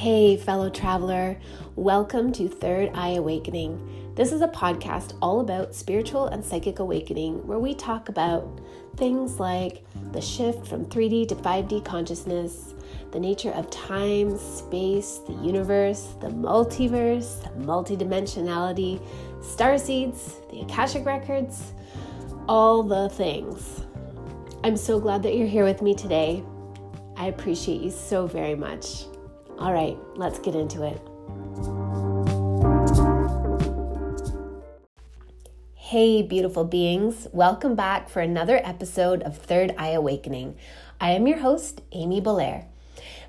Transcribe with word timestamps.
Hey, 0.00 0.38
fellow 0.38 0.70
traveler, 0.70 1.38
welcome 1.76 2.32
to 2.32 2.48
Third 2.48 2.90
Eye 2.94 3.16
Awakening. 3.16 4.14
This 4.14 4.32
is 4.32 4.40
a 4.40 4.48
podcast 4.48 5.12
all 5.20 5.40
about 5.40 5.74
spiritual 5.74 6.28
and 6.28 6.42
psychic 6.42 6.78
awakening 6.78 7.46
where 7.46 7.58
we 7.58 7.74
talk 7.74 8.08
about 8.08 8.62
things 8.96 9.38
like 9.38 9.84
the 10.12 10.22
shift 10.22 10.66
from 10.66 10.86
3D 10.86 11.28
to 11.28 11.34
5D 11.34 11.84
consciousness, 11.84 12.72
the 13.12 13.20
nature 13.20 13.50
of 13.50 13.68
time, 13.68 14.38
space, 14.38 15.18
the 15.26 15.34
universe, 15.34 16.14
the 16.22 16.28
multiverse, 16.28 17.42
the 17.42 17.50
multidimensionality, 17.62 19.06
star 19.44 19.76
seeds, 19.76 20.36
the 20.50 20.62
Akashic 20.62 21.04
Records, 21.04 21.74
all 22.48 22.82
the 22.82 23.10
things. 23.10 23.82
I'm 24.64 24.78
so 24.78 24.98
glad 24.98 25.22
that 25.24 25.36
you're 25.36 25.46
here 25.46 25.64
with 25.64 25.82
me 25.82 25.94
today. 25.94 26.42
I 27.18 27.26
appreciate 27.26 27.82
you 27.82 27.90
so 27.90 28.26
very 28.26 28.54
much. 28.54 29.04
All 29.60 29.74
right, 29.74 29.98
let's 30.16 30.38
get 30.38 30.54
into 30.54 30.84
it. 30.84 30.98
Hey, 35.74 36.22
beautiful 36.22 36.64
beings. 36.64 37.28
Welcome 37.30 37.74
back 37.74 38.08
for 38.08 38.20
another 38.20 38.62
episode 38.64 39.22
of 39.22 39.36
Third 39.36 39.74
Eye 39.76 39.90
Awakening. 39.90 40.56
I 40.98 41.10
am 41.10 41.26
your 41.26 41.40
host, 41.40 41.82
Amy 41.92 42.22
Belair. 42.22 42.68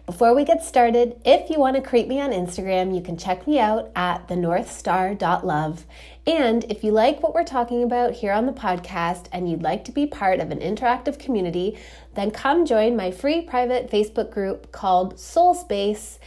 Before 0.05 0.34
we 0.34 0.45
get 0.45 0.63
started, 0.63 1.20
if 1.26 1.49
you 1.49 1.59
want 1.59 1.76
to 1.76 1.81
create 1.81 2.07
me 2.07 2.21
on 2.21 2.32
Instagram, 2.32 2.95
you 2.95 3.02
can 3.02 3.18
check 3.18 3.45
me 3.45 3.59
out 3.59 3.91
at 3.93 4.29
thenorthstar.love. 4.29 5.85
And 6.27 6.66
if 6.70 6.84
you 6.84 6.91
like 6.91 7.23
what 7.23 7.34
we're 7.34 7.43
talking 7.43 7.81
about 7.81 8.13
here 8.13 8.31
on 8.31 8.45
the 8.45 8.52
podcast 8.52 9.25
and 9.31 9.49
you'd 9.49 9.63
like 9.63 9.84
to 9.85 9.91
be 9.91 10.05
part 10.05 10.39
of 10.39 10.52
an 10.52 10.59
interactive 10.59 11.17
community, 11.17 11.79
then 12.13 12.29
come 12.29 12.63
join 12.63 12.95
my 12.95 13.09
free 13.09 13.41
private 13.41 13.90
Facebook 13.90 14.29
group 14.29 14.71
called 14.71 15.20
Soul 15.20 15.55
Space. 15.55 16.20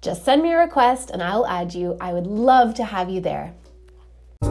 Just 0.00 0.24
send 0.24 0.42
me 0.42 0.52
a 0.52 0.58
request 0.58 1.10
and 1.10 1.22
I'll 1.22 1.46
add 1.46 1.74
you. 1.74 1.96
I 2.00 2.12
would 2.12 2.26
love 2.26 2.74
to 2.74 2.84
have 2.84 3.08
you 3.08 3.20
there. 3.20 3.54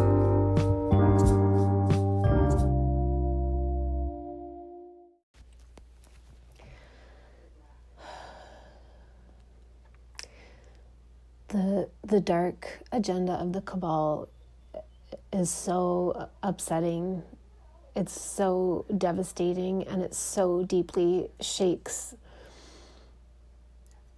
the 11.50 11.90
the 12.02 12.22
dark 12.22 12.80
agenda 12.94 13.34
of 13.34 13.52
the 13.52 13.62
cabal 13.62 14.30
is 15.32 15.50
so 15.50 16.30
upsetting. 16.44 17.24
It's 17.96 18.20
so 18.20 18.86
devastating 18.98 19.84
and 19.84 20.02
it 20.02 20.14
so 20.14 20.64
deeply 20.64 21.30
shakes 21.40 22.16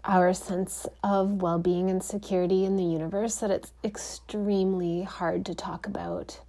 our 0.04 0.34
sense 0.34 0.88
of 1.04 1.42
well-being 1.42 1.90
and 1.90 2.02
security 2.02 2.66
in 2.66 2.78
the 2.78 2.84
universe 2.84 3.36
that 3.36 3.52
it's 3.52 3.74
extremely 3.84 5.04
hard 5.04 5.46
to 5.46 5.54
talk 5.54 5.86
about. 5.86 6.40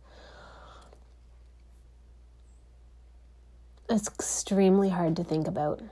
It's 3.91 4.07
extremely 4.07 4.91
hard 4.91 5.17
to 5.17 5.25
think 5.25 5.49
about. 5.49 5.83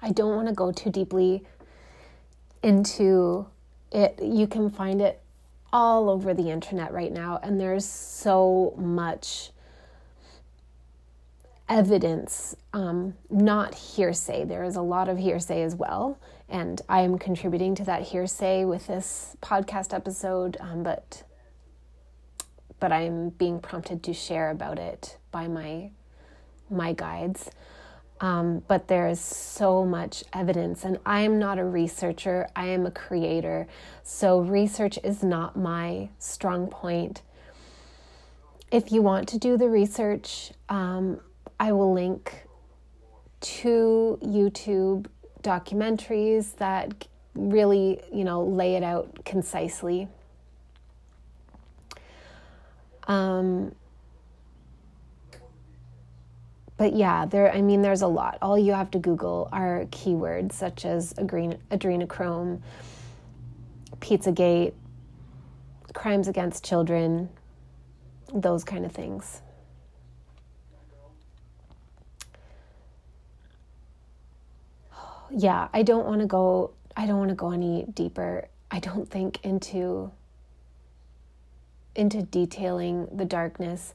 I 0.00 0.10
don't 0.10 0.34
want 0.34 0.48
to 0.48 0.54
go 0.54 0.72
too 0.72 0.90
deeply 0.90 1.44
into 2.62 3.46
it. 3.92 4.18
You 4.22 4.46
can 4.46 4.70
find 4.70 5.00
it 5.00 5.21
all 5.72 6.10
over 6.10 6.34
the 6.34 6.50
internet 6.50 6.92
right 6.92 7.12
now, 7.12 7.40
and 7.42 7.60
there's 7.60 7.84
so 7.84 8.74
much 8.76 9.50
evidence, 11.68 12.54
um, 12.72 13.14
not 13.30 13.74
hearsay. 13.74 14.44
There 14.44 14.64
is 14.64 14.76
a 14.76 14.82
lot 14.82 15.08
of 15.08 15.18
hearsay 15.18 15.62
as 15.62 15.74
well, 15.74 16.18
and 16.48 16.82
I 16.88 17.00
am 17.00 17.18
contributing 17.18 17.74
to 17.76 17.84
that 17.84 18.02
hearsay 18.02 18.64
with 18.64 18.86
this 18.86 19.36
podcast 19.40 19.94
episode, 19.94 20.56
um, 20.60 20.82
but 20.82 21.22
but 22.78 22.90
I'm 22.92 23.28
being 23.30 23.60
prompted 23.60 24.02
to 24.02 24.12
share 24.12 24.50
about 24.50 24.78
it 24.78 25.16
by 25.30 25.48
my 25.48 25.90
my 26.68 26.92
guides. 26.92 27.50
Um, 28.22 28.62
but 28.68 28.86
there 28.86 29.08
is 29.08 29.20
so 29.20 29.84
much 29.84 30.22
evidence, 30.32 30.84
and 30.84 30.98
I 31.04 31.22
am 31.22 31.40
not 31.40 31.58
a 31.58 31.64
researcher, 31.64 32.48
I 32.54 32.66
am 32.66 32.86
a 32.86 32.90
creator. 32.92 33.66
So, 34.04 34.40
research 34.40 34.96
is 35.02 35.24
not 35.24 35.56
my 35.56 36.08
strong 36.20 36.68
point. 36.68 37.22
If 38.70 38.92
you 38.92 39.02
want 39.02 39.28
to 39.30 39.38
do 39.38 39.56
the 39.56 39.68
research, 39.68 40.52
um, 40.68 41.20
I 41.58 41.72
will 41.72 41.92
link 41.92 42.46
two 43.40 44.20
YouTube 44.22 45.06
documentaries 45.42 46.56
that 46.58 47.08
really, 47.34 48.02
you 48.12 48.22
know, 48.22 48.44
lay 48.44 48.76
it 48.76 48.84
out 48.84 49.24
concisely. 49.24 50.06
Um, 53.08 53.74
but 56.82 56.96
yeah, 56.96 57.26
there. 57.26 57.54
I 57.54 57.62
mean, 57.62 57.80
there's 57.80 58.02
a 58.02 58.08
lot. 58.08 58.38
All 58.42 58.58
you 58.58 58.72
have 58.72 58.90
to 58.90 58.98
Google 58.98 59.48
are 59.52 59.84
keywords 59.92 60.50
such 60.50 60.84
as 60.84 61.12
adrenochrome, 61.12 62.60
Pizzagate, 64.00 64.72
crimes 65.94 66.26
against 66.26 66.64
children, 66.64 67.28
those 68.34 68.64
kind 68.64 68.84
of 68.84 68.90
things. 68.90 69.42
Yeah, 75.30 75.68
I 75.72 75.84
don't 75.84 76.04
want 76.04 76.20
to 76.20 76.26
go. 76.26 76.72
I 76.96 77.06
don't 77.06 77.18
want 77.18 77.28
to 77.28 77.36
go 77.36 77.52
any 77.52 77.84
deeper. 77.94 78.48
I 78.72 78.80
don't 78.80 79.08
think 79.08 79.38
into 79.44 80.10
into 81.94 82.22
detailing 82.22 83.06
the 83.14 83.24
darkness 83.24 83.94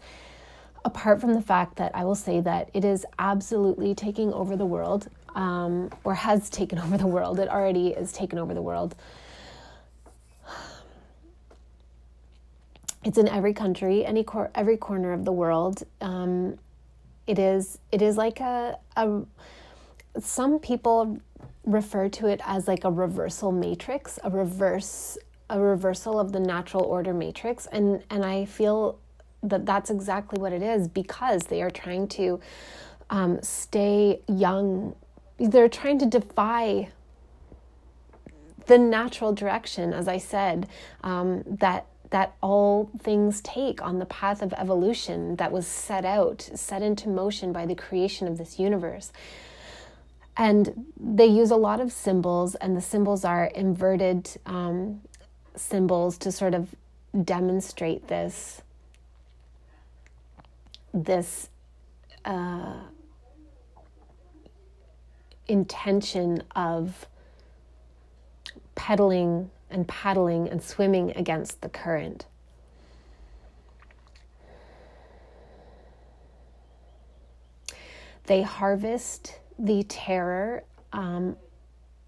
apart 0.88 1.20
from 1.20 1.34
the 1.34 1.42
fact 1.42 1.76
that 1.76 1.92
I 1.94 2.06
will 2.06 2.16
say 2.16 2.40
that 2.40 2.70
it 2.74 2.86
is 2.86 3.06
absolutely 3.20 3.94
taking 3.94 4.32
over 4.32 4.56
the 4.56 4.66
world, 4.66 5.10
um, 5.36 5.92
or 6.06 6.16
has 6.16 6.50
taken 6.50 6.80
over 6.84 6.98
the 6.98 7.06
world. 7.06 7.40
It 7.40 7.50
already 7.50 7.90
is 7.90 8.14
taken 8.14 8.40
over 8.40 8.54
the 8.54 8.62
world. 8.62 8.96
It's 13.04 13.18
in 13.18 13.28
every 13.28 13.54
country, 13.54 14.06
any 14.06 14.24
cor- 14.24 14.50
every 14.56 14.78
corner 14.78 15.12
of 15.12 15.26
the 15.26 15.32
world. 15.34 15.84
Um, 16.00 16.58
it 17.28 17.38
is. 17.38 17.78
It 17.92 18.02
is 18.02 18.16
like 18.16 18.40
a, 18.40 18.80
a. 18.96 19.22
Some 20.20 20.60
people 20.60 21.20
refer 21.66 22.08
to 22.08 22.28
it 22.28 22.40
as 22.46 22.66
like 22.66 22.86
a 22.86 22.92
reversal 22.92 23.52
matrix, 23.52 24.20
a 24.24 24.30
reverse, 24.30 25.18
a 25.50 25.60
reversal 25.60 26.18
of 26.18 26.32
the 26.32 26.40
natural 26.40 26.84
order 26.86 27.14
matrix, 27.14 27.66
and 27.68 28.04
and 28.10 28.24
I 28.24 28.46
feel 28.46 29.00
that 29.44 29.66
that's 29.66 29.90
exactly 29.90 30.40
what 30.42 30.54
it 30.54 30.62
is 30.62 30.88
because 30.88 31.44
they 31.44 31.62
are 31.62 31.70
trying 31.70 32.08
to 32.10 32.40
um, 33.10 33.40
stay 33.42 34.22
young. 34.28 34.96
They're 35.40 35.70
trying 35.70 36.00
to 36.00 36.06
defy 36.06 36.90
the 38.66 38.78
natural 38.78 39.34
direction, 39.34 39.94
as 39.94 40.08
I 40.08 40.18
said, 40.18 40.68
um, 41.04 41.44
that 41.46 41.86
that 42.10 42.36
all 42.42 42.90
things 43.00 43.42
take 43.42 43.82
on 43.82 44.00
the 44.00 44.06
path 44.06 44.42
of 44.42 44.54
evolution 44.54 45.36
that 45.36 45.52
was 45.52 45.68
set 45.68 46.06
out, 46.06 46.42
set 46.56 46.82
into 46.82 47.10
motion 47.10 47.52
by 47.52 47.66
the 47.66 47.76
creation 47.76 48.30
of 48.30 48.38
this 48.38 48.58
universe. 48.58 49.12
And 50.38 50.86
they 50.98 51.26
use 51.26 51.52
a 51.52 51.58
lot 51.58 51.82
of 51.82 51.92
symbols, 51.92 52.56
and 52.56 52.78
the 52.78 52.82
symbols 52.82 53.26
are 53.26 53.46
inverted 53.46 54.30
um, 54.46 55.02
symbols 55.56 56.18
to 56.20 56.32
sort 56.32 56.54
of 56.54 56.76
demonstrate 57.26 58.08
this 58.08 58.62
this 61.04 61.50
uh, 62.26 62.74
intention 65.48 66.44
of 66.56 67.08
pedaling 68.76 69.50
and 69.70 69.88
paddling 69.88 70.50
and 70.50 70.62
swimming 70.62 71.12
against 71.16 71.62
the 71.62 71.70
current. 71.70 72.26
They 78.26 78.42
harvest 78.42 79.40
the 79.58 79.84
terror 79.84 80.64
um, 80.92 81.38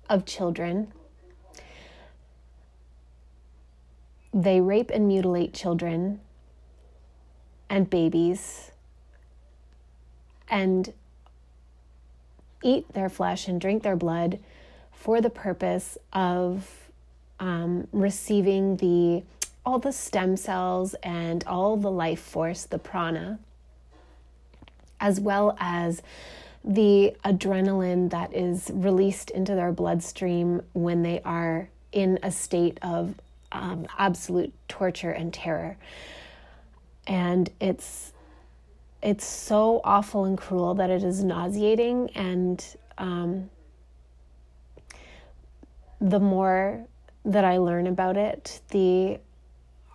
of 0.10 0.26
children. 0.26 0.92
They 4.34 4.60
rape 4.60 4.92
and 4.94 5.08
mutilate 5.08 5.54
children 5.54 6.20
and 7.70 7.90
babies 7.90 8.69
and 10.50 10.94
eat 12.63 12.92
their 12.94 13.10
flesh 13.10 13.48
and 13.48 13.60
drink 13.62 13.84
their 13.84 13.96
blood 13.96 14.40
for 14.92 15.22
the 15.22 15.30
purpose 15.30 15.98
of 16.12 16.68
um, 17.40 17.88
receiving 17.92 18.78
the 18.78 19.24
all 19.66 19.80
the 19.80 19.92
stem 19.92 20.36
cells 20.36 20.96
and 21.04 21.44
all 21.46 21.78
the 21.78 21.92
life 21.92 22.19
force, 22.19 22.63
the 22.63 22.80
prana, 22.80 23.38
as 25.00 25.19
well 25.19 25.56
as 25.60 26.01
the 26.63 27.16
adrenaline 27.24 28.10
that 28.10 28.34
is 28.34 28.72
released 28.74 29.30
into 29.30 29.56
their 29.56 29.72
bloodstream 29.72 30.62
when 30.74 31.04
they 31.04 31.22
are 31.24 31.69
in 31.92 32.19
a 32.24 32.31
state 32.31 32.78
of 32.81 33.13
um, 33.52 33.86
absolute 33.98 34.54
torture 34.68 35.12
and 35.12 35.34
terror. 35.34 35.78
And 37.07 37.50
it's 37.60 38.12
it's 39.01 39.25
so 39.25 39.81
awful 39.84 40.25
and 40.25 40.38
cruel 40.38 40.74
that 40.75 40.90
it 40.90 41.04
is 41.04 41.24
nauseating 41.24 42.10
and 42.16 42.63
um, 42.98 43.50
the 46.01 46.19
more 46.19 46.86
that 47.25 47.46
I 47.46 47.57
learn 47.57 47.88
about 47.88 48.18
it, 48.18 48.62
the 48.69 49.19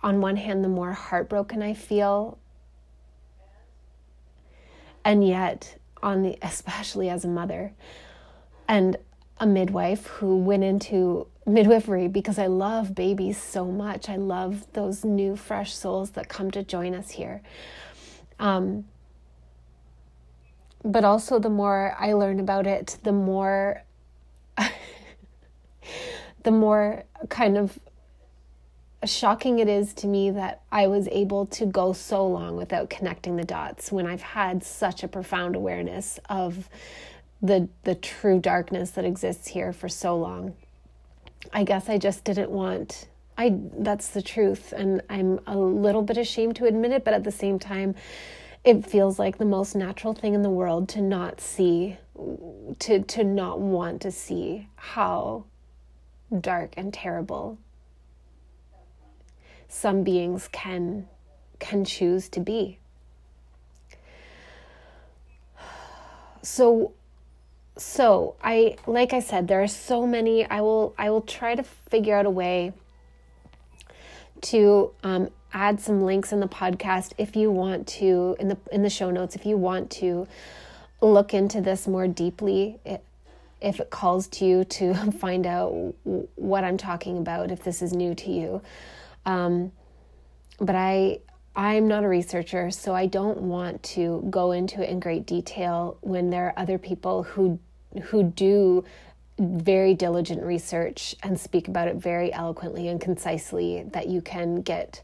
on 0.03 0.21
one 0.21 0.35
hand, 0.35 0.63
the 0.63 0.69
more 0.69 0.93
heartbroken 0.93 1.63
I 1.63 1.73
feel. 1.73 2.37
And 5.03 5.27
yet, 5.27 5.77
on 6.03 6.21
the 6.21 6.37
especially 6.41 7.09
as 7.09 7.25
a 7.25 7.27
mother 7.27 7.73
and 8.67 8.97
a 9.39 9.47
midwife 9.47 10.05
who 10.07 10.37
went 10.37 10.63
into 10.63 11.27
midwifery 11.45 12.07
because 12.07 12.39
I 12.39 12.47
love 12.47 12.95
babies 12.95 13.41
so 13.41 13.65
much. 13.65 14.09
I 14.09 14.15
love 14.15 14.65
those 14.73 15.03
new, 15.03 15.35
fresh 15.35 15.73
souls 15.73 16.11
that 16.11 16.29
come 16.29 16.51
to 16.51 16.63
join 16.63 16.93
us 16.93 17.11
here. 17.11 17.41
Um, 18.39 18.85
but 20.85 21.03
also, 21.03 21.39
the 21.39 21.49
more 21.49 21.95
I 21.99 22.13
learn 22.13 22.39
about 22.39 22.67
it, 22.67 22.97
the 23.01 23.11
more 23.11 23.81
the 26.43 26.51
more 26.51 27.03
kind 27.27 27.57
of 27.57 27.79
shocking 29.03 29.59
it 29.59 29.67
is 29.67 29.93
to 29.93 30.07
me 30.07 30.31
that 30.31 30.61
I 30.71 30.87
was 30.87 31.07
able 31.09 31.47
to 31.47 31.65
go 31.65 31.91
so 31.91 32.25
long 32.25 32.55
without 32.55 32.89
connecting 32.89 33.35
the 33.35 33.43
dots 33.43 33.91
when 33.91 34.05
I've 34.05 34.21
had 34.21 34.63
such 34.63 35.03
a 35.03 35.07
profound 35.07 35.55
awareness 35.55 36.19
of 36.29 36.69
the 37.41 37.67
the 37.83 37.95
true 37.95 38.39
darkness 38.39 38.91
that 38.91 39.05
exists 39.05 39.47
here 39.47 39.73
for 39.73 39.89
so 39.89 40.15
long. 40.15 40.53
I 41.51 41.63
guess 41.63 41.89
I 41.89 41.97
just 41.97 42.23
didn't 42.23 42.51
want 42.51 43.07
I 43.37 43.57
that's 43.79 44.09
the 44.09 44.21
truth 44.21 44.71
and 44.71 45.01
I'm 45.09 45.39
a 45.47 45.57
little 45.57 46.03
bit 46.03 46.17
ashamed 46.17 46.55
to 46.57 46.65
admit 46.65 46.91
it 46.91 47.03
but 47.03 47.15
at 47.15 47.23
the 47.23 47.31
same 47.31 47.57
time 47.57 47.95
it 48.65 48.85
feels 48.85 49.19
like 49.19 49.37
the 49.37 49.45
most 49.45 49.75
natural 49.75 50.13
thing 50.13 50.33
in 50.33 50.41
the 50.41 50.49
world 50.49 50.89
to 50.89 51.01
not 51.01 51.39
see 51.39 51.97
to 52.79 53.01
to 53.03 53.23
not 53.23 53.59
want 53.59 54.01
to 54.01 54.11
see 54.11 54.67
how 54.75 55.45
dark 56.41 56.73
and 56.75 56.93
terrible 56.93 57.57
some 59.67 60.03
beings 60.03 60.47
can 60.51 61.07
can 61.59 61.85
choose 61.85 62.27
to 62.29 62.39
be. 62.39 62.79
So 66.41 66.93
so 67.77 68.35
i 68.41 68.77
like 68.87 69.11
i 69.11 69.19
said 69.19 69.49
there 69.49 69.61
are 69.61 69.67
so 69.67 70.07
many 70.07 70.45
i 70.45 70.61
will 70.61 70.95
i 70.97 71.09
will 71.09 71.19
try 71.21 71.53
to 71.53 71.61
figure 71.61 72.15
out 72.15 72.25
a 72.25 72.29
way 72.29 72.71
to 74.39 74.91
um, 75.03 75.29
add 75.55 75.79
some 75.79 76.03
links 76.03 76.31
in 76.31 76.39
the 76.39 76.47
podcast 76.47 77.13
if 77.17 77.35
you 77.35 77.49
want 77.49 77.87
to 77.87 78.35
in 78.39 78.49
the 78.49 78.57
in 78.71 78.83
the 78.83 78.89
show 78.89 79.09
notes 79.09 79.35
if 79.35 79.45
you 79.45 79.57
want 79.57 79.89
to 79.89 80.27
look 81.01 81.33
into 81.33 81.61
this 81.61 81.87
more 81.87 82.07
deeply 82.07 82.77
if 83.65 83.79
it 83.79 83.89
calls 83.89 84.27
to 84.27 84.45
you 84.45 84.63
to 84.63 84.93
find 85.19 85.45
out 85.45 85.95
what 86.35 86.63
I'm 86.63 86.77
talking 86.77 87.17
about, 87.17 87.51
if 87.51 87.63
this 87.63 87.81
is 87.81 87.93
new 87.93 88.13
to 88.15 88.31
you. 88.31 88.61
Um, 89.25 89.71
but 90.59 90.75
I, 90.75 91.19
I'm 91.55 91.87
not 91.87 92.03
a 92.03 92.07
researcher, 92.07 92.69
so 92.69 92.93
I 92.93 93.07
don't 93.07 93.41
want 93.41 93.81
to 93.83 94.25
go 94.29 94.51
into 94.51 94.83
it 94.83 94.89
in 94.89 94.99
great 94.99 95.25
detail 95.25 95.97
when 96.01 96.29
there 96.29 96.47
are 96.47 96.53
other 96.57 96.77
people 96.77 97.23
who 97.23 97.59
who 98.03 98.23
do 98.23 98.83
very 99.39 99.93
diligent 99.93 100.43
research 100.43 101.15
and 101.23 101.39
speak 101.39 101.69
about 101.69 101.87
it 101.87 101.95
very 101.95 102.31
eloquently 102.33 102.89
and 102.89 102.99
concisely 102.99 103.83
that 103.91 104.07
you 104.07 104.21
can 104.21 104.61
get 104.61 105.01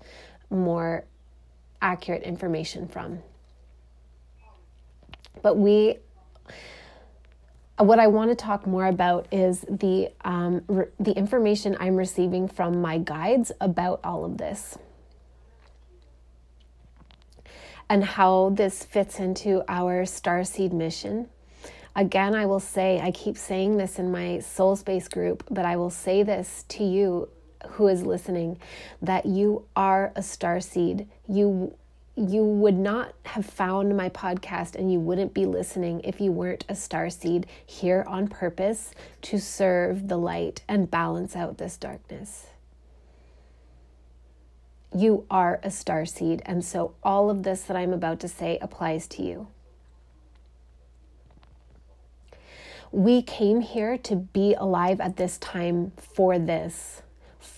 more 0.51 1.05
accurate 1.81 2.23
information 2.23 2.87
from. 2.87 3.19
But 5.41 5.57
we 5.57 5.97
what 7.77 7.97
I 7.97 8.07
want 8.07 8.29
to 8.29 8.35
talk 8.35 8.67
more 8.67 8.85
about 8.85 9.27
is 9.31 9.65
the 9.67 10.09
um, 10.23 10.61
re- 10.67 10.87
the 10.99 11.13
information 11.13 11.75
I'm 11.79 11.95
receiving 11.95 12.47
from 12.47 12.79
my 12.79 12.99
guides 12.99 13.51
about 13.59 14.01
all 14.03 14.23
of 14.23 14.37
this 14.37 14.77
and 17.89 18.03
how 18.03 18.51
this 18.53 18.83
fits 18.85 19.19
into 19.19 19.63
our 19.67 20.03
starseed 20.03 20.71
mission. 20.71 21.27
Again, 21.93 22.35
I 22.35 22.45
will 22.45 22.61
say, 22.61 23.01
I 23.01 23.11
keep 23.11 23.37
saying 23.37 23.75
this 23.75 23.99
in 23.99 24.11
my 24.11 24.39
soul 24.39 24.77
space 24.77 25.09
group, 25.09 25.43
but 25.51 25.65
I 25.65 25.75
will 25.75 25.89
say 25.89 26.23
this 26.23 26.63
to 26.69 26.85
you 26.85 27.27
who 27.69 27.87
is 27.87 28.03
listening 28.03 28.57
that 29.01 29.25
you 29.25 29.65
are 29.75 30.11
a 30.15 30.23
star 30.23 30.59
seed. 30.59 31.07
You 31.27 31.75
you 32.17 32.43
would 32.43 32.77
not 32.77 33.13
have 33.23 33.45
found 33.45 33.95
my 33.95 34.09
podcast 34.09 34.75
and 34.75 34.91
you 34.91 34.99
wouldn't 34.99 35.33
be 35.33 35.45
listening 35.45 36.01
if 36.03 36.19
you 36.19 36.31
weren't 36.31 36.65
a 36.67 36.75
star 36.75 37.09
seed 37.09 37.47
here 37.65 38.03
on 38.05 38.27
purpose 38.27 38.91
to 39.21 39.39
serve 39.39 40.09
the 40.09 40.17
light 40.17 40.61
and 40.67 40.91
balance 40.91 41.37
out 41.37 41.57
this 41.57 41.77
darkness. 41.77 42.47
You 44.93 45.25
are 45.31 45.61
a 45.63 45.71
star 45.71 46.05
seed, 46.05 46.41
and 46.45 46.65
so 46.65 46.95
all 47.01 47.29
of 47.29 47.43
this 47.43 47.61
that 47.63 47.77
I'm 47.77 47.93
about 47.93 48.19
to 48.19 48.27
say 48.27 48.57
applies 48.61 49.07
to 49.09 49.23
you. 49.23 49.47
We 52.91 53.21
came 53.21 53.61
here 53.61 53.97
to 53.99 54.17
be 54.17 54.53
alive 54.53 54.99
at 54.99 55.15
this 55.15 55.37
time 55.37 55.93
for 55.95 56.37
this, 56.37 57.01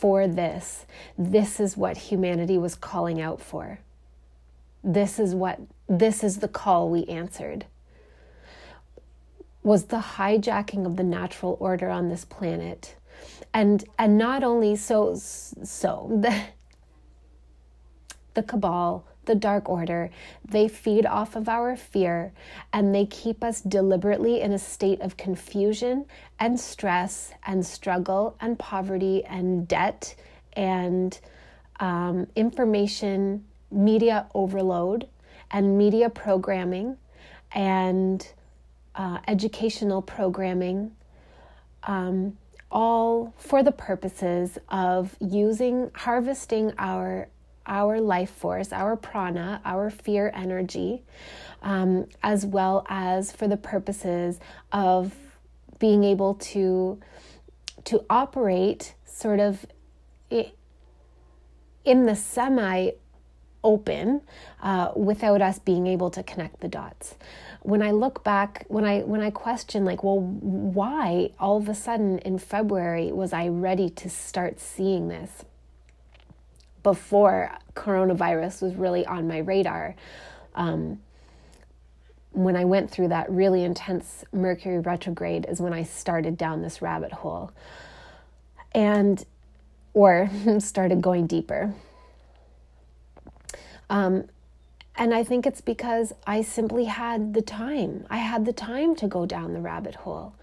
for 0.04 0.28
this. 0.28 0.86
This 1.18 1.62
is 1.62 1.78
what 1.78 1.96
humanity 1.96 2.58
was 2.58 2.76
calling 2.76 3.22
out 3.22 3.40
for. 3.40 3.80
This 4.84 5.18
is 5.18 5.34
what 5.34 5.62
this 5.88 6.26
is 6.26 6.40
the 6.40 6.50
call 6.50 6.90
we 6.90 7.06
answered. 7.06 7.68
Was 9.64 9.86
the 9.86 10.04
hijacking 10.18 10.86
of 10.86 10.98
the 10.98 11.06
natural 11.06 11.56
order 11.62 11.90
on 11.90 12.10
this 12.10 12.26
planet. 12.26 12.98
And 13.54 13.86
and 13.98 14.18
not 14.18 14.44
only 14.44 14.76
so 14.76 15.16
so 15.16 16.10
the 16.22 16.38
the 18.34 18.44
cabal 18.44 19.06
the 19.25 19.36
dark 19.36 19.70
order 19.70 20.10
they 20.44 20.68
feed 20.68 21.06
off 21.06 21.36
of 21.36 21.48
our 21.48 21.75
fear 21.75 22.32
and 22.72 22.94
they 22.94 23.06
keep 23.06 23.44
us 23.44 23.62
deliberately 23.62 24.42
in 24.42 24.51
a 24.51 24.60
state 24.60 25.01
of 25.01 25.18
confusion 25.18 26.06
and 26.39 26.60
stress 26.60 27.34
and 27.46 27.65
struggle 27.65 28.36
and 28.39 28.60
poverty 28.60 29.24
and 29.25 29.68
debt 29.68 30.15
and 30.53 31.20
um, 31.80 32.27
information 32.36 33.44
media 33.72 34.27
overload 34.34 35.08
and 35.51 35.77
media 35.77 36.10
programming 36.10 36.98
and 37.53 38.27
uh, 38.96 39.20
educational 39.27 40.01
programming, 40.01 40.92
um, 41.84 42.38
all 42.72 43.34
for 43.38 43.63
the 43.63 43.72
purposes 43.72 44.58
of 44.70 45.15
using, 45.20 45.92
harvesting 45.94 46.74
our 46.77 47.27
our 47.65 48.00
life 48.00 48.29
force, 48.29 48.72
our 48.72 48.96
prana, 48.96 49.62
our 49.65 49.89
fear 49.89 50.32
energy, 50.34 51.03
um, 51.62 52.08
as 52.22 52.46
well 52.46 52.86
as 52.89 53.32
for 53.32 53.48
the 53.48 53.58
purposes 53.58 54.39
of 54.72 55.13
being 55.79 56.03
able 56.03 56.36
to 56.36 57.00
to 57.86 58.05
operate 58.10 58.96
sort 59.05 59.39
of 59.39 59.65
in 61.86 62.05
the 62.05 62.15
semi 62.15 62.91
open 63.63 64.22
uh, 64.62 64.91
without 64.96 65.41
us 65.41 65.60
being 65.60 65.88
able 65.88 66.10
to 66.10 66.22
connect 66.24 66.60
the 66.60 66.67
dots. 66.67 67.15
When 67.62 67.82
i 67.82 67.91
look 67.91 68.25
back 68.25 68.65
when 68.67 68.84
i 68.84 69.01
when 69.01 69.22
i 69.22 69.29
question 69.29 69.86
like 69.86 70.03
well 70.03 70.20
why 70.20 71.32
all 71.39 71.58
of 71.58 71.70
a 71.70 71.75
sudden 71.75 72.20
in 72.20 72.38
february 72.38 73.12
was 73.13 73.32
i 73.32 73.48
ready 73.48 73.89
to 73.89 74.10
start 74.10 74.60
seeing 74.60 75.08
this 75.08 75.46
before 76.84 77.52
coronavirus 77.75 78.62
was 78.62 78.75
really 78.75 79.06
on 79.06 79.28
my 79.28 79.40
radar 79.40 79.96
um, 80.56 81.00
when 82.32 82.56
i 82.56 82.66
went 82.66 82.90
through 82.92 83.08
that 83.08 83.30
really 83.32 83.63
intense 83.63 84.24
mercury 84.32 84.80
retrograde 84.80 85.46
is 85.50 85.60
when 85.60 85.74
i 85.74 85.84
started 85.84 86.38
down 86.38 86.62
this 86.62 86.82
rabbit 86.82 87.12
hole 87.12 87.52
and 88.74 89.25
or 89.94 90.30
started 90.60 91.02
going 91.02 91.25
deeper 91.28 91.74
um, 93.90 94.25
and 94.96 95.13
I 95.13 95.24
think 95.24 95.46
it's 95.46 95.62
because 95.62 96.13
I 96.25 96.42
simply 96.42 96.86
had 96.86 97.34
the 97.34 97.42
time. 97.42 98.06
I 98.10 98.18
had 98.18 98.46
the 98.46 98.54
time 98.54 98.96
to 98.98 99.08
go 99.08 99.25
down 99.25 99.54
the 99.54 99.62
rabbit 99.62 99.96
hole. 99.96 100.36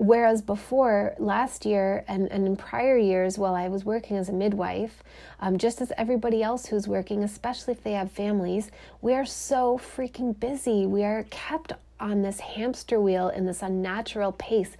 Whereas 0.00 0.40
before, 0.40 1.14
last 1.18 1.66
year 1.66 2.06
and, 2.08 2.32
and 2.32 2.46
in 2.46 2.56
prior 2.56 2.96
years, 2.96 3.36
while 3.36 3.54
I 3.54 3.68
was 3.68 3.84
working 3.84 4.16
as 4.16 4.30
a 4.30 4.32
midwife, 4.32 5.02
um, 5.40 5.58
just 5.58 5.82
as 5.82 5.92
everybody 5.98 6.42
else 6.42 6.64
who's 6.64 6.88
working, 6.88 7.22
especially 7.22 7.72
if 7.72 7.84
they 7.84 7.92
have 7.92 8.10
families, 8.10 8.70
we 9.02 9.12
are 9.12 9.26
so 9.26 9.76
freaking 9.76 10.40
busy. 10.40 10.86
We 10.86 11.04
are 11.04 11.24
kept 11.24 11.74
on 12.00 12.22
this 12.22 12.40
hamster 12.40 12.98
wheel 12.98 13.28
in 13.28 13.44
this 13.44 13.60
unnatural 13.60 14.32
pace 14.32 14.74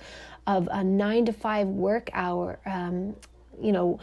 of 0.46 0.70
a 0.72 0.82
nine 0.82 1.26
to 1.26 1.34
five 1.34 1.68
work 1.68 2.08
hour, 2.14 2.58
um, 2.64 3.14
you 3.60 3.72
know, 3.72 4.00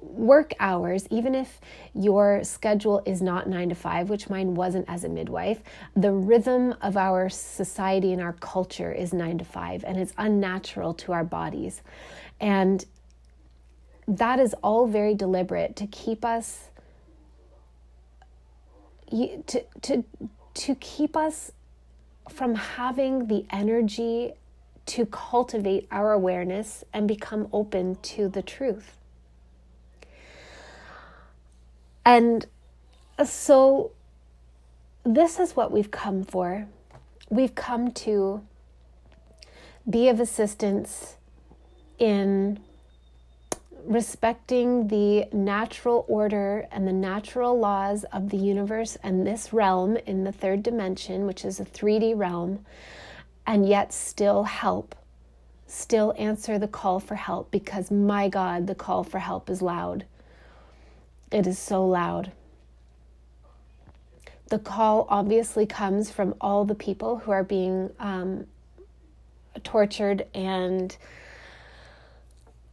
work 0.00 0.54
hours, 0.60 1.06
even 1.10 1.34
if 1.34 1.60
your 1.94 2.44
schedule 2.44 3.02
is 3.04 3.20
not 3.20 3.48
nine 3.48 3.68
to 3.68 3.74
five, 3.74 4.10
which 4.10 4.30
mine 4.30 4.54
wasn't 4.54 4.84
as 4.88 5.04
a 5.04 5.08
midwife, 5.08 5.62
the 5.96 6.12
rhythm 6.12 6.74
of 6.82 6.96
our 6.96 7.28
society 7.28 8.12
and 8.12 8.22
our 8.22 8.34
culture 8.34 8.92
is 8.92 9.12
nine 9.12 9.38
to 9.38 9.44
five, 9.44 9.84
and 9.84 9.96
it's 9.98 10.12
unnatural 10.18 10.94
to 10.94 11.12
our 11.12 11.24
bodies. 11.24 11.82
And 12.40 12.84
that 14.06 14.38
is 14.40 14.54
all 14.62 14.86
very 14.86 15.14
deliberate 15.14 15.76
to 15.76 15.86
keep 15.86 16.24
us 16.24 16.70
to 19.10 19.64
to 19.82 20.04
to 20.54 20.74
keep 20.76 21.16
us 21.16 21.52
from 22.30 22.54
having 22.54 23.26
the 23.26 23.46
energy 23.50 24.32
to 24.86 25.06
cultivate 25.06 25.86
our 25.90 26.12
awareness 26.12 26.84
and 26.92 27.06
become 27.06 27.48
open 27.52 27.96
to 27.96 28.28
the 28.28 28.42
truth. 28.42 28.97
And 32.08 32.46
so, 33.22 33.90
this 35.04 35.38
is 35.38 35.54
what 35.54 35.70
we've 35.70 35.90
come 35.90 36.24
for. 36.24 36.66
We've 37.28 37.54
come 37.54 37.90
to 38.08 38.40
be 39.88 40.08
of 40.08 40.18
assistance 40.18 41.16
in 41.98 42.60
respecting 43.84 44.88
the 44.88 45.26
natural 45.34 46.06
order 46.08 46.66
and 46.72 46.88
the 46.88 46.94
natural 46.94 47.58
laws 47.58 48.04
of 48.04 48.30
the 48.30 48.38
universe 48.38 48.96
and 49.02 49.26
this 49.26 49.52
realm 49.52 49.98
in 49.98 50.24
the 50.24 50.32
third 50.32 50.62
dimension, 50.62 51.26
which 51.26 51.44
is 51.44 51.60
a 51.60 51.64
3D 51.66 52.16
realm, 52.16 52.64
and 53.46 53.68
yet 53.68 53.92
still 53.92 54.44
help, 54.44 54.94
still 55.66 56.14
answer 56.16 56.58
the 56.58 56.68
call 56.68 57.00
for 57.00 57.16
help 57.16 57.50
because 57.50 57.90
my 57.90 58.30
God, 58.30 58.66
the 58.66 58.74
call 58.74 59.04
for 59.04 59.18
help 59.18 59.50
is 59.50 59.60
loud. 59.60 60.06
It 61.30 61.46
is 61.46 61.58
so 61.58 61.86
loud. 61.86 62.32
The 64.48 64.58
call 64.58 65.06
obviously 65.10 65.66
comes 65.66 66.10
from 66.10 66.34
all 66.40 66.64
the 66.64 66.74
people 66.74 67.18
who 67.18 67.30
are 67.32 67.44
being 67.44 67.90
um, 67.98 68.46
tortured 69.62 70.26
and 70.34 70.96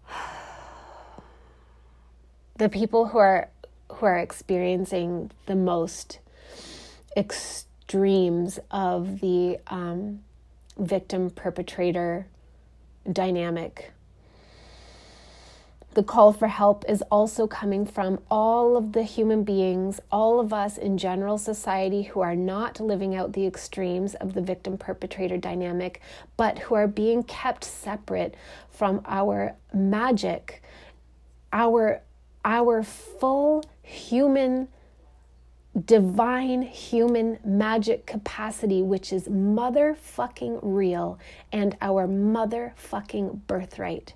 the 2.56 2.70
people 2.70 3.08
who 3.08 3.18
are 3.18 3.50
who 3.90 4.06
are 4.06 4.18
experiencing 4.18 5.32
the 5.46 5.56
most 5.56 6.20
extremes 7.16 8.60
of 8.72 9.20
the 9.22 9.60
um, 9.68 10.22
victim 10.78 11.30
perpetrator 11.30 12.28
dynamic. 13.12 13.92
The 15.96 16.04
call 16.04 16.34
for 16.34 16.50
help 16.50 16.84
is 16.90 17.02
also 17.04 17.48
coming 17.48 17.86
from 17.86 18.20
all 18.30 18.76
of 18.76 18.92
the 18.92 19.04
human 19.04 19.46
beings, 19.46 20.02
all 20.12 20.42
of 20.42 20.52
us 20.52 20.78
in 20.78 20.98
general 20.98 21.38
society 21.38 22.02
who 22.04 22.20
are 22.20 22.36
not 22.36 22.82
living 22.82 23.16
out 23.16 23.32
the 23.32 23.48
extremes 23.48 24.14
of 24.16 24.34
the 24.34 24.42
victim 24.42 24.78
perpetrator 24.78 25.38
dynamic, 25.38 26.02
but 26.36 26.60
who 26.60 26.76
are 26.76 26.90
being 26.90 27.24
kept 27.24 27.64
separate 27.64 28.36
from 28.70 29.02
our 29.06 29.56
magic, 29.74 30.62
our 31.54 32.02
our 32.44 32.84
full 32.84 33.64
human, 33.82 34.68
divine 35.86 36.62
human 36.62 37.40
magic 37.46 38.06
capacity, 38.06 38.82
which 38.82 39.14
is 39.14 39.30
motherfucking 39.30 40.60
real 40.62 41.18
and 41.54 41.78
our 41.82 42.06
motherfucking 42.06 43.48
birthright. 43.48 44.14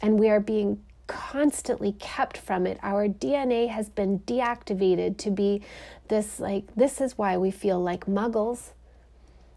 And 0.00 0.18
we 0.18 0.30
are 0.30 0.40
being 0.40 0.80
constantly 1.06 1.92
kept 1.92 2.36
from 2.36 2.66
it. 2.66 2.78
Our 2.82 3.08
DNA 3.08 3.68
has 3.68 3.88
been 3.88 4.20
deactivated 4.20 5.16
to 5.18 5.30
be 5.30 5.62
this 6.08 6.40
like, 6.40 6.74
this 6.74 7.00
is 7.00 7.18
why 7.18 7.36
we 7.36 7.50
feel 7.50 7.80
like 7.80 8.06
muggles. 8.06 8.70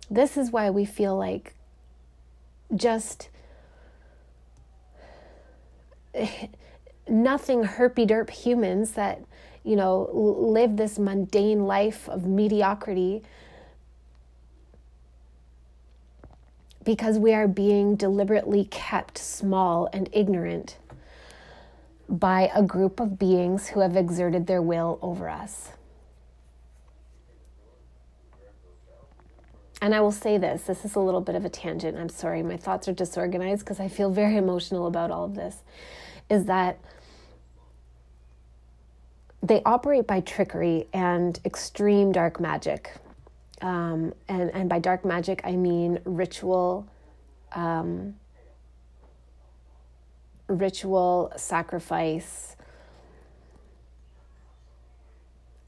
This 0.10 0.38
is 0.38 0.52
why 0.52 0.70
we 0.70 0.86
feel 0.86 1.18
like 1.18 1.54
just 2.76 3.30
nothing 7.08 7.64
herpy 7.64 8.08
derp 8.08 8.30
humans 8.30 8.92
that, 8.92 9.22
you 9.64 9.76
know, 9.76 10.10
live 10.14 10.78
this 10.78 10.98
mundane 10.98 11.66
life 11.66 12.10
of 12.10 12.26
mediocrity 12.26 13.24
because 16.84 17.20
we 17.20 17.34
are 17.34 17.50
being 17.50 17.96
deliberately 17.96 18.66
kept 18.66 19.18
small 19.18 19.90
and 19.92 20.10
ignorant 20.14 20.78
by 22.10 22.52
a 22.56 22.64
group 22.64 23.00
of 23.00 23.20
beings 23.20 23.68
who 23.70 23.82
have 23.82 23.96
exerted 23.96 24.48
their 24.48 24.62
will 24.62 25.00
over 25.02 25.30
us. 25.30 25.72
And 29.82 29.94
I 29.94 30.02
will 30.02 30.12
say 30.12 30.38
this 30.38 30.64
this 30.64 30.86
is 30.86 30.96
a 30.96 31.00
little 31.00 31.22
bit 31.22 31.36
of 31.36 31.46
a 31.46 31.50
tangent. 31.50 31.98
I'm 31.98 32.10
sorry, 32.10 32.42
my 32.42 32.58
thoughts 32.58 32.88
are 32.88 32.94
disorganized 32.94 33.60
because 33.60 33.80
I 33.80 33.88
feel 33.88 34.10
very 34.10 34.36
emotional 34.38 34.88
about 34.88 35.12
all 35.12 35.24
of 35.24 35.36
this. 35.36 35.58
Is 36.30 36.46
that 36.46 36.80
they 39.44 39.62
operate 39.66 40.08
by 40.08 40.20
trickery 40.22 40.88
and 40.94 41.40
extreme 41.46 42.12
dark 42.12 42.40
magic. 42.40 42.92
Um, 43.62 44.14
and, 44.28 44.52
and 44.54 44.70
by 44.70 44.80
dark 44.80 45.06
magic, 45.06 45.42
I 45.44 45.56
mean 45.56 46.00
ritual, 46.06 46.88
um, 47.54 48.16
ritual 50.48 51.32
sacrifice, 51.36 52.56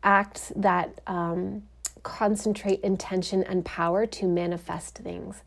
acts 0.03 0.51
that 0.55 1.01
um, 1.07 1.63
concentrate 2.03 2.79
intention 2.81 3.43
and 3.43 3.65
power 3.65 4.05
to 4.05 4.25
manifest 4.25 4.98
things. 4.98 5.41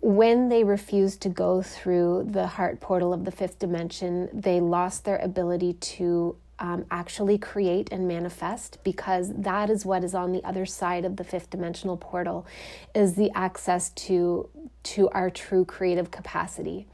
When 0.00 0.50
they 0.50 0.64
refused 0.64 1.22
to 1.22 1.30
go 1.30 1.62
through 1.62 2.28
the 2.30 2.46
heart 2.46 2.80
portal 2.80 3.14
of 3.14 3.24
the 3.24 3.30
fifth 3.30 3.58
dimension, 3.58 4.28
they 4.32 4.60
lost 4.60 5.04
their 5.04 5.16
ability 5.16 5.74
to 5.74 6.36
um, 6.58 6.84
actually 6.90 7.38
create 7.38 7.88
and 7.90 8.06
manifest 8.06 8.78
because 8.84 9.32
that 9.34 9.70
is 9.70 9.84
what 9.84 10.04
is 10.04 10.14
on 10.14 10.32
the 10.32 10.44
other 10.44 10.66
side 10.66 11.04
of 11.04 11.16
the 11.16 11.24
fifth 11.24 11.50
dimensional 11.50 11.96
portal 11.96 12.46
is 12.94 13.14
the 13.14 13.30
access 13.34 13.90
to 13.90 14.48
to 14.84 15.08
our 15.10 15.30
true 15.30 15.64
creative 15.64 16.10
capacity 16.10 16.86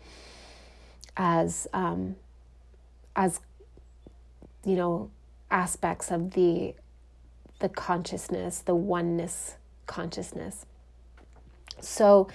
as 1.22 1.68
um, 1.74 2.16
as 3.14 3.40
you 4.64 4.74
know 4.74 5.10
aspects 5.50 6.10
of 6.10 6.30
the 6.30 6.74
the 7.58 7.68
consciousness 7.68 8.60
the 8.60 8.74
oneness 8.74 9.56
consciousness 9.86 10.64
so 11.78 12.26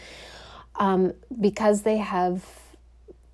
um, 0.75 1.13
because 1.41 1.81
they 1.81 1.97
have 1.97 2.45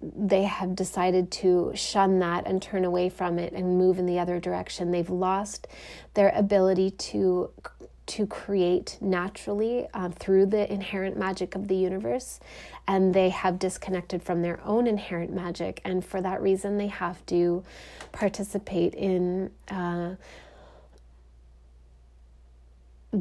they 0.02 0.44
have 0.44 0.74
decided 0.76 1.30
to 1.30 1.72
shun 1.76 2.20
that 2.20 2.48
and 2.48 2.62
turn 2.62 2.86
away 2.86 3.10
from 3.10 3.38
it 3.38 3.54
and 3.54 3.78
move 3.78 4.00
in 4.00 4.08
the 4.08 4.18
other 4.18 4.40
direction. 4.40 4.90
They've 4.90 5.08
lost 5.08 5.68
their 6.16 6.30
ability 6.36 6.90
to 6.90 7.52
to 8.12 8.28
create 8.28 8.98
naturally 9.00 9.88
uh, 9.94 10.10
through 10.10 10.46
the 10.46 10.70
inherent 10.70 11.16
magic 11.18 11.56
of 11.56 11.70
the 11.70 11.78
universe, 11.78 12.42
and 12.86 13.14
they 13.14 13.30
have 13.30 13.58
disconnected 13.58 14.22
from 14.22 14.42
their 14.42 14.60
own 14.66 14.86
inherent 14.86 15.34
magic, 15.34 15.80
and 15.86 16.04
for 16.04 16.20
that 16.20 16.42
reason, 16.42 16.78
they 16.78 16.88
have 16.88 17.26
to 17.28 17.64
participate 18.12 18.94
in 18.96 19.50
uh, 19.70 20.16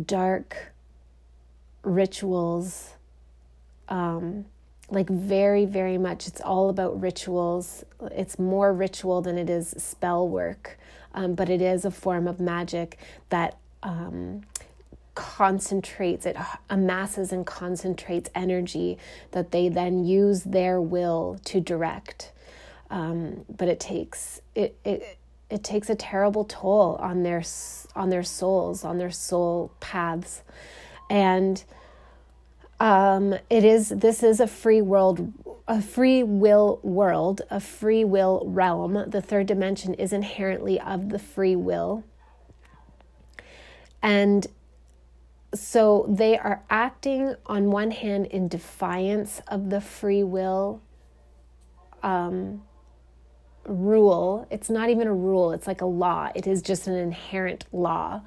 dark 0.06 0.72
rituals. 1.84 2.94
Um, 3.88 4.46
like 4.92 5.08
very 5.08 5.66
very 5.66 5.98
much 5.98 6.26
it's 6.26 6.40
all 6.40 6.68
about 6.68 7.00
rituals 7.00 7.84
it's 8.10 8.40
more 8.40 8.72
ritual 8.72 9.22
than 9.22 9.38
it 9.38 9.48
is 9.48 9.72
spell 9.78 10.28
work 10.28 10.76
um, 11.14 11.34
but 11.34 11.48
it 11.48 11.62
is 11.62 11.84
a 11.84 11.92
form 11.92 12.26
of 12.26 12.40
magic 12.40 12.98
that 13.28 13.56
um, 13.84 14.42
concentrates 15.20 16.24
it 16.24 16.34
amasses 16.70 17.30
and 17.30 17.44
concentrates 17.44 18.30
energy 18.34 18.96
that 19.32 19.50
they 19.50 19.68
then 19.68 20.02
use 20.02 20.44
their 20.44 20.80
will 20.80 21.38
to 21.44 21.60
direct. 21.60 22.32
Um, 22.88 23.44
but 23.54 23.68
it 23.68 23.78
takes 23.78 24.40
it, 24.54 24.78
it 24.82 25.18
it 25.50 25.62
takes 25.62 25.90
a 25.90 25.94
terrible 25.94 26.44
toll 26.44 26.96
on 27.00 27.22
their 27.22 27.42
on 27.94 28.08
their 28.08 28.22
souls 28.22 28.82
on 28.82 28.96
their 28.96 29.10
soul 29.10 29.72
paths. 29.78 30.42
And 31.10 31.62
um, 32.80 33.34
it 33.50 33.64
is 33.64 33.90
this 33.90 34.22
is 34.22 34.40
a 34.40 34.46
free 34.46 34.80
world 34.80 35.32
a 35.68 35.82
free 35.82 36.22
will 36.22 36.80
world 36.82 37.42
a 37.50 37.60
free 37.60 38.04
will 38.04 38.42
realm. 38.46 39.04
The 39.06 39.20
third 39.20 39.46
dimension 39.46 39.92
is 39.94 40.14
inherently 40.14 40.80
of 40.80 41.10
the 41.10 41.18
free 41.18 41.56
will. 41.56 42.04
And 44.02 44.46
so 45.54 46.06
they 46.08 46.38
are 46.38 46.62
acting 46.70 47.34
on 47.46 47.70
one 47.70 47.90
hand 47.90 48.26
in 48.26 48.48
defiance 48.48 49.40
of 49.48 49.70
the 49.70 49.80
free 49.80 50.22
will 50.22 50.80
um, 52.02 52.62
rule. 53.64 54.46
It's 54.50 54.70
not 54.70 54.90
even 54.90 55.06
a 55.06 55.14
rule, 55.14 55.52
it's 55.52 55.66
like 55.66 55.80
a 55.80 55.86
law. 55.86 56.30
It 56.34 56.46
is 56.46 56.62
just 56.62 56.86
an 56.86 56.94
inherent 56.94 57.66
law 57.72 58.22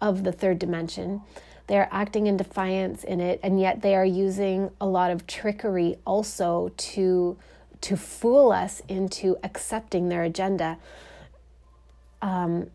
of 0.00 0.24
the 0.24 0.32
third 0.32 0.58
dimension. 0.58 1.22
They 1.68 1.78
are 1.78 1.88
acting 1.90 2.26
in 2.26 2.36
defiance 2.36 3.02
in 3.02 3.20
it, 3.20 3.40
and 3.42 3.60
yet 3.60 3.82
they 3.82 3.94
are 3.94 4.04
using 4.04 4.70
a 4.80 4.86
lot 4.86 5.10
of 5.10 5.26
trickery 5.26 5.96
also 6.06 6.72
to 6.76 7.36
to 7.82 7.96
fool 7.96 8.52
us 8.52 8.80
into 8.88 9.36
accepting 9.42 10.08
their 10.08 10.22
agenda. 10.22 10.78
Um, 12.22 12.70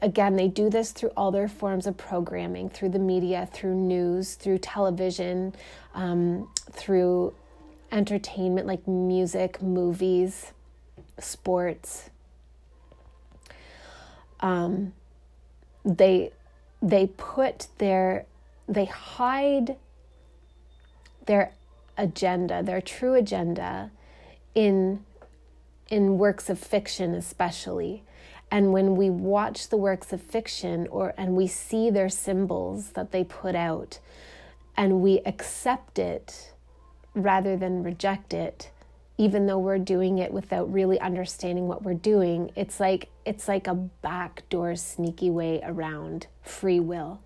again, 0.00 0.36
they 0.36 0.48
do 0.48 0.68
this 0.70 0.92
through 0.92 1.12
all 1.16 1.30
their 1.30 1.48
forms 1.48 1.86
of 1.86 1.96
programming, 1.96 2.68
through 2.68 2.90
the 2.90 2.98
media, 2.98 3.48
through 3.52 3.74
news, 3.74 4.34
through 4.34 4.58
television, 4.58 5.54
um, 5.94 6.48
through 6.70 7.34
entertainment 7.90 8.66
like 8.66 8.86
music, 8.86 9.62
movies, 9.62 10.52
sports. 11.18 12.10
Um, 14.40 14.92
they 15.84 16.32
they 16.80 17.06
put 17.06 17.68
their 17.78 18.26
they 18.68 18.86
hide 18.86 19.76
their 21.26 21.52
agenda, 21.96 22.62
their 22.62 22.80
true 22.80 23.14
agenda, 23.14 23.90
in 24.54 25.04
in 25.88 26.18
works 26.18 26.48
of 26.50 26.58
fiction, 26.58 27.14
especially. 27.14 28.02
And 28.52 28.70
when 28.70 28.96
we 28.96 29.08
watch 29.08 29.70
the 29.70 29.78
works 29.78 30.12
of 30.12 30.20
fiction 30.20 30.86
or 30.90 31.14
and 31.16 31.34
we 31.34 31.46
see 31.46 31.88
their 31.88 32.10
symbols 32.10 32.90
that 32.90 33.10
they 33.10 33.24
put 33.24 33.54
out 33.54 33.98
and 34.76 35.00
we 35.00 35.20
accept 35.24 35.98
it 35.98 36.52
rather 37.14 37.56
than 37.56 37.82
reject 37.82 38.34
it, 38.34 38.70
even 39.16 39.46
though 39.46 39.58
we're 39.58 39.78
doing 39.78 40.18
it 40.18 40.34
without 40.34 40.70
really 40.70 41.00
understanding 41.00 41.66
what 41.66 41.82
we're 41.82 41.94
doing, 41.94 42.50
it's 42.54 42.78
like 42.78 43.08
it's 43.24 43.48
like 43.48 43.66
a 43.66 43.74
backdoor 43.74 44.76
sneaky 44.76 45.30
way 45.30 45.62
around 45.64 46.26
free 46.42 46.80
will. 46.80 47.22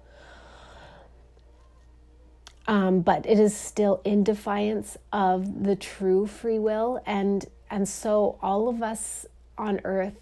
Um, 2.68 3.00
but 3.00 3.26
it 3.26 3.40
is 3.40 3.56
still 3.56 4.00
in 4.04 4.22
defiance 4.22 4.96
of 5.12 5.64
the 5.64 5.74
true 5.74 6.28
free 6.28 6.60
will 6.60 7.02
and 7.04 7.44
and 7.68 7.88
so 7.88 8.38
all 8.40 8.68
of 8.68 8.80
us 8.80 9.26
on 9.58 9.80
earth 9.82 10.14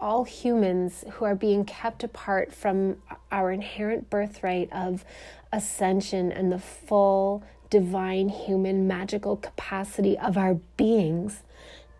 all 0.00 0.24
humans 0.24 1.04
who 1.12 1.24
are 1.24 1.34
being 1.34 1.64
kept 1.64 2.02
apart 2.02 2.52
from 2.52 2.96
our 3.30 3.52
inherent 3.52 4.10
birthright 4.10 4.72
of 4.72 5.04
ascension 5.52 6.32
and 6.32 6.50
the 6.50 6.58
full 6.58 7.42
divine 7.68 8.28
human 8.28 8.86
magical 8.86 9.36
capacity 9.36 10.18
of 10.18 10.36
our 10.36 10.54
beings 10.76 11.42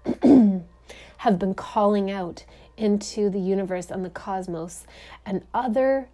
have 1.19 1.39
been 1.39 1.55
calling 1.55 2.11
out 2.11 2.45
into 2.77 3.29
the 3.31 3.39
universe 3.39 3.91
and 3.91 4.05
the 4.05 4.11
cosmos 4.11 4.87
and 5.27 5.43
other 5.53 6.09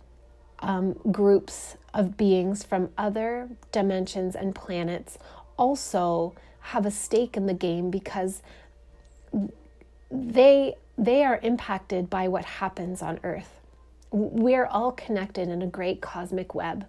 um, 0.60 0.94
groups 1.12 1.76
of 1.94 2.16
beings 2.16 2.64
from 2.64 2.90
other 2.98 3.48
dimensions 3.72 4.34
and 4.34 4.54
planets 4.54 5.18
also 5.56 6.34
have 6.60 6.84
a 6.84 6.90
stake 6.90 7.36
in 7.36 7.46
the 7.46 7.54
game 7.54 7.90
because 7.90 8.42
they 10.10 10.74
they 10.98 11.24
are 11.24 11.38
impacted 11.42 12.08
by 12.08 12.28
what 12.28 12.44
happens 12.44 13.02
on 13.02 13.20
earth. 13.22 13.60
We're 14.10 14.66
all 14.66 14.92
connected 14.92 15.48
in 15.48 15.62
a 15.62 15.66
great 15.66 16.00
cosmic 16.00 16.54
web. 16.54 16.86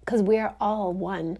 Because 0.00 0.22
we 0.22 0.38
are 0.38 0.54
all 0.60 0.92
one. 0.92 1.38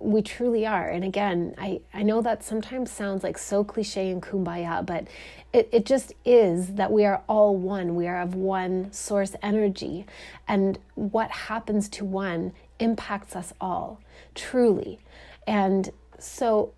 We 0.00 0.22
truly 0.22 0.66
are. 0.66 0.88
And 0.88 1.04
again 1.04 1.54
i 1.58 1.80
i 1.92 2.02
know 2.02 2.22
that 2.22 2.42
sometimes 2.42 2.90
sounds 2.90 3.22
like 3.22 3.36
so 3.36 3.62
cliche 3.62 4.10
and 4.10 4.22
kumbaya 4.22 4.84
but 4.84 5.06
it, 5.52 5.68
it 5.72 5.84
just 5.84 6.12
is 6.24 6.74
that 6.74 6.92
we 6.92 7.04
are 7.04 7.22
all 7.28 7.56
one. 7.56 7.94
We 7.96 8.06
are 8.06 8.20
of 8.20 8.34
one 8.34 8.92
source 8.92 9.34
energy. 9.42 10.06
And 10.48 10.78
what 10.94 11.30
happens 11.30 11.88
to 11.90 12.04
one 12.04 12.52
impacts 12.78 13.36
us 13.36 13.52
all 13.60 14.00
truly. 14.34 14.98
And 15.46 15.90
so 16.18 16.72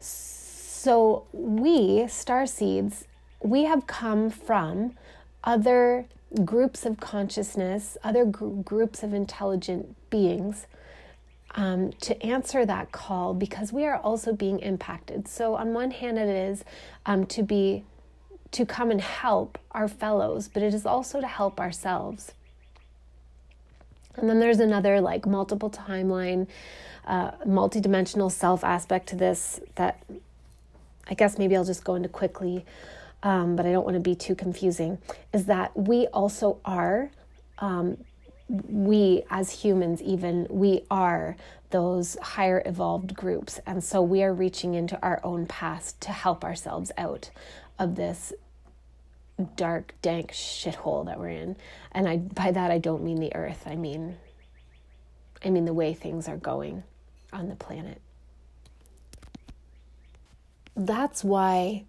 so 0.00 1.24
we 1.32 2.06
star 2.08 2.46
seeds 2.46 3.06
we 3.44 3.64
have 3.64 3.86
come 3.86 4.30
from 4.30 4.94
other 5.44 6.06
groups 6.44 6.84
of 6.84 6.98
consciousness 6.98 7.96
other 8.02 8.24
gr- 8.24 8.46
groups 8.46 9.02
of 9.02 9.14
intelligent 9.14 9.94
beings 10.10 10.66
um, 11.54 11.92
to 12.00 12.20
answer 12.22 12.66
that 12.66 12.90
call 12.92 13.32
because 13.32 13.72
we 13.72 13.84
are 13.84 13.96
also 13.98 14.32
being 14.32 14.58
impacted. 14.58 15.28
So, 15.28 15.54
on 15.54 15.72
one 15.72 15.92
hand, 15.92 16.18
it 16.18 16.28
is 16.28 16.64
um, 17.06 17.26
to 17.26 17.42
be 17.42 17.84
to 18.50 18.64
come 18.64 18.90
and 18.90 19.00
help 19.00 19.58
our 19.72 19.88
fellows, 19.88 20.48
but 20.48 20.62
it 20.62 20.74
is 20.74 20.86
also 20.86 21.20
to 21.20 21.26
help 21.26 21.60
ourselves. 21.60 22.32
And 24.16 24.28
then 24.28 24.38
there's 24.38 24.60
another 24.60 25.00
like 25.00 25.26
multiple 25.26 25.70
timeline, 25.70 26.46
uh, 27.06 27.32
multidimensional 27.46 28.30
self 28.30 28.62
aspect 28.62 29.08
to 29.08 29.16
this 29.16 29.60
that 29.74 30.02
I 31.08 31.14
guess 31.14 31.38
maybe 31.38 31.56
I'll 31.56 31.64
just 31.64 31.84
go 31.84 31.96
into 31.96 32.08
quickly, 32.08 32.64
um, 33.24 33.56
but 33.56 33.66
I 33.66 33.72
don't 33.72 33.84
want 33.84 33.94
to 33.94 34.00
be 34.00 34.14
too 34.14 34.36
confusing. 34.36 34.98
Is 35.32 35.46
that 35.46 35.76
we 35.76 36.06
also 36.08 36.60
are 36.64 37.10
um, 37.58 37.96
we 38.48 39.24
as 39.30 39.50
humans 39.50 40.02
even 40.02 40.46
we 40.50 40.84
are 40.90 41.36
those 41.70 42.16
higher 42.20 42.62
evolved 42.66 43.14
groups 43.14 43.58
and 43.66 43.82
so 43.82 44.02
we 44.02 44.22
are 44.22 44.34
reaching 44.34 44.74
into 44.74 45.00
our 45.02 45.18
own 45.24 45.46
past 45.46 46.00
to 46.02 46.10
help 46.10 46.44
ourselves 46.44 46.92
out 46.98 47.30
of 47.78 47.96
this 47.96 48.32
dark 49.56 49.94
dank 50.02 50.30
shithole 50.30 51.06
that 51.06 51.18
we're 51.18 51.28
in 51.28 51.56
and 51.92 52.06
i 52.06 52.18
by 52.18 52.50
that 52.50 52.70
i 52.70 52.78
don't 52.78 53.02
mean 53.02 53.18
the 53.18 53.34
earth 53.34 53.64
i 53.66 53.74
mean 53.74 54.16
i 55.44 55.48
mean 55.48 55.64
the 55.64 55.72
way 55.72 55.94
things 55.94 56.28
are 56.28 56.36
going 56.36 56.82
on 57.32 57.48
the 57.48 57.56
planet 57.56 58.00
that's 60.76 61.24
why 61.24 61.84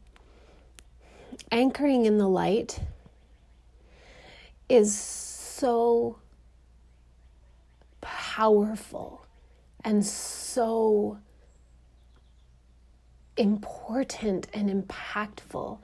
anchoring 1.52 2.06
in 2.06 2.18
the 2.18 2.28
light 2.28 2.80
is 4.70 4.98
so 4.98 6.20
powerful 8.02 9.26
and 9.84 10.06
so 10.06 11.18
important 13.38 14.48
and 14.54 14.70
impactful. 14.70 15.80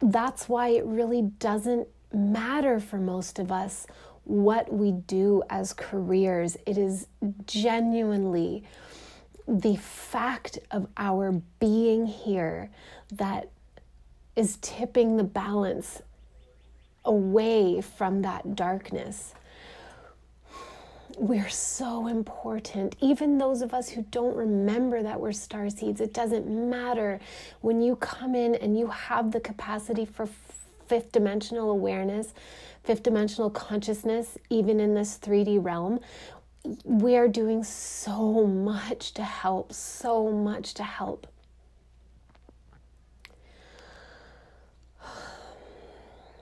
That's 0.00 0.48
why 0.48 0.68
it 0.68 0.84
really 0.84 1.22
doesn't 1.22 1.88
matter 2.12 2.80
for 2.80 2.98
most 2.98 3.38
of 3.38 3.52
us 3.52 3.86
what 4.24 4.72
we 4.72 4.92
do 4.92 5.42
as 5.50 5.72
careers. 5.72 6.56
It 6.66 6.78
is 6.78 7.06
genuinely 7.46 8.64
the 9.46 9.76
fact 9.76 10.58
of 10.70 10.86
our 10.96 11.32
being 11.58 12.06
here 12.06 12.70
that 13.12 13.50
is 14.36 14.58
tipping 14.60 15.16
the 15.16 15.24
balance 15.24 16.02
away 17.04 17.80
from 17.80 18.22
that 18.22 18.54
darkness 18.54 19.34
we're 21.20 21.50
so 21.50 22.06
important. 22.06 22.96
Even 23.00 23.36
those 23.36 23.60
of 23.60 23.74
us 23.74 23.90
who 23.90 24.02
don't 24.10 24.34
remember 24.34 25.02
that 25.02 25.20
we're 25.20 25.32
star 25.32 25.68
seeds, 25.68 26.00
it 26.00 26.14
doesn't 26.14 26.48
matter. 26.48 27.20
When 27.60 27.82
you 27.82 27.96
come 27.96 28.34
in 28.34 28.54
and 28.54 28.78
you 28.78 28.86
have 28.86 29.30
the 29.30 29.40
capacity 29.40 30.06
for 30.06 30.26
fifth 30.86 31.12
dimensional 31.12 31.70
awareness, 31.70 32.32
fifth 32.84 33.02
dimensional 33.02 33.50
consciousness, 33.50 34.38
even 34.48 34.80
in 34.80 34.94
this 34.94 35.18
3D 35.18 35.62
realm, 35.62 36.00
we 36.84 37.16
are 37.16 37.28
doing 37.28 37.64
so 37.64 38.46
much 38.46 39.12
to 39.12 39.22
help, 39.22 39.74
so 39.74 40.30
much 40.30 40.72
to 40.74 40.82
help. 40.82 41.26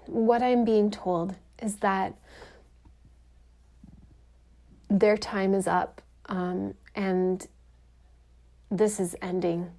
What 0.09 0.43
I'm 0.43 0.65
being 0.65 0.91
told 0.91 1.35
is 1.63 1.77
that 1.77 2.15
their 4.89 5.19
time 5.19 5.53
is 5.53 5.67
up 5.67 6.01
um, 6.27 6.75
and 6.95 7.47
this 8.71 8.99
is 8.99 9.15
ending. 9.21 9.71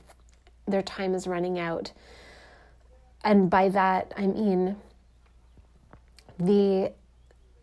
Their 0.68 0.84
time 0.84 1.16
is 1.16 1.26
running 1.26 1.58
out. 1.58 1.92
And 3.24 3.50
by 3.50 3.70
that, 3.70 4.14
I 4.16 4.28
mean 4.28 4.78
the 6.38 6.94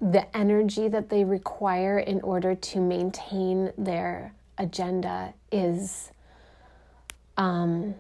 the 0.01 0.37
energy 0.37 0.89
that 0.89 1.09
they 1.09 1.25
require 1.25 1.99
in 1.99 2.21
order 2.21 2.55
to 2.55 2.81
maintain 2.81 3.73
their 3.79 4.35
agenda 4.59 5.33
is 5.51 6.11
um, 7.39 7.95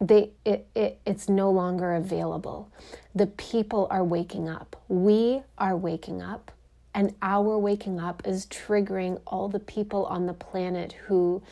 they 0.00 0.30
it, 0.44 0.66
it 0.74 1.00
it's 1.06 1.28
no 1.28 1.50
longer 1.50 1.94
available 1.94 2.70
the 3.14 3.26
people 3.26 3.86
are 3.90 4.04
waking 4.04 4.48
up 4.48 4.76
we 4.88 5.42
are 5.56 5.76
waking 5.76 6.20
up 6.20 6.50
and 6.94 7.14
our 7.22 7.58
waking 7.58 7.98
up 7.98 8.22
is 8.26 8.46
triggering 8.46 9.20
all 9.26 9.48
the 9.48 9.60
people 9.60 10.04
on 10.06 10.26
the 10.26 10.34
planet 10.34 10.92
who 11.06 11.42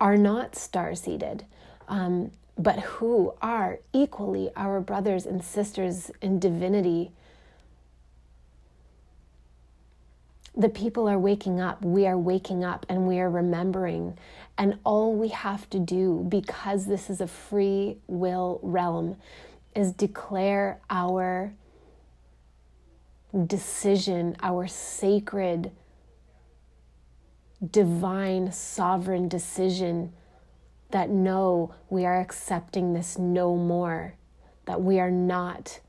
are 0.00 0.16
not 0.16 0.56
star 0.56 0.94
seeded 0.94 1.44
um, 1.88 2.30
but 2.58 2.78
who 2.80 3.32
are 3.40 3.78
equally 3.92 4.50
our 4.56 4.80
brothers 4.80 5.24
and 5.24 5.44
sisters 5.44 6.10
in 6.20 6.38
divinity 6.40 7.12
the 10.56 10.68
people 10.68 11.08
are 11.08 11.18
waking 11.18 11.60
up. 11.60 11.82
We 11.84 12.06
are 12.06 12.18
waking 12.18 12.64
up 12.64 12.84
and 12.88 13.06
we 13.06 13.20
are 13.20 13.30
remembering. 13.30 14.18
And 14.60 14.78
all 14.84 15.14
we 15.14 15.28
have 15.28 15.70
to 15.70 15.78
do, 15.78 16.26
because 16.28 16.84
this 16.84 17.08
is 17.08 17.22
a 17.22 17.26
free 17.26 17.96
will 18.06 18.60
realm, 18.62 19.16
is 19.74 19.90
declare 19.92 20.82
our 20.90 21.54
decision, 23.46 24.36
our 24.42 24.66
sacred, 24.66 25.70
divine, 27.70 28.52
sovereign 28.52 29.28
decision 29.28 30.12
that 30.90 31.08
no, 31.08 31.74
we 31.88 32.04
are 32.04 32.20
accepting 32.20 32.92
this 32.92 33.16
no 33.16 33.56
more, 33.56 34.14
that 34.66 34.82
we 34.82 35.00
are 35.00 35.10
not 35.10 35.80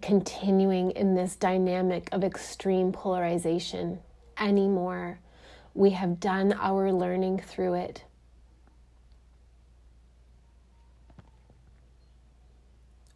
continuing 0.00 0.92
in 0.92 1.14
this 1.14 1.36
dynamic 1.36 2.08
of 2.12 2.24
extreme 2.24 2.92
polarization 2.92 3.98
anymore. 4.38 5.20
We 5.74 5.90
have 5.90 6.20
done 6.20 6.52
our 6.52 6.92
learning 6.92 7.40
through 7.40 7.74
it. 7.74 8.04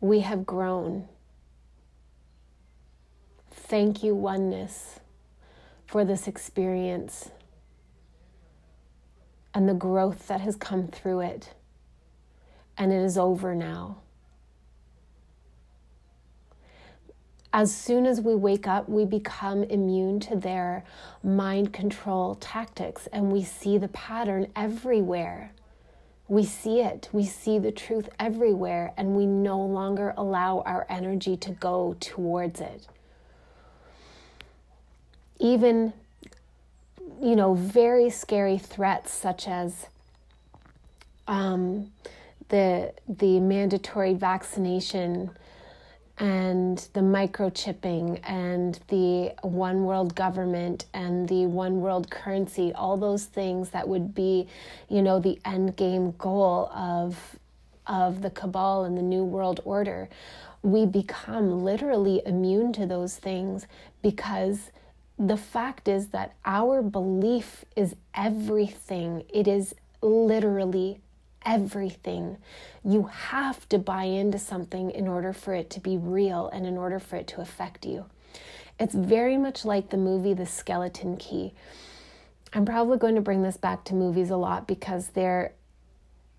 We 0.00 0.20
have 0.20 0.44
grown. 0.46 1.08
Thank 3.50 4.02
you, 4.02 4.14
oneness, 4.14 5.00
for 5.86 6.04
this 6.04 6.28
experience 6.28 7.30
and 9.54 9.68
the 9.68 9.74
growth 9.74 10.26
that 10.26 10.40
has 10.40 10.56
come 10.56 10.88
through 10.88 11.20
it. 11.20 11.54
And 12.76 12.92
it 12.92 13.02
is 13.02 13.16
over 13.16 13.54
now. 13.54 13.98
As 17.54 17.72
soon 17.72 18.04
as 18.04 18.20
we 18.20 18.34
wake 18.34 18.66
up, 18.66 18.88
we 18.88 19.04
become 19.04 19.62
immune 19.62 20.18
to 20.18 20.34
their 20.34 20.82
mind 21.22 21.72
control 21.72 22.34
tactics 22.34 23.06
and 23.12 23.30
we 23.30 23.44
see 23.44 23.78
the 23.78 23.86
pattern 23.88 24.48
everywhere. 24.56 25.52
We 26.26 26.44
see 26.44 26.80
it, 26.80 27.08
we 27.12 27.24
see 27.24 27.60
the 27.60 27.70
truth 27.70 28.08
everywhere, 28.18 28.92
and 28.96 29.14
we 29.14 29.24
no 29.24 29.60
longer 29.60 30.14
allow 30.16 30.64
our 30.66 30.84
energy 30.88 31.36
to 31.36 31.52
go 31.52 31.94
towards 32.00 32.60
it. 32.60 32.88
Even, 35.38 35.92
you 37.22 37.36
know, 37.36 37.54
very 37.54 38.10
scary 38.10 38.58
threats 38.58 39.12
such 39.12 39.46
as 39.46 39.86
um, 41.28 41.92
the, 42.48 42.92
the 43.08 43.38
mandatory 43.38 44.14
vaccination 44.14 45.30
and 46.18 46.88
the 46.92 47.00
microchipping 47.00 48.20
and 48.22 48.78
the 48.88 49.32
one 49.42 49.84
world 49.84 50.14
government 50.14 50.84
and 50.94 51.28
the 51.28 51.46
one 51.46 51.80
world 51.80 52.08
currency 52.08 52.72
all 52.74 52.96
those 52.96 53.24
things 53.24 53.70
that 53.70 53.88
would 53.88 54.14
be 54.14 54.46
you 54.88 55.02
know 55.02 55.18
the 55.18 55.40
end 55.44 55.74
game 55.74 56.12
goal 56.12 56.70
of 56.72 57.36
of 57.86 58.22
the 58.22 58.30
cabal 58.30 58.84
and 58.84 58.96
the 58.96 59.02
new 59.02 59.24
world 59.24 59.60
order. 59.64 60.08
We 60.62 60.86
become 60.86 61.62
literally 61.62 62.22
immune 62.24 62.72
to 62.74 62.86
those 62.86 63.16
things 63.16 63.66
because 64.02 64.70
the 65.18 65.36
fact 65.36 65.88
is 65.88 66.08
that 66.08 66.34
our 66.44 66.82
belief 66.82 67.64
is 67.76 67.94
everything. 68.14 69.24
It 69.32 69.46
is 69.46 69.74
literally 70.00 71.00
everything. 71.44 72.38
You 72.84 73.04
have 73.04 73.68
to 73.70 73.78
buy 73.78 74.04
into 74.04 74.38
something 74.38 74.90
in 74.90 75.08
order 75.08 75.32
for 75.32 75.54
it 75.54 75.70
to 75.70 75.80
be 75.80 75.96
real 75.96 76.48
and 76.48 76.66
in 76.66 76.76
order 76.76 76.98
for 76.98 77.16
it 77.16 77.26
to 77.28 77.40
affect 77.40 77.86
you. 77.86 78.06
It's 78.78 78.94
very 78.94 79.36
much 79.36 79.64
like 79.64 79.90
the 79.90 79.96
movie 79.96 80.34
The 80.34 80.46
Skeleton 80.46 81.16
Key. 81.16 81.54
I'm 82.52 82.64
probably 82.64 82.98
going 82.98 83.14
to 83.14 83.20
bring 83.20 83.42
this 83.42 83.56
back 83.56 83.84
to 83.84 83.94
movies 83.94 84.30
a 84.30 84.36
lot 84.36 84.66
because 84.66 85.08
they're 85.08 85.52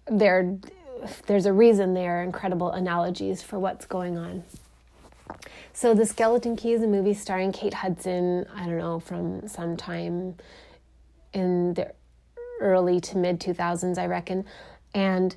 they're 0.07 0.57
there's 1.27 1.45
a 1.45 1.53
reason 1.53 1.93
they 1.93 2.07
are 2.07 2.23
incredible 2.23 2.71
analogies 2.71 3.41
for 3.41 3.59
what's 3.59 3.85
going 3.85 4.17
on. 4.17 4.43
So, 5.73 5.93
The 5.93 6.05
Skeleton 6.05 6.55
Key 6.55 6.73
is 6.73 6.83
a 6.83 6.87
movie 6.87 7.13
starring 7.13 7.51
Kate 7.51 7.73
Hudson, 7.73 8.45
I 8.55 8.65
don't 8.65 8.77
know, 8.77 8.99
from 8.99 9.47
sometime 9.47 10.35
in 11.33 11.73
the 11.73 11.93
early 12.61 12.99
to 13.01 13.17
mid 13.17 13.39
2000s, 13.39 13.97
I 13.97 14.05
reckon 14.05 14.45
and 14.95 15.35